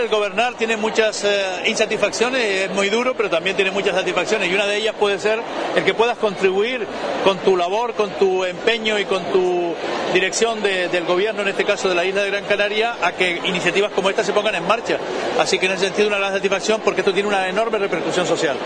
El 0.09 0.15
gobernar 0.15 0.55
tiene 0.55 0.77
muchas 0.77 1.23
eh, 1.25 1.65
insatisfacciones, 1.67 2.43
es 2.43 2.71
muy 2.71 2.89
duro, 2.89 3.15
pero 3.15 3.29
también 3.29 3.57
tiene 3.57 3.71
muchas 3.71 3.95
satisfacciones 3.95 4.51
y 4.51 4.55
una 4.55 4.67
de 4.67 4.77
ellas 4.77 4.95
puede 4.99 5.19
ser 5.19 5.41
el 5.77 5.85
que 5.85 5.93
puedas 5.93 6.17
contribuir 6.19 6.87
con 7.25 7.37
tu 7.39 7.57
labor, 7.57 7.95
con 7.95 8.11
tu 8.11 8.45
empeño 8.45 8.99
y 8.99 9.05
con 9.05 9.25
tu 9.33 9.75
dirección 10.15 10.63
del 10.63 11.05
gobierno, 11.05 11.43
en 11.43 11.49
este 11.49 11.65
caso 11.65 11.89
de 11.89 11.95
la 11.95 12.05
isla 12.05 12.23
de 12.23 12.31
Gran 12.31 12.45
Canaria, 12.45 12.97
a 13.03 13.13
que 13.13 13.41
iniciativas 13.45 13.93
como 13.93 14.09
esta 14.09 14.25
se 14.25 14.33
pongan 14.33 14.55
en 14.55 14.67
marcha. 14.67 14.99
Así 15.39 15.59
que 15.59 15.67
en 15.67 15.73
ese 15.73 15.87
sentido 15.87 16.09
una 16.09 16.19
gran 16.19 16.33
satisfacción 16.33 16.81
porque 16.83 17.01
esto 17.01 17.13
tiene 17.13 17.29
una 17.29 17.49
enorme 17.49 17.79
repercusión 17.79 18.27
social. 18.27 18.57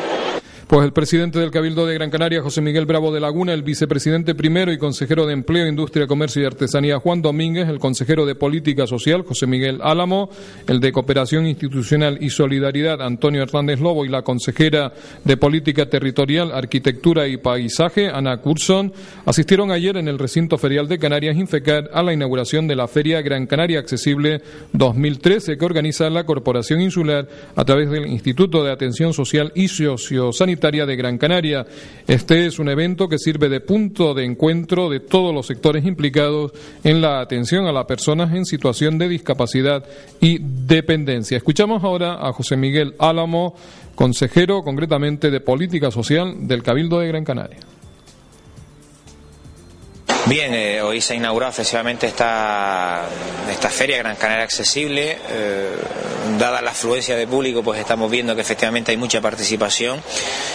Pues 0.73 0.87
el 0.87 0.95
presidente 0.95 1.39
del 1.39 1.51
Cabildo 1.51 1.85
de 1.85 1.93
Gran 1.93 2.09
Canaria, 2.09 2.41
José 2.41 2.63
Miguel 2.63 2.87
Bravo 2.87 3.13
de 3.13 3.21
Laguna, 3.21 3.53
el 3.53 3.63
vicepresidente 3.63 4.35
primero 4.35 4.73
y 4.73 4.79
consejero 4.79 5.27
de 5.27 5.35
Empleo, 5.35 5.67
Industria, 5.67 6.07
Comercio 6.07 6.41
y 6.41 6.47
Artesanía, 6.47 6.99
Juan 6.99 7.21
Domínguez, 7.21 7.69
el 7.69 7.79
consejero 7.79 8.25
de 8.25 8.35
Política 8.37 8.87
Social, 8.87 9.21
José 9.21 9.47
Miguel 9.47 9.81
Álamo, 9.83 10.31
el 10.67 10.81
de 10.81 10.91
Cooperación 10.91 11.47
Institucional 11.47 12.17
y 12.23 12.31
Solidaridad, 12.31 13.03
Antonio 13.03 13.43
Hernández 13.43 13.81
Lobo, 13.81 14.07
y 14.07 14.09
la 14.09 14.23
consejera 14.23 14.95
de 15.23 15.37
Política 15.37 15.91
Territorial, 15.91 16.51
Arquitectura 16.53 17.29
y 17.29 17.37
Paisaje, 17.37 18.09
Ana 18.09 18.39
Curson, 18.39 18.95
asistieron 19.27 19.73
ayer 19.73 19.99
en 19.99 20.09
el 20.09 20.19
recinto 20.19 20.57
ferial 20.57 20.89
de 20.89 20.99
Canarias 20.99 21.37
Infecar 21.37 21.91
a 21.93 22.03
la 22.03 22.15
inauguración 22.15 22.67
de 22.67 22.77
la 22.77 22.89
Feria 22.89 23.21
Gran 23.21 23.47
Canaria 23.47 23.79
Accesible 23.79 24.41
2013 24.73 25.59
que 25.59 25.65
organiza 25.67 26.09
la 26.09 26.25
Corporación 26.25 26.81
Insular 26.81 27.29
a 27.57 27.63
través 27.67 27.91
del 27.91 28.07
Instituto 28.07 28.65
de 28.65 28.73
Atención 28.73 29.13
Social 29.13 29.53
y 29.55 29.69
Sociosanitaria 29.69 30.62
de 30.63 30.95
Gran 30.95 31.19
Canaria. 31.19 31.67
Este 32.07 32.47
es 32.47 32.61
un 32.61 32.69
evento 32.69 33.09
que 33.09 33.19
sirve 33.19 33.49
de 33.49 33.61
punto 33.61 34.15
de 34.15 34.25
encuentro 34.25 34.89
de 34.89 35.01
todos 35.01 35.35
los 35.35 35.47
sectores 35.47 35.85
implicados 35.85 36.53
en 36.85 37.01
la 37.01 37.21
atención 37.21 37.67
a 37.67 37.73
las 37.73 37.87
personas 37.87 38.33
en 38.33 38.45
situación 38.45 38.97
de 38.97 39.09
discapacidad 39.09 39.85
y 40.21 40.39
dependencia. 40.41 41.37
Escuchamos 41.37 41.83
ahora 41.83 42.15
a 42.15 42.33
José 42.33 42.57
Miguel 42.57 42.95
Álamo, 43.01 43.57
consejero 43.97 44.63
concretamente 44.63 45.33
de 45.33 45.41
Política 45.41 45.91
Social 45.91 46.47
del 46.47 46.63
Cabildo 46.63 47.01
de 47.01 47.09
Gran 47.09 47.25
Canaria. 47.25 47.59
Bien, 50.27 50.55
eh, 50.55 50.81
hoy 50.81 51.01
se 51.01 51.15
ha 51.15 51.17
inaugurado 51.17 51.51
efectivamente 51.51 52.07
esta, 52.07 53.03
esta 53.51 53.69
feria 53.69 53.99
Gran 53.99 54.15
Canaria 54.15 54.45
Accesible. 54.45 55.19
Eh, 55.29 55.77
dada 56.39 56.63
la 56.63 56.71
afluencia 56.71 57.17
de 57.17 57.27
público, 57.27 57.65
pues 57.65 57.81
estamos 57.81 58.09
viendo 58.09 58.35
que 58.37 58.41
efectivamente 58.41 58.93
hay 58.93 58.97
mucha 58.97 59.21
participación 59.21 60.01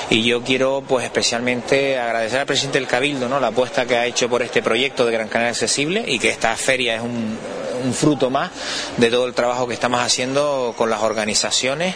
y 0.10 0.24
yo 0.24 0.42
quiero 0.42 0.82
pues 0.88 1.04
especialmente 1.04 2.00
agradecer 2.00 2.40
al 2.40 2.46
presidente 2.46 2.80
del 2.80 2.88
Cabildo 2.88 3.28
¿no? 3.28 3.42
la 3.42 3.48
apuesta 3.48 3.86
que 3.86 3.98
ha 3.98 4.06
hecho 4.06 4.30
por 4.30 4.42
este 4.42 4.64
proyecto 4.64 5.06
de 5.06 5.12
Gran 5.12 5.28
Canaria 5.28 5.52
Accesible 5.52 6.06
y 6.08 6.18
que 6.18 6.30
esta 6.30 6.56
feria 6.56 6.96
es 6.96 7.02
un, 7.02 7.38
un 7.84 7.94
fruto 7.94 8.30
más 8.30 8.52
de 8.98 9.10
todo 9.10 9.28
el 9.28 9.34
trabajo 9.34 9.68
que 9.68 9.74
estamos 9.74 10.02
haciendo 10.02 10.74
con 10.78 10.90
las 10.90 11.02
organizaciones, 11.02 11.96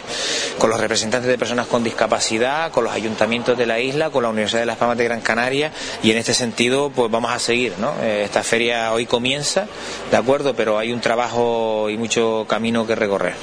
con 0.58 0.70
los 0.70 0.80
representantes 0.80 1.28
de 1.28 1.38
personas 1.38 1.66
con 1.66 1.84
discapacidad, 1.84 2.70
con 2.70 2.84
los 2.84 2.92
ayuntamientos 2.92 3.56
de 3.56 3.66
la 3.66 3.80
isla, 3.80 4.10
con 4.10 4.22
la 4.22 4.28
Universidad 4.28 4.60
de 4.60 4.66
Las 4.66 4.76
Palmas 4.76 4.98
de 4.98 5.04
Gran 5.04 5.20
Canaria 5.20 5.72
y 6.02 6.10
en 6.10 6.18
este 6.18 6.34
sentido 6.34 6.90
pues 6.90 7.10
vamos 7.10 7.32
a 7.32 7.38
seguir. 7.38 7.61
Eh, 7.66 8.22
esta 8.24 8.42
feria 8.42 8.92
hoy 8.92 9.06
comienza, 9.06 9.68
de 10.10 10.16
acuerdo, 10.16 10.54
pero 10.54 10.78
hay 10.78 10.92
un 10.92 11.00
trabajo 11.00 11.88
y 11.88 11.96
mucho 11.96 12.44
camino 12.48 12.86
que 12.86 12.96
recorrer. 12.96 13.34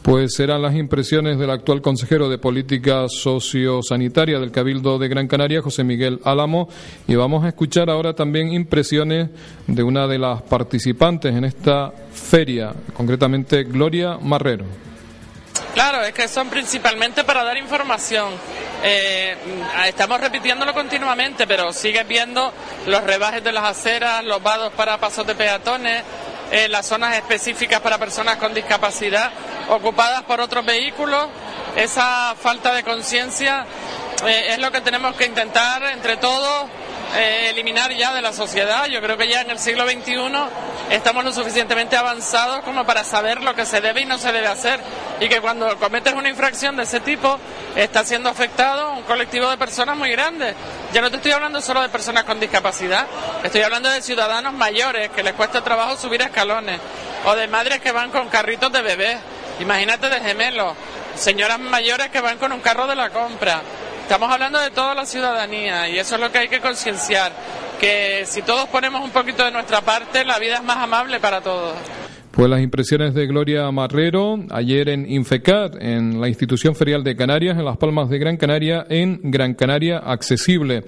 Pues 0.00 0.34
serán 0.34 0.62
las 0.62 0.74
impresiones 0.74 1.38
del 1.38 1.50
actual 1.50 1.80
consejero 1.80 2.28
de 2.28 2.38
Política 2.38 3.08
Sociosanitaria 3.08 4.40
del 4.40 4.50
Cabildo 4.50 4.98
de 4.98 5.08
Gran 5.08 5.28
Canaria, 5.28 5.62
José 5.62 5.84
Miguel 5.84 6.18
Álamo, 6.24 6.68
y 7.06 7.14
vamos 7.14 7.44
a 7.44 7.48
escuchar 7.48 7.88
ahora 7.88 8.14
también 8.14 8.52
impresiones 8.52 9.28
de 9.66 9.82
una 9.82 10.08
de 10.08 10.18
las 10.18 10.42
participantes 10.42 11.34
en 11.36 11.44
esta 11.44 11.92
feria, 12.12 12.72
concretamente 12.94 13.64
Gloria 13.64 14.18
Marrero. 14.20 14.91
Claro, 15.74 16.02
es 16.04 16.12
que 16.12 16.28
son 16.28 16.48
principalmente 16.50 17.24
para 17.24 17.42
dar 17.44 17.56
información. 17.56 18.34
Eh, 18.82 19.36
estamos 19.86 20.20
repitiéndolo 20.20 20.74
continuamente, 20.74 21.46
pero 21.46 21.72
sigues 21.72 22.06
viendo 22.06 22.52
los 22.86 23.02
rebajes 23.04 23.42
de 23.42 23.52
las 23.52 23.64
aceras, 23.64 24.24
los 24.24 24.42
vados 24.42 24.72
para 24.74 24.98
pasos 24.98 25.26
de 25.26 25.34
peatones, 25.34 26.02
eh, 26.50 26.68
las 26.68 26.86
zonas 26.86 27.16
específicas 27.16 27.80
para 27.80 27.96
personas 27.96 28.36
con 28.36 28.52
discapacidad 28.52 29.30
ocupadas 29.68 30.22
por 30.24 30.40
otros 30.40 30.64
vehículos. 30.64 31.28
Esa 31.76 32.34
falta 32.38 32.74
de 32.74 32.82
conciencia 32.82 33.64
eh, 34.26 34.48
es 34.50 34.58
lo 34.58 34.70
que 34.70 34.82
tenemos 34.82 35.16
que 35.16 35.24
intentar 35.24 35.82
entre 35.84 36.18
todos 36.18 36.68
eh, 37.14 37.50
eliminar 37.50 37.92
ya 37.92 38.14
de 38.14 38.22
la 38.22 38.32
sociedad. 38.32 38.86
Yo 38.86 39.00
creo 39.00 39.16
que 39.16 39.28
ya 39.28 39.42
en 39.42 39.50
el 39.50 39.58
siglo 39.58 39.84
XXI 39.88 40.16
estamos 40.90 41.24
lo 41.24 41.32
suficientemente 41.32 41.96
avanzados 41.96 42.62
como 42.64 42.84
para 42.84 43.04
saber 43.04 43.42
lo 43.42 43.54
que 43.54 43.66
se 43.66 43.80
debe 43.80 44.02
y 44.02 44.06
no 44.06 44.18
se 44.18 44.32
debe 44.32 44.46
hacer. 44.46 44.80
Y 45.20 45.28
que 45.28 45.40
cuando 45.40 45.78
cometes 45.78 46.14
una 46.14 46.28
infracción 46.28 46.76
de 46.76 46.84
ese 46.84 47.00
tipo 47.00 47.38
está 47.76 48.04
siendo 48.04 48.28
afectado 48.28 48.92
un 48.92 49.02
colectivo 49.02 49.48
de 49.50 49.56
personas 49.56 49.96
muy 49.96 50.10
grande. 50.10 50.54
Ya 50.92 51.00
no 51.00 51.10
te 51.10 51.16
estoy 51.16 51.32
hablando 51.32 51.60
solo 51.60 51.80
de 51.80 51.88
personas 51.88 52.24
con 52.24 52.38
discapacidad, 52.38 53.06
estoy 53.42 53.62
hablando 53.62 53.88
de 53.88 54.02
ciudadanos 54.02 54.52
mayores 54.52 55.10
que 55.10 55.22
les 55.22 55.32
cuesta 55.34 55.62
trabajo 55.62 55.96
subir 55.96 56.20
escalones 56.22 56.80
o 57.24 57.34
de 57.34 57.46
madres 57.48 57.80
que 57.80 57.92
van 57.92 58.10
con 58.10 58.28
carritos 58.28 58.72
de 58.72 58.82
bebés. 58.82 59.18
Imagínate 59.60 60.08
de 60.08 60.20
gemelos, 60.20 60.74
señoras 61.14 61.58
mayores 61.58 62.10
que 62.10 62.20
van 62.20 62.38
con 62.38 62.52
un 62.52 62.60
carro 62.60 62.86
de 62.86 62.96
la 62.96 63.10
compra. 63.10 63.62
Estamos 64.02 64.30
hablando 64.30 64.58
de 64.58 64.70
toda 64.70 64.94
la 64.94 65.06
ciudadanía 65.06 65.88
y 65.88 65.98
eso 65.98 66.16
es 66.16 66.20
lo 66.20 66.30
que 66.30 66.38
hay 66.38 66.48
que 66.48 66.60
concienciar, 66.60 67.32
que 67.80 68.24
si 68.26 68.42
todos 68.42 68.68
ponemos 68.68 69.00
un 69.00 69.10
poquito 69.10 69.44
de 69.44 69.50
nuestra 69.50 69.80
parte, 69.80 70.24
la 70.24 70.38
vida 70.38 70.56
es 70.56 70.62
más 70.62 70.76
amable 70.76 71.18
para 71.18 71.40
todos. 71.40 71.74
Pues 72.32 72.48
las 72.48 72.62
impresiones 72.62 73.12
de 73.12 73.26
Gloria 73.26 73.70
Marrero 73.70 74.38
ayer 74.48 74.88
en 74.88 75.04
Infecat, 75.06 75.76
en 75.78 76.18
la 76.18 76.28
institución 76.28 76.74
ferial 76.74 77.04
de 77.04 77.14
Canarias, 77.14 77.58
en 77.58 77.66
Las 77.66 77.76
Palmas 77.76 78.08
de 78.08 78.18
Gran 78.18 78.38
Canaria, 78.38 78.86
en 78.88 79.20
Gran 79.24 79.52
Canaria 79.52 79.98
Accesible. 79.98 80.82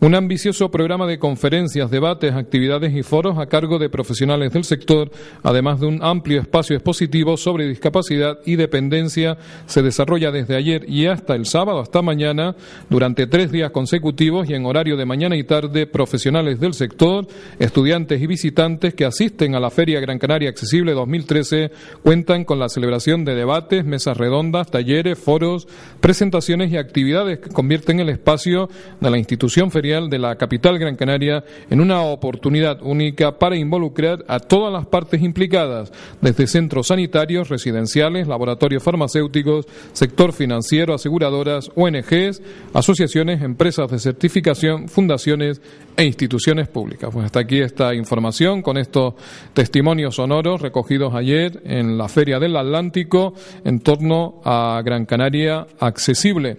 Un 0.00 0.14
ambicioso 0.14 0.70
programa 0.70 1.06
de 1.06 1.18
conferencias, 1.18 1.90
debates, 1.90 2.34
actividades 2.34 2.94
y 2.94 3.02
foros 3.02 3.38
a 3.38 3.46
cargo 3.46 3.78
de 3.78 3.88
profesionales 3.88 4.52
del 4.52 4.64
sector, 4.64 5.10
además 5.42 5.80
de 5.80 5.86
un 5.86 6.04
amplio 6.04 6.38
espacio 6.38 6.76
expositivo 6.76 7.38
sobre 7.38 7.66
discapacidad 7.66 8.38
y 8.44 8.56
dependencia, 8.56 9.38
se 9.64 9.80
desarrolla 9.80 10.30
desde 10.30 10.54
ayer 10.54 10.84
y 10.86 11.06
hasta 11.06 11.34
el 11.34 11.46
sábado, 11.46 11.80
hasta 11.80 12.02
mañana, 12.02 12.54
durante 12.90 13.26
tres 13.26 13.50
días 13.50 13.70
consecutivos 13.70 14.50
y 14.50 14.54
en 14.54 14.66
horario 14.66 14.98
de 14.98 15.06
mañana 15.06 15.34
y 15.34 15.44
tarde, 15.44 15.86
profesionales 15.86 16.60
del 16.60 16.74
sector, 16.74 17.26
estudiantes 17.58 18.20
y 18.20 18.26
visitantes 18.26 18.92
que 18.92 19.06
asisten 19.06 19.54
a 19.54 19.60
la 19.60 19.70
Feria 19.70 19.98
Gran 19.98 20.18
Canaria 20.18 20.50
Accesible 20.50 20.89
2013 20.92 21.70
cuentan 22.02 22.44
con 22.44 22.58
la 22.58 22.68
celebración 22.68 23.24
de 23.24 23.34
debates, 23.34 23.84
mesas 23.84 24.16
redondas, 24.16 24.70
talleres, 24.70 25.18
foros, 25.18 25.68
presentaciones 26.00 26.72
y 26.72 26.76
actividades 26.76 27.38
que 27.38 27.50
convierten 27.50 28.00
el 28.00 28.08
espacio 28.08 28.68
de 29.00 29.10
la 29.10 29.18
institución 29.18 29.70
ferial 29.70 30.10
de 30.10 30.18
la 30.18 30.36
capital 30.36 30.78
Gran 30.78 30.96
Canaria 30.96 31.44
en 31.70 31.80
una 31.80 32.02
oportunidad 32.02 32.82
única 32.82 33.38
para 33.38 33.56
involucrar 33.56 34.24
a 34.28 34.40
todas 34.40 34.72
las 34.72 34.86
partes 34.86 35.22
implicadas, 35.22 35.92
desde 36.20 36.46
centros 36.46 36.88
sanitarios, 36.88 37.48
residenciales, 37.48 38.28
laboratorios 38.28 38.82
farmacéuticos, 38.82 39.66
sector 39.92 40.32
financiero, 40.32 40.94
aseguradoras, 40.94 41.70
ONGs, 41.74 42.42
asociaciones, 42.72 43.42
empresas 43.42 43.90
de 43.90 43.98
certificación, 43.98 44.88
fundaciones 44.88 45.60
e 45.96 46.04
instituciones 46.04 46.68
públicas. 46.68 47.10
Pues 47.12 47.26
hasta 47.26 47.40
aquí 47.40 47.60
esta 47.60 47.94
información 47.94 48.62
con 48.62 48.78
estos 48.78 49.14
testimonios 49.54 50.16
sonoros 50.16 50.62
recogidos 50.80 51.14
ayer 51.14 51.60
en 51.64 51.98
la 51.98 52.08
Feria 52.08 52.38
del 52.38 52.56
Atlántico 52.56 53.34
en 53.64 53.80
torno 53.80 54.40
a 54.46 54.80
Gran 54.82 55.04
Canaria 55.04 55.66
accesible. 55.78 56.56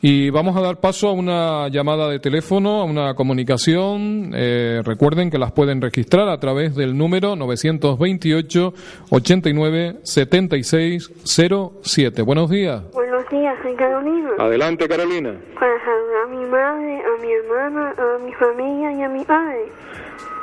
Y 0.00 0.30
vamos 0.30 0.56
a 0.56 0.62
dar 0.62 0.80
paso 0.80 1.08
a 1.08 1.12
una 1.12 1.68
llamada 1.68 2.08
de 2.08 2.20
teléfono, 2.20 2.80
a 2.80 2.84
una 2.84 3.14
comunicación. 3.14 4.32
Eh, 4.34 4.80
recuerden 4.82 5.30
que 5.30 5.38
las 5.38 5.52
pueden 5.52 5.82
registrar 5.82 6.28
a 6.30 6.38
través 6.38 6.74
del 6.74 6.96
número 6.96 7.36
928 7.36 8.72
89 9.10 9.96
76 10.02 11.10
07. 11.24 12.22
Buenos 12.22 12.48
días. 12.48 12.82
Buenos 12.92 13.28
días, 13.28 13.56
soy 13.62 13.74
Carolina. 13.74 14.30
Adelante, 14.38 14.88
Carolina. 14.88 15.34
Para 15.54 15.84
saludar 15.84 16.22
a 16.24 16.28
mi 16.28 16.46
madre, 16.50 17.02
a 17.02 17.22
mi 17.22 17.32
hermana, 17.32 17.94
a 17.98 18.18
mi 18.24 18.32
familia 18.32 18.92
y 18.92 19.02
a 19.02 19.08
mi 19.08 19.24
padre. 19.24 19.70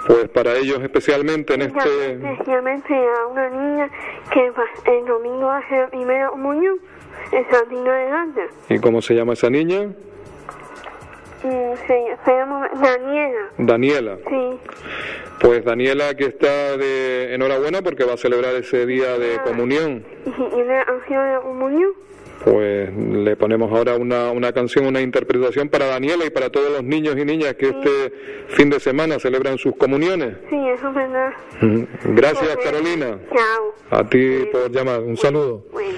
Pues 0.07 0.30
para 0.30 0.56
ellos 0.56 0.80
especialmente 0.82 1.53
en 1.53 1.61
este... 1.61 2.14
Especialmente 2.14 2.94
a 2.94 3.28
una 3.28 3.49
niña 3.49 3.90
que 4.32 4.52
el 4.86 5.06
domingo 5.06 5.49
hace 5.52 5.78
la 5.78 5.88
primera 5.90 6.30
comunión 6.30 6.80
en 7.32 7.49
Santina 7.49 7.95
de 7.95 8.10
Ganda. 8.10 8.41
¿Y 8.69 8.80
cómo 8.80 9.02
se 9.02 9.14
llama 9.14 9.34
esa 9.34 9.49
niña? 9.49 9.91
Mm, 11.44 11.73
Se, 11.88 12.18
llama 12.32 12.69
Daniela. 12.76 13.49
Daniela. 13.57 14.18
Sí. 14.28 14.60
Pues 15.40 15.65
Daniela 15.65 16.14
que 16.15 16.26
está 16.26 16.78
de 16.78 17.34
enhorabuena 17.34 17.82
porque 17.82 18.03
va 18.03 18.14
a 18.14 18.18
celebrar 18.18 18.53
ese 18.56 18.86
día 18.86 19.18
de 19.18 19.40
comunión. 19.40 20.03
¿Y, 20.26 20.64
la 20.64 20.86
canción 20.86 21.34
de 21.34 21.41
comunión? 21.41 21.91
Pues 22.43 22.91
le 22.95 23.35
ponemos 23.35 23.72
ahora 23.72 23.95
una, 23.95 24.31
una 24.31 24.51
canción, 24.51 24.85
una 24.85 25.01
interpretación 25.01 25.69
para 25.69 25.85
Daniela 25.85 26.26
y 26.26 26.31
para 26.31 26.49
todos 26.49 26.72
los 26.72 26.84
niños 26.84 27.15
y 27.18 27.23
niñas 27.23 27.53
que 27.53 27.69
este 27.69 28.13
fin 28.49 28.69
de 28.69 28.80
semana 28.80 29.19
celebran 29.19 29.57
sus 29.57 29.76
comuniones. 29.76 30.38
Sí, 30.49 30.55
eso 30.55 30.89
es 30.89 30.95
verdad. 30.95 31.30
Gracias 32.03 32.57
Carolina. 32.63 33.19
Chao. 33.30 33.99
A 33.99 34.09
ti 34.09 34.45
por 34.51 34.72
llamar. 34.72 35.01
Un 35.01 35.18
saludo. 35.18 35.65
Bueno. 35.72 35.97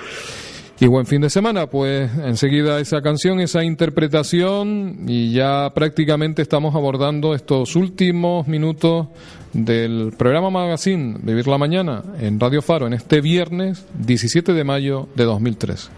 Y 0.79 0.87
buen 0.87 1.05
fin 1.05 1.21
de 1.21 1.29
semana, 1.29 1.67
pues 1.67 2.11
enseguida 2.17 2.79
esa 2.81 3.01
canción, 3.01 3.39
esa 3.39 3.63
interpretación 3.63 5.05
y 5.07 5.31
ya 5.31 5.71
prácticamente 5.73 6.41
estamos 6.41 6.75
abordando 6.75 7.35
estos 7.35 7.77
últimos 7.77 8.49
minutos 8.49 9.07
del 9.53 10.11
programa 10.17 10.49
Magazine 10.49 11.15
Vivir 11.21 11.47
la 11.47 11.57
Mañana 11.57 12.03
en 12.19 12.37
Radio 12.37 12.61
Faro 12.61 12.87
en 12.87 12.93
este 12.93 13.21
viernes 13.21 13.85
17 13.93 14.51
de 14.51 14.63
mayo 14.65 15.07
de 15.15 15.23
2003. 15.23 15.89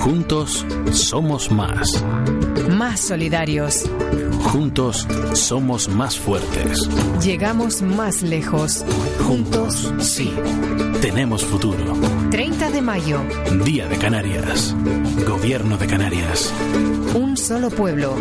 Juntos 0.00 0.64
somos 0.92 1.50
más. 1.50 1.86
Más 2.70 3.00
solidarios. 3.00 3.84
Juntos 4.44 5.06
somos 5.34 5.88
más 5.88 6.18
fuertes. 6.18 6.88
Llegamos 7.22 7.82
más 7.82 8.22
lejos. 8.22 8.82
Juntos, 9.26 9.92
sí. 10.00 10.32
Tenemos 11.02 11.44
futuro. 11.44 11.94
30 12.30 12.70
de 12.70 12.80
mayo. 12.80 13.20
Día 13.64 13.86
de 13.88 13.98
Canarias. 13.98 14.74
Gobierno 15.28 15.76
de 15.76 15.86
Canarias. 15.86 16.50
Un 17.14 17.36
solo 17.36 17.68
pueblo. 17.68 18.16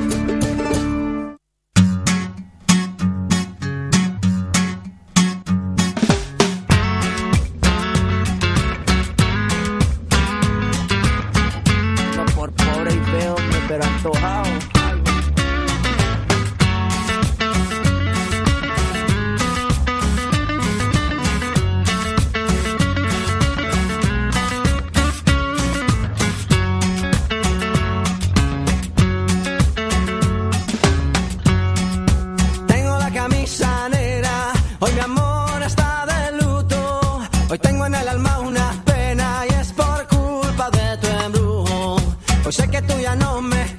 Hoy 37.52 37.58
tengo 37.58 37.84
en 37.88 37.96
el 37.96 38.08
alma 38.08 38.40
una 38.42 38.80
pena 38.86 39.44
y 39.50 39.54
es 39.56 39.74
por 39.74 40.08
culpa 40.08 40.70
de 40.70 40.98
tu 40.98 41.08
embrujo. 41.08 41.98
Hoy 42.46 42.54
sé 42.54 42.70
que 42.70 42.80
tú 42.84 42.94
ya 43.00 43.16
no 43.16 43.42
me 43.42 43.79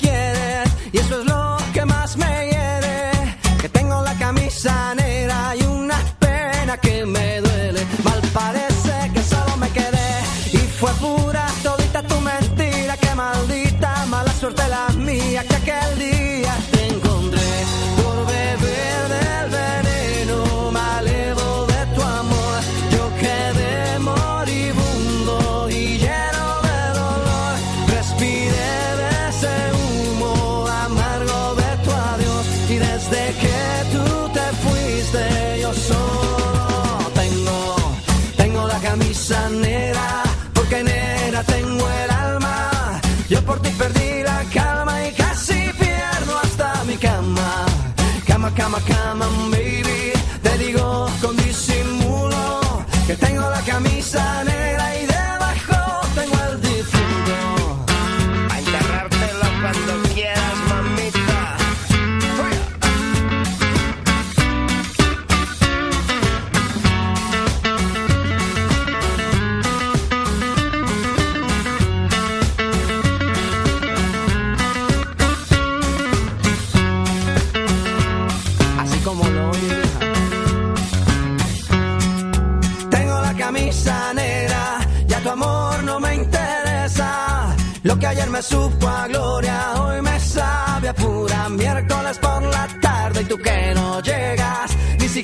cama, 48.81 49.27
baby. 49.51 50.13
Te 50.43 50.59
digo 50.59 51.09
con 51.21 51.37
disimulo 51.37 52.85
que 53.07 53.17
tengo 53.17 53.49
la 53.49 53.61
camisa 53.63 54.45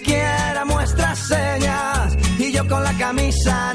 siquiera 0.07 0.65
muestras 0.65 1.19
señas. 1.19 2.17
Y 2.39 2.53
yo 2.53 2.67
con 2.69 2.83
la 2.85 2.93
camisa 2.95 3.75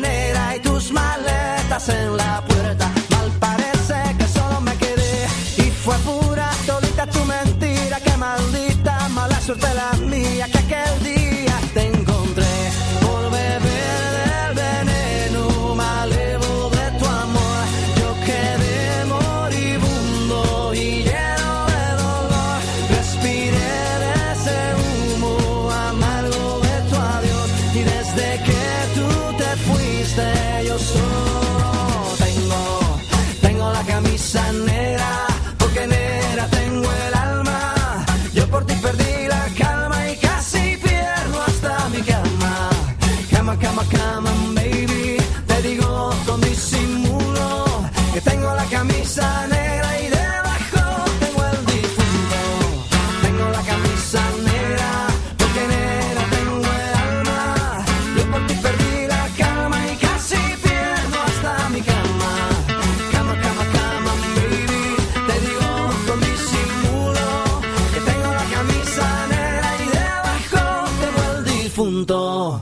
difunto. 71.82 72.62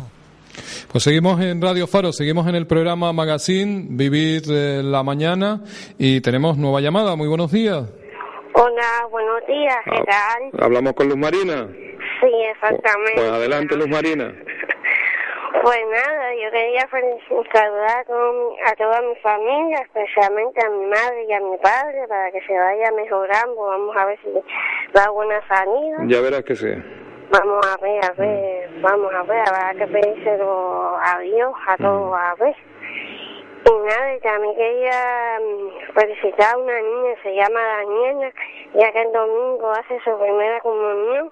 Pues 0.91 1.03
seguimos 1.03 1.39
en 1.41 1.61
Radio 1.61 1.87
Faro, 1.87 2.11
seguimos 2.11 2.47
en 2.47 2.55
el 2.55 2.67
programa 2.67 3.13
Magazine 3.13 3.85
Vivir 3.89 4.43
eh, 4.49 4.81
la 4.83 5.03
Mañana 5.03 5.61
y 5.97 6.21
tenemos 6.21 6.57
nueva 6.57 6.81
llamada. 6.81 7.15
Muy 7.15 7.27
buenos 7.27 7.51
días. 7.51 7.83
Hola, 8.53 9.07
buenos 9.11 9.45
días, 9.47 9.77
¿qué 9.85 10.03
tal? 10.03 10.63
Hablamos 10.63 10.93
con 10.93 11.07
Luz 11.07 11.17
Marina. 11.17 11.67
Sí, 12.19 12.31
exactamente. 12.51 13.13
Pues 13.15 13.29
adelante, 13.29 13.75
Luz 13.75 13.89
Marina. 13.89 14.33
Pues 15.61 15.79
nada, 15.91 16.33
yo 16.35 16.51
quería 16.51 16.87
saludar 17.51 18.05
a 18.65 18.75
toda 18.75 19.01
mi 19.01 19.15
familia, 19.21 19.79
especialmente 19.81 20.65
a 20.65 20.69
mi 20.69 20.85
madre 20.85 21.25
y 21.27 21.33
a 21.33 21.39
mi 21.41 21.57
padre, 21.57 22.07
para 22.07 22.31
que 22.31 22.39
se 22.47 22.53
vaya 22.53 22.91
mejorando. 22.91 23.55
Vamos 23.55 23.97
a 23.97 24.05
ver 24.05 24.19
si 24.23 24.29
da 24.93 25.09
buena 25.09 25.45
salida. 25.49 25.97
Ya 26.07 26.21
verás 26.21 26.43
que 26.43 26.55
sí. 26.55 26.67
Vamos 27.31 27.63
a 27.63 27.77
ver, 27.77 28.03
a 28.03 28.11
ver, 28.13 28.69
vamos 28.81 29.13
a 29.13 29.21
ver, 29.21 29.43
habrá 29.47 29.73
que 29.75 29.85
pedírselo 29.85 30.97
a 30.99 31.19
Dios, 31.19 31.53
a 31.67 31.77
todos 31.77 32.17
a 32.17 32.33
ver. 32.39 32.55
Y 33.65 33.71
nada, 33.85 34.15
y 34.15 34.19
también 34.21 34.55
quería 34.55 35.37
mm, 35.39 35.93
felicitar 35.93 36.55
a 36.55 36.57
una 36.57 36.81
niña, 36.81 37.15
se 37.21 37.35
llama 37.35 37.59
Daniela, 37.61 38.31
ya 38.73 38.91
que 38.91 39.01
el 39.03 39.11
domingo 39.11 39.69
hace 39.69 39.99
su 39.99 40.17
primera 40.17 40.59
comunión, 40.61 41.31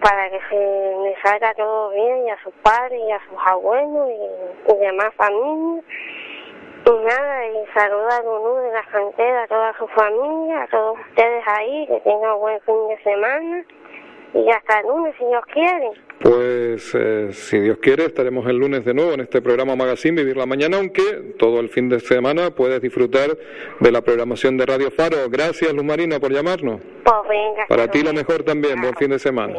para 0.00 0.30
que 0.30 0.40
se 0.48 0.56
le 0.56 1.14
salga 1.22 1.52
todo 1.54 1.90
bien, 1.90 2.24
y 2.24 2.30
a 2.30 2.42
sus 2.42 2.54
padres, 2.62 2.98
y 2.98 3.12
a 3.12 3.20
sus 3.28 3.38
abuelos, 3.44 4.08
y, 4.08 4.72
y 4.72 4.76
demás 4.78 5.12
familia. 5.16 5.82
Y 6.86 6.90
nada, 6.90 7.46
y 7.48 7.66
saluda 7.74 8.16
a 8.16 8.22
Lulú 8.22 8.62
de 8.62 8.72
la 8.72 8.82
cantera, 8.84 9.42
a 9.42 9.48
toda 9.48 9.76
su 9.76 9.86
familia, 9.88 10.62
a 10.62 10.66
todos 10.68 10.98
ustedes 11.00 11.44
ahí, 11.46 11.86
que 11.86 12.00
tengan 12.00 12.38
buen 12.38 12.58
fin 12.62 12.88
de 12.88 13.02
semana. 13.02 13.64
Y 14.34 14.50
hasta 14.50 14.80
el 14.80 14.86
lunes, 14.86 15.14
si 15.18 15.24
Dios 15.24 15.42
quiere. 15.52 15.90
Pues 16.20 16.94
eh, 16.94 17.32
si 17.32 17.60
Dios 17.60 17.78
quiere 17.80 18.06
estaremos 18.06 18.46
el 18.48 18.56
lunes 18.56 18.84
de 18.84 18.92
nuevo 18.92 19.12
en 19.12 19.20
este 19.20 19.40
programa 19.40 19.76
Magazine 19.76 20.20
Vivir 20.20 20.36
la 20.36 20.46
Mañana, 20.46 20.78
aunque 20.78 21.34
todo 21.38 21.60
el 21.60 21.68
fin 21.68 21.88
de 21.88 22.00
semana 22.00 22.50
puedes 22.50 22.82
disfrutar 22.82 23.38
de 23.78 23.92
la 23.92 24.02
programación 24.02 24.56
de 24.56 24.66
Radio 24.66 24.90
Faro. 24.90 25.16
Gracias 25.30 25.72
Luz 25.72 25.84
Marina 25.84 26.18
por 26.18 26.32
llamarnos. 26.32 26.80
Pues 27.04 27.16
venga. 27.28 27.66
Para 27.68 27.88
ti 27.88 28.02
lo 28.02 28.12
mejor 28.12 28.42
también, 28.42 28.80
buen 28.80 28.94
fin 28.96 29.10
de 29.10 29.18
semana. 29.20 29.54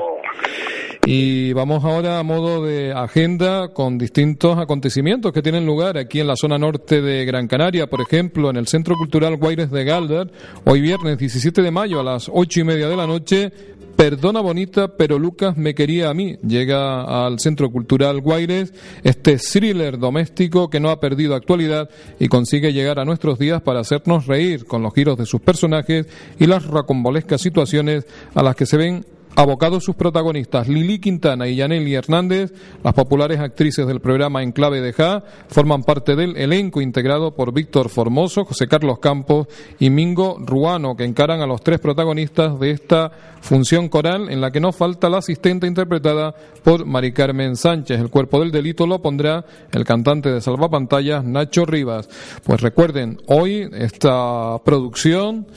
Y 1.05 1.53
vamos 1.53 1.83
ahora 1.85 2.19
a 2.19 2.23
modo 2.23 2.63
de 2.63 2.91
agenda 2.91 3.69
con 3.73 3.97
distintos 3.97 4.59
acontecimientos 4.59 5.31
que 5.31 5.41
tienen 5.41 5.65
lugar 5.65 5.97
aquí 5.97 6.19
en 6.19 6.27
la 6.27 6.35
zona 6.35 6.57
norte 6.57 7.01
de 7.01 7.25
Gran 7.25 7.47
Canaria, 7.47 7.87
por 7.87 8.01
ejemplo, 8.01 8.49
en 8.49 8.57
el 8.57 8.67
Centro 8.67 8.95
Cultural 8.95 9.37
Guaires 9.37 9.71
de 9.71 9.85
Galder, 9.85 10.27
hoy 10.65 10.81
viernes 10.81 11.17
17 11.17 11.61
de 11.61 11.71
mayo 11.71 12.01
a 12.01 12.03
las 12.03 12.29
ocho 12.31 12.59
y 12.59 12.63
media 12.65 12.89
de 12.89 12.97
la 12.97 13.07
noche. 13.07 13.51
Perdona 13.99 14.39
bonita, 14.39 14.95
pero 14.95 15.19
Lucas 15.19 15.57
me 15.57 15.75
quería 15.75 16.09
a 16.09 16.13
mí. 16.13 16.37
Llega 16.37 17.25
al 17.25 17.37
Centro 17.37 17.69
Cultural 17.69 18.21
Guaires 18.21 18.73
este 19.03 19.35
thriller 19.35 19.99
doméstico 19.99 20.69
que 20.69 20.79
no 20.79 20.89
ha 20.89 21.01
perdido 21.01 21.35
actualidad 21.35 21.89
y 22.17 22.29
consigue 22.29 22.71
llegar 22.71 22.97
a 22.99 23.03
nuestros 23.03 23.37
días 23.37 23.61
para 23.61 23.81
hacernos 23.81 24.25
reír 24.25 24.63
con 24.63 24.83
los 24.83 24.93
giros 24.93 25.17
de 25.17 25.25
sus 25.25 25.41
personajes 25.41 26.07
y 26.39 26.45
las 26.45 26.65
racombolescas 26.65 27.41
situaciones 27.41 28.07
a 28.35 28.41
las 28.41 28.55
que 28.55 28.65
se 28.65 28.77
ven 28.77 29.05
abocados 29.35 29.83
sus 29.83 29.95
protagonistas 29.95 30.67
Lili 30.67 30.99
Quintana 30.99 31.47
y 31.47 31.55
Yaneli 31.55 31.93
Hernández, 31.93 32.53
las 32.83 32.93
populares 32.93 33.39
actrices 33.39 33.87
del 33.87 34.01
programa 34.01 34.43
Enclave 34.43 34.81
de 34.81 34.93
Ja, 34.93 35.23
forman 35.47 35.83
parte 35.83 36.15
del 36.15 36.35
elenco 36.37 36.81
integrado 36.81 37.35
por 37.35 37.53
Víctor 37.53 37.89
Formoso, 37.89 38.45
José 38.45 38.67
Carlos 38.67 38.99
Campos 38.99 39.47
y 39.79 39.89
Mingo 39.89 40.37
Ruano, 40.39 40.95
que 40.95 41.05
encaran 41.05 41.41
a 41.41 41.47
los 41.47 41.61
tres 41.61 41.79
protagonistas 41.79 42.59
de 42.59 42.71
esta 42.71 43.11
función 43.41 43.87
coral 43.89 44.29
en 44.29 44.41
la 44.41 44.51
que 44.51 44.59
no 44.59 44.71
falta 44.71 45.09
la 45.09 45.19
asistente 45.19 45.67
interpretada 45.67 46.35
por 46.63 46.85
Mari 46.85 47.13
Carmen 47.13 47.55
Sánchez. 47.55 47.99
El 47.99 48.09
cuerpo 48.09 48.39
del 48.39 48.51
delito 48.51 48.85
lo 48.85 49.01
pondrá 49.01 49.45
el 49.71 49.85
cantante 49.85 50.29
de 50.29 50.41
Salvapantallas 50.41 51.23
Nacho 51.23 51.65
Rivas. 51.65 52.09
Pues 52.43 52.61
recuerden, 52.61 53.17
hoy 53.27 53.69
esta 53.73 54.57
producción 54.63 55.47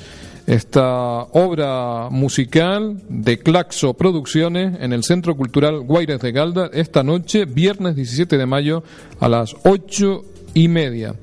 esta 0.46 1.22
obra 1.32 2.08
musical 2.10 3.00
de 3.08 3.38
Claxo 3.38 3.94
Producciones 3.94 4.80
en 4.80 4.92
el 4.92 5.04
Centro 5.04 5.36
Cultural 5.36 5.80
Guaires 5.80 6.20
de 6.20 6.32
Galda 6.32 6.70
esta 6.72 7.02
noche, 7.02 7.44
viernes 7.44 7.96
17 7.96 8.36
de 8.38 8.46
mayo 8.46 8.82
a 9.20 9.28
las 9.28 9.54
ocho 9.64 10.24
y 10.54 10.68
media. 10.68 11.14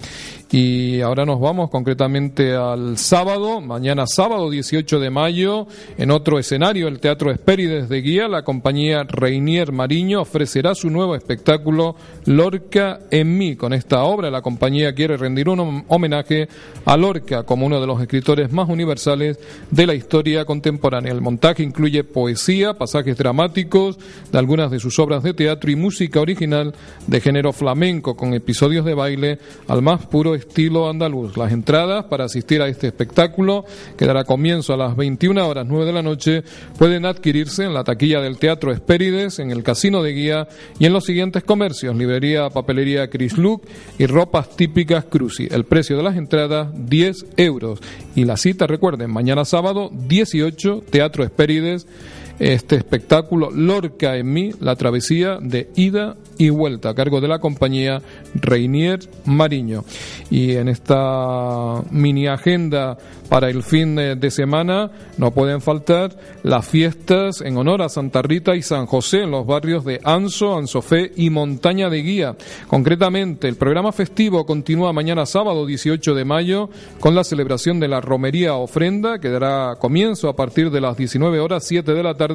Y 0.51 1.01
ahora 1.01 1.25
nos 1.25 1.39
vamos 1.39 1.69
concretamente 1.69 2.55
al 2.55 2.97
sábado, 2.97 3.61
mañana 3.61 4.07
sábado 4.07 4.49
18 4.49 4.99
de 4.99 5.11
mayo, 5.11 5.67
en 5.95 6.09
otro 6.09 6.39
escenario, 6.39 6.87
el 6.87 6.99
Teatro 6.99 7.29
Espérides 7.31 7.87
de 7.87 8.01
Guía, 8.01 8.27
la 8.27 8.41
compañía 8.41 9.03
Reinier 9.03 9.71
Mariño 9.71 10.21
ofrecerá 10.21 10.73
su 10.73 10.89
nuevo 10.89 11.15
espectáculo 11.15 11.95
Lorca 12.25 12.99
en 13.11 13.37
mí. 13.37 13.55
Con 13.57 13.73
esta 13.73 14.01
obra 14.03 14.31
la 14.31 14.41
compañía 14.41 14.95
quiere 14.95 15.17
rendir 15.17 15.49
un 15.49 15.59
hom- 15.59 15.83
homenaje 15.87 16.47
a 16.83 16.97
Lorca 16.97 17.43
como 17.43 17.67
uno 17.67 17.79
de 17.79 17.85
los 17.85 18.01
escritores 18.01 18.51
más 18.51 18.69
universales 18.69 19.37
de 19.69 19.85
la 19.85 19.93
historia 19.93 20.45
contemporánea. 20.45 21.11
El 21.13 21.21
montaje 21.21 21.61
incluye 21.61 22.03
poesía, 22.03 22.73
pasajes 22.73 23.15
dramáticos 23.19 23.99
de 24.31 24.39
algunas 24.39 24.71
de 24.71 24.79
sus 24.79 24.97
obras 24.97 25.21
de 25.21 25.35
teatro 25.35 25.69
y 25.69 25.75
música 25.75 26.19
original 26.21 26.73
de 27.05 27.21
género 27.21 27.53
flamenco 27.53 28.15
con 28.15 28.33
episodios 28.33 28.83
de 28.83 28.95
baile 28.95 29.37
al 29.67 29.83
más 29.83 30.07
puro 30.07 30.38
estilo 30.39 30.89
andaluz. 30.89 31.37
Las 31.37 31.51
entradas 31.51 32.05
para 32.05 32.25
asistir 32.25 32.61
a 32.61 32.67
este 32.67 32.87
espectáculo, 32.87 33.65
que 33.97 34.05
dará 34.05 34.23
comienzo 34.23 34.73
a 34.73 34.77
las 34.77 34.95
21 34.95 35.47
horas 35.47 35.65
9 35.67 35.85
de 35.85 35.93
la 35.93 36.01
noche, 36.01 36.43
pueden 36.77 37.05
adquirirse 37.05 37.63
en 37.63 37.73
la 37.73 37.83
taquilla 37.83 38.19
del 38.21 38.37
Teatro 38.37 38.71
Espérides, 38.71 39.39
en 39.39 39.51
el 39.51 39.63
Casino 39.63 40.01
de 40.01 40.13
Guía 40.13 40.47
y 40.79 40.85
en 40.85 40.93
los 40.93 41.05
siguientes 41.05 41.43
comercios, 41.43 41.95
librería, 41.95 42.49
papelería 42.49 43.09
Chris 43.09 43.37
Look 43.37 43.63
y 43.97 44.05
ropas 44.05 44.55
típicas 44.55 45.05
Cruci. 45.05 45.47
El 45.51 45.65
precio 45.65 45.97
de 45.97 46.03
las 46.03 46.17
entradas 46.17 46.69
10 46.73 47.25
euros. 47.37 47.79
Y 48.15 48.25
la 48.25 48.37
cita, 48.37 48.67
recuerden, 48.67 49.11
mañana 49.11 49.45
sábado 49.45 49.89
18, 49.93 50.83
Teatro 50.89 51.23
Espérides, 51.23 51.87
este 52.39 52.77
espectáculo 52.77 53.51
Lorca 53.51 54.15
en 54.15 54.31
mí, 54.31 54.51
la 54.59 54.75
travesía 54.75 55.37
de 55.41 55.69
ida 55.75 56.15
y 56.37 56.49
vuelta 56.49 56.89
a 56.89 56.95
cargo 56.95 57.19
de 57.19 57.27
la 57.27 57.39
compañía 57.39 58.01
Reinier 58.33 58.99
Mariño. 59.25 59.83
Y 60.29 60.53
en 60.53 60.69
esta 60.69 61.83
mini 61.91 62.27
agenda 62.27 62.97
para 63.27 63.49
el 63.49 63.61
fin 63.61 63.95
de, 63.95 64.31
semana 64.31 64.89
no 65.17 65.31
pueden 65.31 65.61
faltar 65.61 66.15
las 66.43 66.67
fiestas 66.67 67.41
en 67.41 67.57
honor 67.57 67.81
a 67.81 67.89
Santa 67.89 68.21
Rita 68.21 68.55
y 68.55 68.61
San 68.61 68.85
José 68.85 69.23
en 69.23 69.31
los 69.31 69.45
barrios 69.45 69.83
de 69.85 69.99
Anso, 70.03 70.55
Ansofé 70.55 71.11
y 71.15 71.29
Montaña 71.29 71.89
de 71.89 72.01
Guía. 72.01 72.35
Concretamente, 72.67 73.47
el 73.47 73.55
programa 73.55 73.91
festivo 73.91 74.45
continúa 74.45 74.93
mañana 74.93 75.25
sábado 75.25 75.65
18 75.65 76.15
de 76.15 76.25
mayo 76.25 76.69
con 76.99 77.15
la 77.15 77.23
celebración 77.23 77.79
de 77.79 77.87
la 77.87 78.01
romería 78.01 78.53
ofrenda 78.53 79.19
que 79.19 79.29
dará 79.29 79.75
comienzo 79.79 80.29
a 80.29 80.35
partir 80.35 80.71
de 80.71 80.81
las 80.81 80.95
19 80.95 81.39
horas 81.39 81.65
7 81.65 81.93
de 81.93 82.03
la 82.03 82.15
tarde 82.15 82.28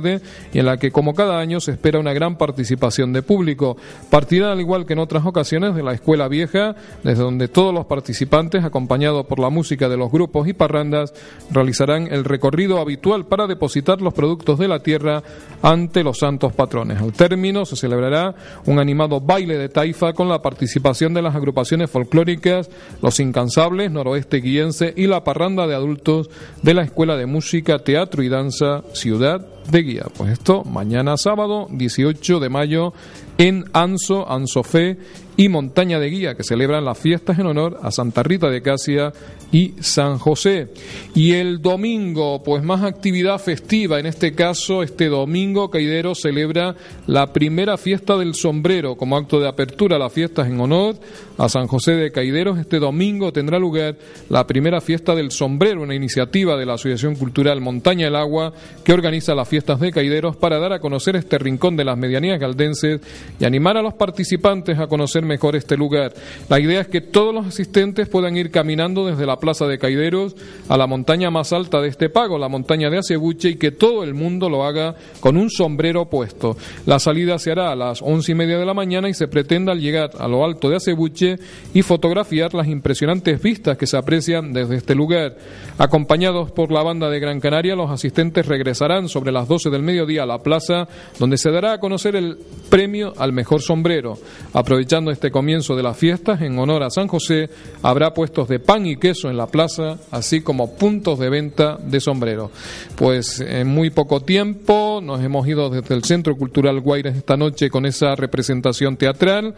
y 0.52 0.58
en 0.58 0.66
la 0.66 0.76
que 0.76 0.90
como 0.90 1.14
cada 1.14 1.38
año 1.38 1.60
se 1.60 1.72
espera 1.72 1.98
una 1.98 2.12
gran 2.12 2.36
participación 2.36 3.12
de 3.12 3.22
público. 3.22 3.76
Partirá 4.10 4.52
al 4.52 4.60
igual 4.60 4.86
que 4.86 4.94
en 4.94 4.98
otras 4.98 5.26
ocasiones 5.26 5.74
de 5.74 5.82
la 5.82 5.92
Escuela 5.92 6.28
Vieja, 6.28 6.74
desde 7.02 7.22
donde 7.22 7.48
todos 7.48 7.72
los 7.72 7.86
participantes, 7.86 8.64
acompañados 8.64 9.26
por 9.26 9.38
la 9.38 9.50
música 9.50 9.88
de 9.88 9.96
los 9.96 10.10
grupos 10.10 10.48
y 10.48 10.52
parrandas, 10.52 11.14
realizarán 11.50 12.08
el 12.10 12.24
recorrido 12.24 12.80
habitual 12.80 13.26
para 13.26 13.46
depositar 13.46 14.00
los 14.00 14.14
productos 14.14 14.58
de 14.58 14.68
la 14.68 14.80
tierra 14.80 15.22
ante 15.62 16.02
los 16.02 16.18
santos 16.18 16.52
patrones. 16.52 17.00
Al 17.00 17.12
término 17.12 17.64
se 17.64 17.76
celebrará 17.76 18.34
un 18.66 18.78
animado 18.78 19.20
baile 19.20 19.56
de 19.58 19.68
taifa 19.68 20.12
con 20.12 20.28
la 20.28 20.42
participación 20.42 21.14
de 21.14 21.22
las 21.22 21.34
agrupaciones 21.34 21.90
folclóricas 21.90 22.70
Los 23.02 23.20
Incansables, 23.20 23.90
Noroeste 23.90 24.38
Guiense 24.38 24.92
y 24.96 25.06
la 25.06 25.24
parranda 25.24 25.66
de 25.66 25.74
adultos 25.74 26.30
de 26.62 26.74
la 26.74 26.82
Escuela 26.82 27.16
de 27.16 27.26
Música, 27.26 27.78
Teatro 27.78 28.22
y 28.22 28.28
Danza 28.28 28.82
Ciudad 28.92 29.46
de 29.70 29.82
Guía. 29.82 30.06
Pues 30.16 30.32
esto 30.32 30.64
mañana 30.64 31.16
sábado 31.16 31.66
18 31.70 32.40
de 32.40 32.48
mayo 32.48 32.92
en 33.38 33.64
Anso, 33.72 34.30
Ansofé 34.30 34.98
y 35.36 35.48
Montaña 35.48 35.98
de 35.98 36.10
Guía, 36.10 36.34
que 36.36 36.44
celebran 36.44 36.84
las 36.84 36.98
fiestas 36.98 37.38
en 37.38 37.46
honor 37.46 37.78
a 37.82 37.90
Santa 37.90 38.22
Rita 38.22 38.50
de 38.50 38.62
Casia 38.62 39.12
y 39.50 39.74
San 39.80 40.18
José. 40.18 40.68
Y 41.14 41.32
el 41.32 41.60
domingo, 41.60 42.42
pues 42.42 42.62
más 42.62 42.82
actividad 42.82 43.38
festiva, 43.38 43.98
en 43.98 44.06
este 44.06 44.34
caso, 44.34 44.82
este 44.82 45.08
domingo 45.08 45.70
Caidero 45.70 46.14
celebra 46.14 46.76
la 47.06 47.32
primera 47.32 47.76
fiesta 47.76 48.16
del 48.16 48.34
sombrero 48.34 48.96
como 48.96 49.16
acto 49.16 49.40
de 49.40 49.48
apertura 49.48 49.98
las 49.98 50.12
fiestas 50.12 50.48
en 50.48 50.60
honor 50.60 50.96
a 51.38 51.48
San 51.48 51.66
José 51.66 51.92
de 51.92 52.12
Caideros. 52.12 52.58
Este 52.58 52.78
domingo 52.78 53.32
tendrá 53.32 53.58
lugar 53.58 53.96
la 54.28 54.46
primera 54.46 54.80
fiesta 54.80 55.14
del 55.14 55.30
sombrero, 55.30 55.82
una 55.82 55.94
iniciativa 55.94 56.56
de 56.56 56.66
la 56.66 56.74
Asociación 56.74 57.16
Cultural 57.16 57.60
Montaña 57.60 58.06
del 58.06 58.16
Agua 58.16 58.52
que 58.84 58.92
organiza 58.92 59.34
las 59.34 59.48
fiestas 59.48 59.80
de 59.80 59.90
Caideros 59.90 60.36
para 60.36 60.58
dar 60.58 60.72
a 60.72 60.80
conocer 60.80 61.16
este 61.16 61.38
rincón 61.38 61.76
de 61.76 61.84
las 61.84 61.98
medianías 61.98 62.38
galdenses 62.38 63.00
y 63.38 63.44
animar 63.44 63.76
a 63.76 63.82
los 63.82 63.94
participantes 63.94 64.78
a 64.78 64.86
conocer 64.86 65.23
mejor 65.24 65.56
este 65.56 65.76
lugar. 65.76 66.12
La 66.48 66.60
idea 66.60 66.80
es 66.80 66.88
que 66.88 67.00
todos 67.00 67.34
los 67.34 67.46
asistentes 67.46 68.08
puedan 68.08 68.36
ir 68.36 68.50
caminando 68.50 69.06
desde 69.06 69.26
la 69.26 69.38
plaza 69.38 69.66
de 69.66 69.78
Caideros 69.78 70.36
a 70.68 70.76
la 70.76 70.86
montaña 70.86 71.30
más 71.30 71.52
alta 71.52 71.80
de 71.80 71.88
este 71.88 72.08
pago, 72.08 72.38
la 72.38 72.48
montaña 72.48 72.90
de 72.90 72.98
Acebuche, 72.98 73.50
y 73.50 73.56
que 73.56 73.70
todo 73.70 74.04
el 74.04 74.14
mundo 74.14 74.48
lo 74.48 74.64
haga 74.64 74.94
con 75.20 75.36
un 75.36 75.50
sombrero 75.50 76.06
puesto. 76.06 76.56
La 76.86 76.98
salida 76.98 77.38
se 77.38 77.52
hará 77.52 77.70
a 77.70 77.76
las 77.76 78.02
once 78.02 78.32
y 78.32 78.34
media 78.34 78.58
de 78.58 78.64
la 78.64 78.74
mañana 78.74 79.08
y 79.08 79.14
se 79.14 79.28
pretende 79.28 79.72
al 79.72 79.80
llegar 79.80 80.10
a 80.18 80.28
lo 80.28 80.44
alto 80.44 80.68
de 80.68 80.76
Acebuche 80.76 81.38
y 81.72 81.82
fotografiar 81.82 82.54
las 82.54 82.68
impresionantes 82.68 83.40
vistas 83.40 83.76
que 83.76 83.86
se 83.86 83.96
aprecian 83.96 84.52
desde 84.52 84.76
este 84.76 84.94
lugar. 84.94 85.36
Acompañados 85.78 86.50
por 86.52 86.70
la 86.70 86.82
banda 86.82 87.10
de 87.10 87.20
Gran 87.20 87.40
Canaria, 87.40 87.74
los 87.74 87.90
asistentes 87.90 88.46
regresarán 88.46 89.08
sobre 89.08 89.32
las 89.32 89.48
12 89.48 89.70
del 89.70 89.82
mediodía 89.82 90.22
a 90.22 90.26
la 90.26 90.38
plaza, 90.38 90.88
donde 91.18 91.38
se 91.38 91.50
dará 91.50 91.72
a 91.72 91.80
conocer 91.80 92.16
el 92.16 92.38
premio 92.68 93.12
al 93.18 93.32
mejor 93.32 93.60
sombrero. 93.60 94.18
Aprovechando 94.52 95.10
este 95.14 95.30
comienzo 95.30 95.74
de 95.74 95.82
las 95.82 95.96
fiestas, 95.96 96.42
en 96.42 96.58
honor 96.58 96.82
a 96.82 96.90
San 96.90 97.08
José, 97.08 97.48
habrá 97.82 98.12
puestos 98.12 98.48
de 98.48 98.60
pan 98.60 98.86
y 98.86 98.96
queso 98.96 99.30
en 99.30 99.36
la 99.36 99.46
plaza, 99.46 99.98
así 100.10 100.42
como 100.42 100.76
puntos 100.76 101.18
de 101.18 101.30
venta 101.30 101.78
de 101.82 102.00
sombrero. 102.00 102.50
Pues 102.96 103.40
en 103.40 103.66
muy 103.68 103.90
poco 103.90 104.20
tiempo 104.20 105.00
nos 105.02 105.22
hemos 105.22 105.48
ido 105.48 105.70
desde 105.70 105.94
el 105.94 106.04
Centro 106.04 106.36
Cultural 106.36 106.80
Guaires 106.80 107.16
esta 107.16 107.36
noche 107.36 107.70
con 107.70 107.86
esa 107.86 108.14
representación 108.14 108.96
teatral, 108.96 109.54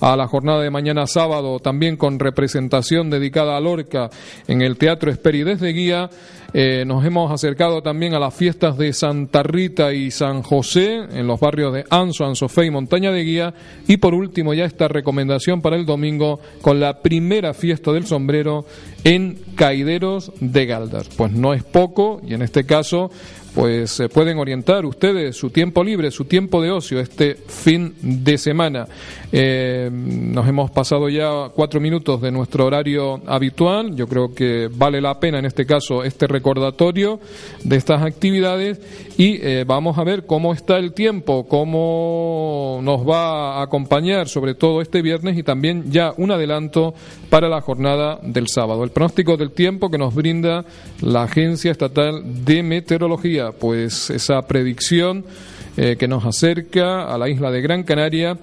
a 0.00 0.16
la 0.16 0.26
jornada 0.26 0.62
de 0.62 0.70
mañana 0.70 1.06
sábado 1.06 1.58
también 1.60 1.96
con 1.96 2.18
representación 2.18 3.10
dedicada 3.10 3.56
a 3.56 3.60
Lorca 3.60 4.08
en 4.48 4.62
el 4.62 4.78
Teatro 4.78 5.10
Esperi 5.10 5.42
desde 5.42 5.72
Guía. 5.72 6.08
Eh, 6.52 6.84
nos 6.86 7.04
hemos 7.04 7.30
acercado 7.30 7.82
también 7.82 8.14
a 8.14 8.18
las 8.18 8.34
fiestas 8.34 8.76
de 8.76 8.92
Santa 8.92 9.42
Rita 9.42 9.92
y 9.92 10.10
San 10.10 10.42
José 10.42 11.04
en 11.12 11.26
los 11.26 11.38
barrios 11.38 11.72
de 11.72 11.84
Anso, 11.90 12.24
Ansofé 12.24 12.66
y 12.66 12.70
Montaña 12.70 13.12
de 13.12 13.22
Guía. 13.22 13.54
Y 13.86 13.98
por 13.98 14.14
último 14.14 14.54
ya 14.54 14.64
esta 14.64 14.88
recomendación 14.88 15.62
para 15.62 15.76
el 15.76 15.86
domingo 15.86 16.40
con 16.62 16.80
la 16.80 17.00
primera 17.02 17.54
fiesta 17.54 17.92
del 17.92 18.06
sombrero 18.06 18.64
en 19.04 19.38
Caideros 19.54 20.32
de 20.40 20.66
Galdar. 20.66 21.06
Pues 21.16 21.32
no 21.32 21.54
es 21.54 21.62
poco 21.62 22.20
y 22.26 22.34
en 22.34 22.42
este 22.42 22.64
caso 22.64 23.10
pues 23.54 23.90
se 23.90 24.08
pueden 24.08 24.38
orientar 24.38 24.86
ustedes 24.86 25.36
su 25.36 25.50
tiempo 25.50 25.82
libre, 25.82 26.10
su 26.10 26.24
tiempo 26.24 26.62
de 26.62 26.70
ocio 26.70 27.00
este 27.00 27.34
fin 27.34 27.94
de 28.00 28.38
semana. 28.38 28.86
Eh, 29.32 29.90
nos 29.92 30.48
hemos 30.48 30.70
pasado 30.70 31.08
ya 31.08 31.50
cuatro 31.54 31.80
minutos 31.80 32.20
de 32.20 32.30
nuestro 32.30 32.66
horario 32.66 33.20
habitual. 33.26 33.94
Yo 33.96 34.06
creo 34.06 34.34
que 34.34 34.68
vale 34.72 35.00
la 35.00 35.18
pena 35.18 35.38
en 35.38 35.46
este 35.46 35.66
caso 35.66 36.04
este 36.04 36.26
recordatorio 36.26 37.20
de 37.64 37.76
estas 37.76 38.02
actividades 38.02 38.80
y 39.16 39.38
eh, 39.42 39.64
vamos 39.66 39.98
a 39.98 40.04
ver 40.04 40.26
cómo 40.26 40.52
está 40.52 40.78
el 40.78 40.92
tiempo, 40.92 41.46
cómo 41.46 42.80
nos 42.82 43.08
va 43.08 43.58
a 43.58 43.62
acompañar 43.62 44.28
sobre 44.28 44.54
todo 44.54 44.80
este 44.80 45.02
viernes 45.02 45.36
y 45.36 45.42
también 45.42 45.90
ya 45.90 46.12
un 46.16 46.30
adelanto 46.30 46.94
para 47.30 47.48
la 47.48 47.60
jornada 47.60 48.18
del 48.22 48.48
sábado. 48.48 48.84
El 48.84 48.90
pronóstico 48.90 49.36
del 49.36 49.52
tiempo 49.52 49.90
que 49.90 49.98
nos 49.98 50.14
brinda 50.14 50.64
la 51.00 51.22
Agencia 51.22 51.70
Estatal 51.70 52.44
de 52.44 52.62
Meteorología 52.62 53.52
pues 53.52 54.10
esa 54.10 54.42
predicción 54.42 55.24
eh, 55.76 55.96
que 55.96 56.08
nos 56.08 56.26
acerca 56.26 57.04
a 57.04 57.16
la 57.16 57.28
isla 57.28 57.50
de 57.50 57.62
Gran 57.62 57.84
Canaria 57.84 58.36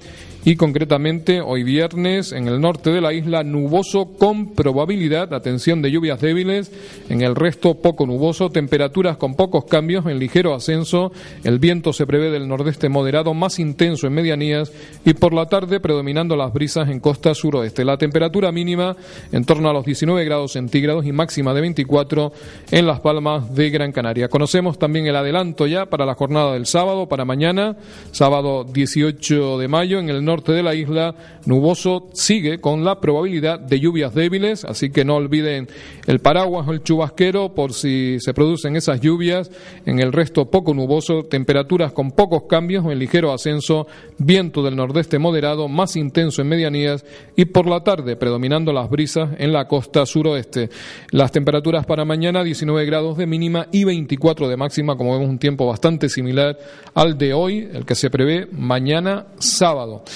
y 0.48 0.56
concretamente 0.56 1.42
hoy 1.42 1.64
viernes 1.64 2.32
en 2.32 2.48
el 2.48 2.62
norte 2.62 2.90
de 2.90 3.02
la 3.02 3.12
isla 3.12 3.44
nuboso 3.44 4.14
con 4.18 4.54
probabilidad, 4.54 5.34
atención, 5.34 5.82
de 5.82 5.92
lluvias 5.92 6.22
débiles, 6.22 6.72
en 7.10 7.20
el 7.20 7.36
resto 7.36 7.76
poco 7.76 8.06
nuboso, 8.06 8.50
temperaturas 8.50 9.18
con 9.18 9.36
pocos 9.36 9.66
cambios 9.66 10.06
en 10.06 10.20
ligero 10.20 10.54
ascenso, 10.54 11.12
el 11.44 11.60
viento 11.60 11.92
se 11.92 12.08
prevé 12.08 12.32
del 12.32 12.48
nordeste 12.48 12.88
moderado 12.88 13.34
más 13.34 13.60
intenso 13.60 14.08
en 14.08 14.14
medianías 14.14 14.72
y 15.04 15.16
por 15.16 15.34
la 15.34 15.48
tarde 15.48 15.82
predominando 15.82 16.38
las 16.38 16.54
brisas 16.54 16.88
en 16.88 17.02
costa 17.02 17.36
suroeste. 17.36 17.84
La 17.84 17.98
temperatura 17.98 18.50
mínima 18.54 18.96
en 19.34 19.44
torno 19.44 19.70
a 19.70 19.74
los 19.74 19.84
19 19.84 20.24
grados 20.24 20.54
centígrados 20.54 21.06
y 21.06 21.12
máxima 21.12 21.54
de 21.54 21.60
24 21.60 22.32
en 22.72 22.88
las 22.88 23.02
palmas 23.02 23.54
de 23.54 23.70
Gran 23.70 23.92
Canaria. 23.92 24.30
Conocemos 24.30 24.80
también 24.80 25.08
el 25.08 25.18
adelanto 25.18 25.68
ya 25.68 25.88
para 25.88 26.06
la 26.06 26.16
jornada 26.16 26.54
del 26.54 26.68
sábado, 26.68 27.10
para 27.10 27.26
mañana, 27.26 27.76
sábado 28.12 28.64
18 28.64 29.58
de 29.58 29.68
mayo 29.68 30.00
en 30.00 30.10
el 30.10 30.24
norte 30.24 30.37
de 30.44 30.64
la 30.64 30.76
isla, 30.76 31.16
nuboso 31.46 32.10
sigue 32.14 32.60
con 32.60 32.84
la 32.84 33.00
probabilidad 33.00 33.60
de 33.60 33.80
lluvias 33.80 34.14
débiles, 34.14 34.66
así 34.66 34.90
que 34.90 35.06
no 35.06 35.16
olviden 35.16 35.68
el 36.06 36.20
paraguas 36.20 36.68
o 36.68 36.72
el 36.72 36.84
chubasquero 36.84 37.54
por 37.54 37.74
si 37.74 38.18
se 38.20 38.34
producen 38.34 38.76
esas 38.76 39.02
lluvias. 39.02 39.52
En 39.86 40.00
el 40.00 40.14
resto 40.14 40.50
poco 40.50 40.74
nuboso, 40.74 41.24
temperaturas 41.24 41.92
con 41.92 42.12
pocos 42.12 42.44
cambios 42.50 42.86
o 42.86 42.92
en 42.92 43.00
ligero 43.00 43.34
ascenso, 43.34 43.88
viento 44.18 44.64
del 44.64 44.76
nordeste 44.76 45.20
moderado, 45.20 45.68
más 45.68 45.96
intenso 45.96 46.42
en 46.42 46.50
medianías 46.50 47.06
y 47.36 47.46
por 47.46 47.68
la 47.68 47.84
tarde 47.84 48.16
predominando 48.16 48.74
las 48.74 48.90
brisas 48.90 49.30
en 49.38 49.54
la 49.54 49.68
costa 49.68 50.06
suroeste. 50.06 50.70
Las 51.12 51.32
temperaturas 51.32 51.86
para 51.86 52.06
mañana 52.06 52.44
19 52.44 52.86
grados 52.86 53.18
de 53.18 53.26
mínima 53.26 53.68
y 53.72 53.84
24 53.84 54.48
de 54.48 54.58
máxima, 54.58 54.96
como 54.96 55.14
vemos 55.14 55.30
un 55.30 55.40
tiempo 55.40 55.66
bastante 55.66 56.10
similar 56.10 56.58
al 56.94 57.18
de 57.18 57.34
hoy, 57.34 57.70
el 57.74 57.86
que 57.86 57.96
se 57.96 58.10
prevé 58.10 58.48
mañana 58.52 59.28
sábado. 59.40 60.04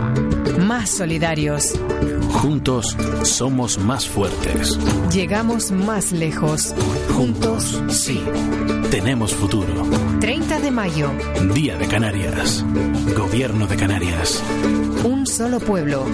Más 0.59 0.89
solidarios. 0.89 1.79
Juntos 2.29 2.97
somos 3.23 3.77
más 3.77 4.07
fuertes. 4.07 4.77
Llegamos 5.13 5.71
más 5.71 6.11
lejos. 6.11 6.73
Juntos, 7.15 7.81
sí. 7.89 8.21
Tenemos 8.91 9.33
futuro. 9.33 9.83
30 10.19 10.59
de 10.59 10.71
mayo. 10.71 11.11
Día 11.53 11.77
de 11.77 11.87
Canarias. 11.87 12.65
Gobierno 13.15 13.67
de 13.67 13.75
Canarias. 13.77 14.43
Un 15.03 15.25
solo 15.25 15.59
pueblo. 15.59 16.05